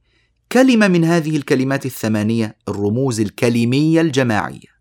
كلمة 0.53 0.89
من 0.89 1.05
هذه 1.05 1.37
الكلمات 1.37 1.87
الثمانية 1.87 2.57
الرموز 2.69 3.21
الكلمية 3.21 4.01
الجماعية. 4.01 4.81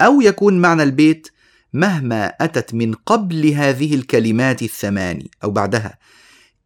أو 0.00 0.20
يكون 0.20 0.60
معنى 0.60 0.82
البيت 0.82 1.28
مهما 1.72 2.26
أتت 2.26 2.74
من 2.74 2.94
قبل 2.94 3.46
هذه 3.46 3.94
الكلمات 3.94 4.62
الثماني 4.62 5.30
أو 5.44 5.50
بعدها. 5.50 5.98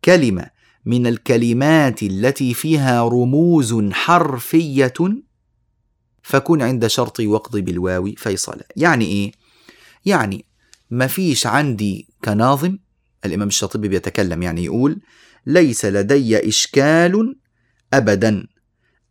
كلمة 0.05 0.51
من 0.85 1.06
الكلمات 1.06 2.02
التي 2.02 2.55
فيها 2.55 3.09
رموز 3.09 3.90
حرفية 3.93 4.94
فكن 6.22 6.62
عند 6.62 6.86
شرط 6.86 7.20
وقض 7.20 7.56
بالواو 7.59 8.12
فيصلا 8.16 8.66
يعني 8.77 9.05
إيه؟ 9.05 9.32
يعني 10.05 10.44
ما 10.90 11.06
فيش 11.06 11.47
عندي 11.47 12.09
كناظم 12.24 12.78
الإمام 13.24 13.48
الشاطبي 13.48 13.89
بيتكلم 13.89 14.43
يعني 14.43 14.64
يقول 14.64 15.01
ليس 15.47 15.85
لدي 15.85 16.48
إشكال 16.48 17.36
أبدا. 17.94 18.46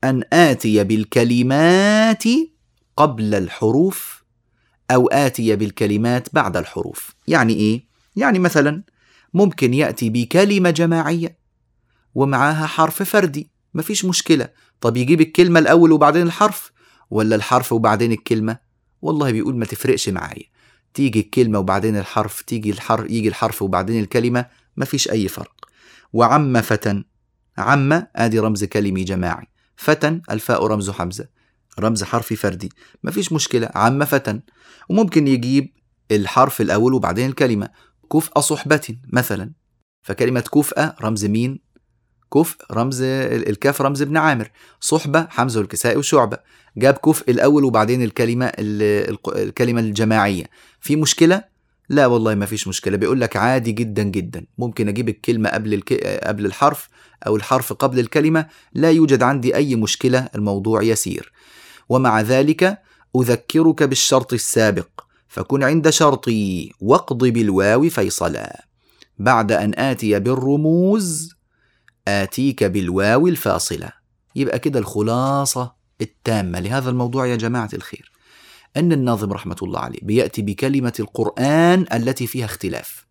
أن 0.04 0.24
آتي 0.34 0.84
بالكلمات 0.84 2.24
قبل 2.98 3.36
الحروف 3.36 4.24
أو 4.92 5.08
آتي 5.08 5.56
بالكلمات 5.56 6.28
بعد 6.34 6.58
الحروف. 6.58 7.16
يعني 7.28 7.54
إيه؟ 7.54 7.86
يعني 8.16 8.40
مثلا 8.40 8.84
ممكن 9.34 9.74
يأتي 9.74 10.10
بكلمة 10.10 10.70
جماعية 10.70 11.38
ومعاها 12.16 12.68
حرف 12.68 13.04
فردي. 13.04 13.52
مفيش 13.74 14.06
مشكلة. 14.06 14.50
طب 14.82 14.98
يجيب 14.98 15.22
الكلمة 15.22 15.60
الأول 15.60 15.92
وبعدين 15.92 16.22
الحرف؟ 16.22 16.72
ولا 17.10 17.36
الحرف 17.36 17.74
وبعدين 17.74 18.12
الكلمة؟ 18.12 18.58
والله 19.02 19.32
بيقول 19.32 19.56
ما 19.56 19.66
تفرقش 19.66 20.10
معايا. 20.10 20.44
تيجي 20.94 21.20
الكلمة 21.20 21.60
وبعدين 21.60 21.98
الحرف 21.98 22.42
تيجي 22.42 22.70
الحرف 22.72 23.10
يجي 23.12 23.28
الحرف 23.28 23.62
وبعدين 23.62 24.04
الكلمة. 24.04 24.46
مفيش 24.78 25.12
أي 25.12 25.28
فرق. 25.28 25.66
وعم 26.14 26.62
فتى 26.62 27.04
عم 27.60 28.04
آدي 28.16 28.40
رمز 28.40 28.64
كلمي 28.64 29.04
جماعي. 29.04 29.48
فتى 29.76 30.22
الفاء 30.32 30.66
رمز 30.66 30.90
حمزة. 30.90 31.28
رمز 31.80 32.04
حرفي 32.04 32.36
فردي. 32.36 32.70
مفيش 33.04 33.34
مشكلة 33.34 33.70
عم 33.76 34.06
فتى 34.06 34.40
وممكن 34.90 35.28
يجيب 35.28 35.74
الحرف 36.12 36.62
الأول 36.62 36.94
وبعدين 36.94 37.30
الكلمة. 37.30 37.70
كفء 38.14 38.40
صحبة 38.40 38.98
مثلا. 39.14 39.52
فكلمة 40.02 40.42
كفء 40.42 40.92
رمز 41.02 41.26
مين 41.26 41.60
كفء 42.34 42.58
رمز 42.72 43.02
الكاف 43.02 43.82
رمز 43.82 44.02
ابن 44.02 44.18
عامر. 44.18 44.52
صحبة 44.80 45.28
حمزة 45.30 45.60
والكسائي 45.60 45.98
وشعبة. 45.98 46.38
جاب 46.78 46.94
كفء 46.94 47.32
الأول 47.32 47.64
وبعدين 47.64 48.04
الكلمة 48.04 48.52
الكلمة 48.60 49.80
الجماعية. 49.80 50.46
في 50.82 50.96
مشكلة؟ 50.96 51.59
لا 51.90 52.06
والله 52.06 52.36
ما 52.36 52.46
فيش 52.46 52.68
مشكلة. 52.68 52.98
بيقول 52.98 53.22
لك 53.22 53.36
عادي 53.36 53.72
جدا 53.72 54.04
جدا. 54.04 54.46
ممكن 54.58 54.88
أجيب 54.88 55.10
الكلمة 55.10 55.50
قبل 55.50 55.74
الك... 55.74 55.94
قبل 56.24 56.46
الحرف 56.46 56.90
أو 57.28 57.36
الحرف 57.36 57.74
قبل 57.74 58.00
الكلمة. 58.00 58.48
لا 58.74 58.92
يوجد 58.92 59.24
عندي 59.24 59.56
أي 59.56 59.76
مشكلة 59.76 60.30
الموضوع 60.36 60.84
يسير. 60.84 61.32
ومع 61.90 62.22
ذلك 62.22 62.82
أذكرك 63.16 63.84
بالشرط 63.84 64.34
السابق. 64.34 64.90
فكن 65.28 65.64
عند 65.64 65.90
شرطي 65.90 66.72
واقض 66.82 67.26
بالواو 67.26 67.90
فيصلا. 67.90 68.66
بعد 69.18 69.52
أن 69.52 69.74
آتي 69.76 70.20
بالرموز 70.20 71.36
آتيك 72.08 72.64
بالواو 72.64 73.28
الفاصلة. 73.28 73.90
يبقى 74.36 74.60
كده 74.60 74.80
الخلاصة 74.80 75.74
التامة. 76.02 76.60
لهذا 76.60 76.90
الموضوع 76.90 77.28
يا 77.28 77.36
جماعة 77.36 77.70
الخير. 77.74 78.09
أن 78.78 78.92
الناظم 78.92 79.34
رحمة 79.34 79.56
الله 79.62 79.80
عليه 79.80 80.00
بيأتي 80.02 80.42
بكلمة 80.42 80.94
القرآن 81.00 81.86
التي 81.94 82.28
فيها 82.28 82.46
اختلاف 82.46 83.06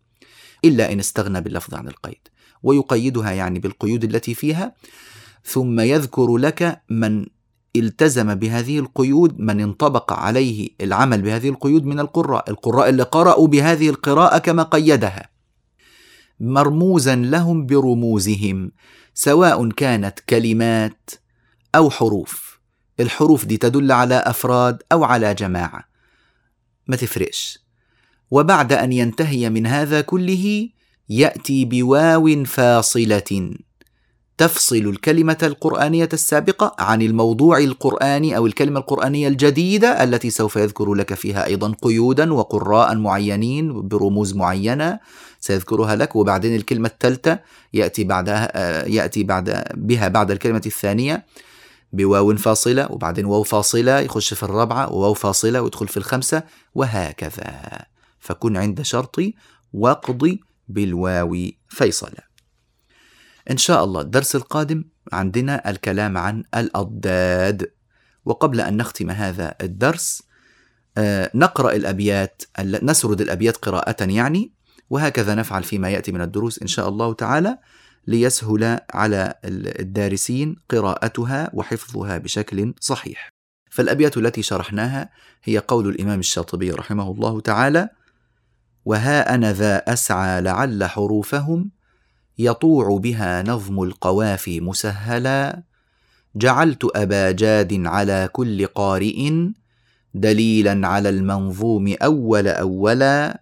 إلا 0.65 0.91
إن 0.91 0.99
استغنى 0.99 1.41
باللفظ 1.41 1.73
عن 1.73 1.87
القيد 1.87 2.27
ويقيدها 2.63 3.31
يعني 3.31 3.59
بالقيود 3.59 4.03
التي 4.03 4.33
فيها 4.33 4.75
ثم 5.45 5.79
يذكر 5.79 6.37
لك 6.37 6.81
من 6.89 7.25
التزم 7.75 8.35
بهذه 8.35 8.79
القيود 8.79 9.39
من 9.39 9.61
انطبق 9.61 10.13
عليه 10.13 10.69
العمل 10.81 11.21
بهذه 11.21 11.49
القيود 11.49 11.85
من 11.85 11.99
القراء 11.99 12.49
القراء 12.49 12.89
اللي 12.89 13.03
قرأوا 13.03 13.47
بهذه 13.47 13.89
القراءة 13.89 14.37
كما 14.37 14.63
قيدها. 14.63 15.29
مرموزا 16.39 17.15
لهم 17.15 17.65
برموزهم 17.65 18.71
سواء 19.13 19.69
كانت 19.69 20.19
كلمات 20.19 21.09
أو 21.75 21.89
حروف. 21.89 22.48
الحروف 22.99 23.45
دي 23.45 23.57
تدل 23.57 23.91
على 23.91 24.15
أفراد 24.15 24.83
أو 24.91 25.03
على 25.03 25.33
جماعة. 25.33 25.83
ما 26.87 26.95
تفرقش. 26.95 27.59
وبعد 28.31 28.73
أن 28.73 28.93
ينتهي 28.93 29.49
من 29.49 29.67
هذا 29.67 30.01
كله 30.01 30.69
يأتي 31.09 31.65
بواو 31.65 32.45
فاصلة. 32.45 33.51
تفصل 34.37 34.75
الكلمة 34.75 35.37
القرآنية 35.43 36.09
السابقة 36.13 36.75
عن 36.79 37.01
الموضوع 37.01 37.57
القرآني 37.57 38.37
أو 38.37 38.47
الكلمة 38.47 38.79
القرآنية 38.79 39.27
الجديدة 39.27 40.03
التي 40.03 40.29
سوف 40.29 40.55
يذكر 40.55 40.93
لك 40.93 41.13
فيها 41.13 41.45
أيضا 41.45 41.75
قيودا 41.81 42.33
وقراء 42.33 42.95
معينين 42.95 43.87
برموز 43.87 44.35
معينة 44.35 44.99
سيذكرها 45.39 45.95
لك. 45.95 46.15
وبعدين 46.15 46.55
الكلمة 46.55 46.87
الثالثة 46.87 47.39
يأتي 47.73 48.03
بعدها 48.03 48.87
يأتي 48.87 49.23
بعد 49.23 49.63
بها 49.73 50.07
بعد 50.07 50.31
الكلمة 50.31 50.61
الثانية. 50.65 51.25
بواو 51.93 52.35
فاصلة 52.35 52.91
وبعدين 52.91 53.25
واو 53.25 53.43
فاصلة 53.43 53.99
يخش 53.99 54.33
في 54.33 54.43
الرابعة 54.43 54.93
وواو 54.93 55.13
فاصلة 55.13 55.61
ويدخل 55.61 55.87
في 55.87 55.97
الخمسة 55.97 56.43
وهكذا. 56.75 57.85
فكن 58.19 58.57
عند 58.57 58.81
شرطي 58.81 59.33
واقضي 59.73 60.41
بالواو 60.67 61.35
فيصلا 61.69 62.27
إن 63.51 63.57
شاء 63.57 63.83
الله 63.83 64.01
الدرس 64.01 64.35
القادم 64.35 64.83
عندنا 65.13 65.69
الكلام 65.69 66.17
عن 66.17 66.43
الأضداد. 66.55 67.71
وقبل 68.25 68.61
أن 68.61 68.77
نختم 68.77 69.09
هذا 69.11 69.55
الدرس 69.61 70.23
آه، 70.97 71.31
نقرأ 71.35 71.73
الأبيات 71.75 72.43
نسرد 72.59 73.21
الأبيات 73.21 73.57
قراءة 73.57 74.03
يعني 74.03 74.51
وهكذا 74.89 75.35
نفعل 75.35 75.63
فيما 75.63 75.89
يأتي 75.89 76.11
من 76.11 76.21
الدروس 76.21 76.61
إن 76.61 76.67
شاء 76.67 76.89
الله 76.89 77.13
تعالى. 77.13 77.57
ليسهل 78.09 78.79
على 78.93 79.33
الدارسين 79.45 80.55
قراءتها 80.69 81.49
وحفظها 81.53 82.17
بشكل 82.17 82.73
صحيح. 82.79 83.29
فالأبيات 83.71 84.17
التي 84.17 84.41
شرحناها 84.41 85.09
هي 85.43 85.57
قول 85.57 85.89
الإمام 85.89 86.19
الشاطبي 86.19 86.71
رحمه 86.71 87.11
الله 87.11 87.41
تعالى 87.41 87.89
وها 88.85 89.35
أنا 89.35 89.53
ذا 89.53 89.77
أسعى 89.77 90.41
لعل 90.41 90.83
حروفهم 90.83 91.71
يطوع 92.39 92.97
بها 92.97 93.43
نظم 93.43 93.83
القوافي 93.83 94.61
مسهلا. 94.61 95.63
جعلت 96.35 96.87
أبا 96.95 97.31
جاد 97.31 97.85
على 97.85 98.29
كل 98.33 98.65
قارئ 98.65 99.31
دليلا 100.13 100.87
على 100.87 101.09
المنظوم 101.09 101.95
أول 102.01 102.47
أولا. 102.47 103.41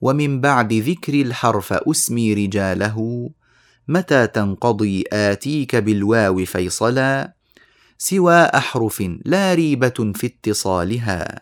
ومن 0.00 0.40
بعد 0.40 0.72
ذكر 0.72 1.14
الحرف 1.14 1.72
أسمي 1.72 2.34
رجاله 2.34 3.30
متى 3.88 4.26
تنقضي 4.26 5.04
آتيك 5.12 5.76
بالواو 5.76 6.44
فيصلا؟ 6.44 7.32
سوى 7.98 8.34
أحرف 8.34 9.02
لا 9.24 9.54
ريبة 9.54 10.12
في 10.14 10.26
اتصالها 10.26 11.40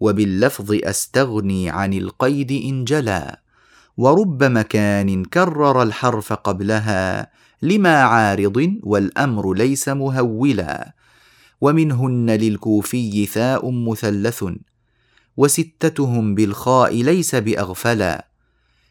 وباللفظ 0.00 0.78
أستغني 0.84 1.70
عن 1.70 1.92
القيد 1.92 2.52
إن 2.52 2.84
جلا. 2.84 3.40
ورب 3.96 4.44
مكان 4.44 5.24
كرر 5.24 5.82
الحرف 5.82 6.32
قبلها 6.32 7.30
لما 7.62 8.02
عارض 8.02 8.78
والأمر 8.82 9.54
ليس 9.54 9.88
مهولا. 9.88 10.94
ومنهن 11.60 12.30
للكوفي 12.30 13.26
ثاء 13.26 13.70
مثلث 13.70 14.44
وستتهم 15.36 16.34
بالخاء 16.34 17.02
ليس 17.02 17.34
بأغفلا. 17.34 18.29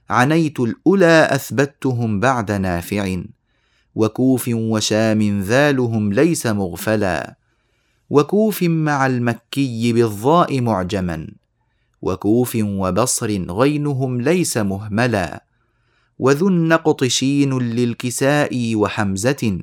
عنيت 0.09 0.59
الأولى 0.59 1.27
أثبتهم 1.31 2.19
بعد 2.19 2.51
نافع 2.51 3.21
وكوف 3.95 4.49
وشام 4.53 5.41
ذالهم 5.41 6.13
ليس 6.13 6.47
مغفلا 6.47 7.35
وكوف 8.09 8.63
مع 8.63 9.05
المكي 9.05 9.93
بالضاء 9.93 10.61
معجما 10.61 11.27
وكوف 12.01 12.57
وبصر 12.61 13.27
غينهم 13.51 14.21
ليس 14.21 14.57
مهملا 14.57 15.43
وذو 16.19 16.47
النقط 16.47 17.03
شين 17.03 17.57
للكساء 17.59 18.75
وحمزة 18.75 19.59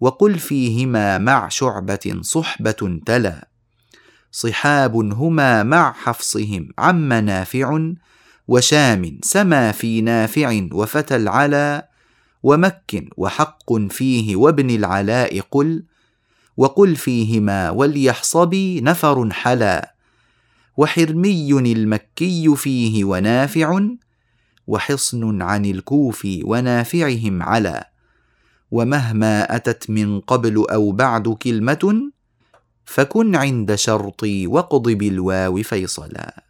وقل 0.00 0.38
فيهما 0.38 1.18
مع 1.18 1.48
شعبة 1.48 2.18
صحبة 2.20 3.00
تلا 3.06 3.48
صحاب 4.32 4.96
هما 4.96 5.62
مع 5.62 5.92
حفصهم 5.92 6.68
عم 6.78 7.12
نافع 7.12 7.92
وشام 8.48 9.18
سما 9.22 9.72
في 9.72 10.00
نافع 10.00 10.68
وفتى 10.72 11.16
العلا 11.16 11.88
ومك 12.42 13.04
وحق 13.16 13.74
فيه 13.90 14.36
وابن 14.36 14.70
العلاء 14.70 15.40
قل 15.40 15.82
وقل 16.56 16.96
فيهما 16.96 17.70
وليحصبي 17.70 18.80
نفر 18.80 19.30
حلا 19.30 19.94
وحرمي 20.76 21.52
المكي 21.52 22.56
فيه 22.56 23.04
ونافع 23.04 23.80
وحصن 24.66 25.42
عن 25.42 25.64
الكوف 25.64 26.26
ونافعهم 26.44 27.42
على 27.42 27.84
ومهما 28.70 29.56
أتت 29.56 29.90
من 29.90 30.20
قبل 30.20 30.66
أو 30.70 30.92
بعد 30.92 31.28
كلمة 31.28 32.10
فكن 32.84 33.36
عند 33.36 33.74
شرطي 33.74 34.46
وقض 34.46 34.88
بالواو 34.88 35.62
فيصلا 35.62 36.45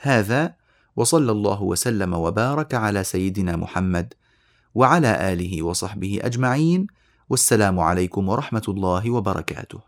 هذا 0.00 0.54
وصلى 0.96 1.32
الله 1.32 1.62
وسلم 1.62 2.14
وبارك 2.14 2.74
على 2.74 3.04
سيدنا 3.04 3.56
محمد 3.56 4.14
وعلى 4.74 5.32
آله 5.32 5.62
وصحبه 5.62 6.20
أجمعين 6.22 6.86
والسلام 7.30 7.80
عليكم 7.80 8.28
ورحمة 8.28 8.62
الله 8.68 9.10
وبركاته. 9.10 9.80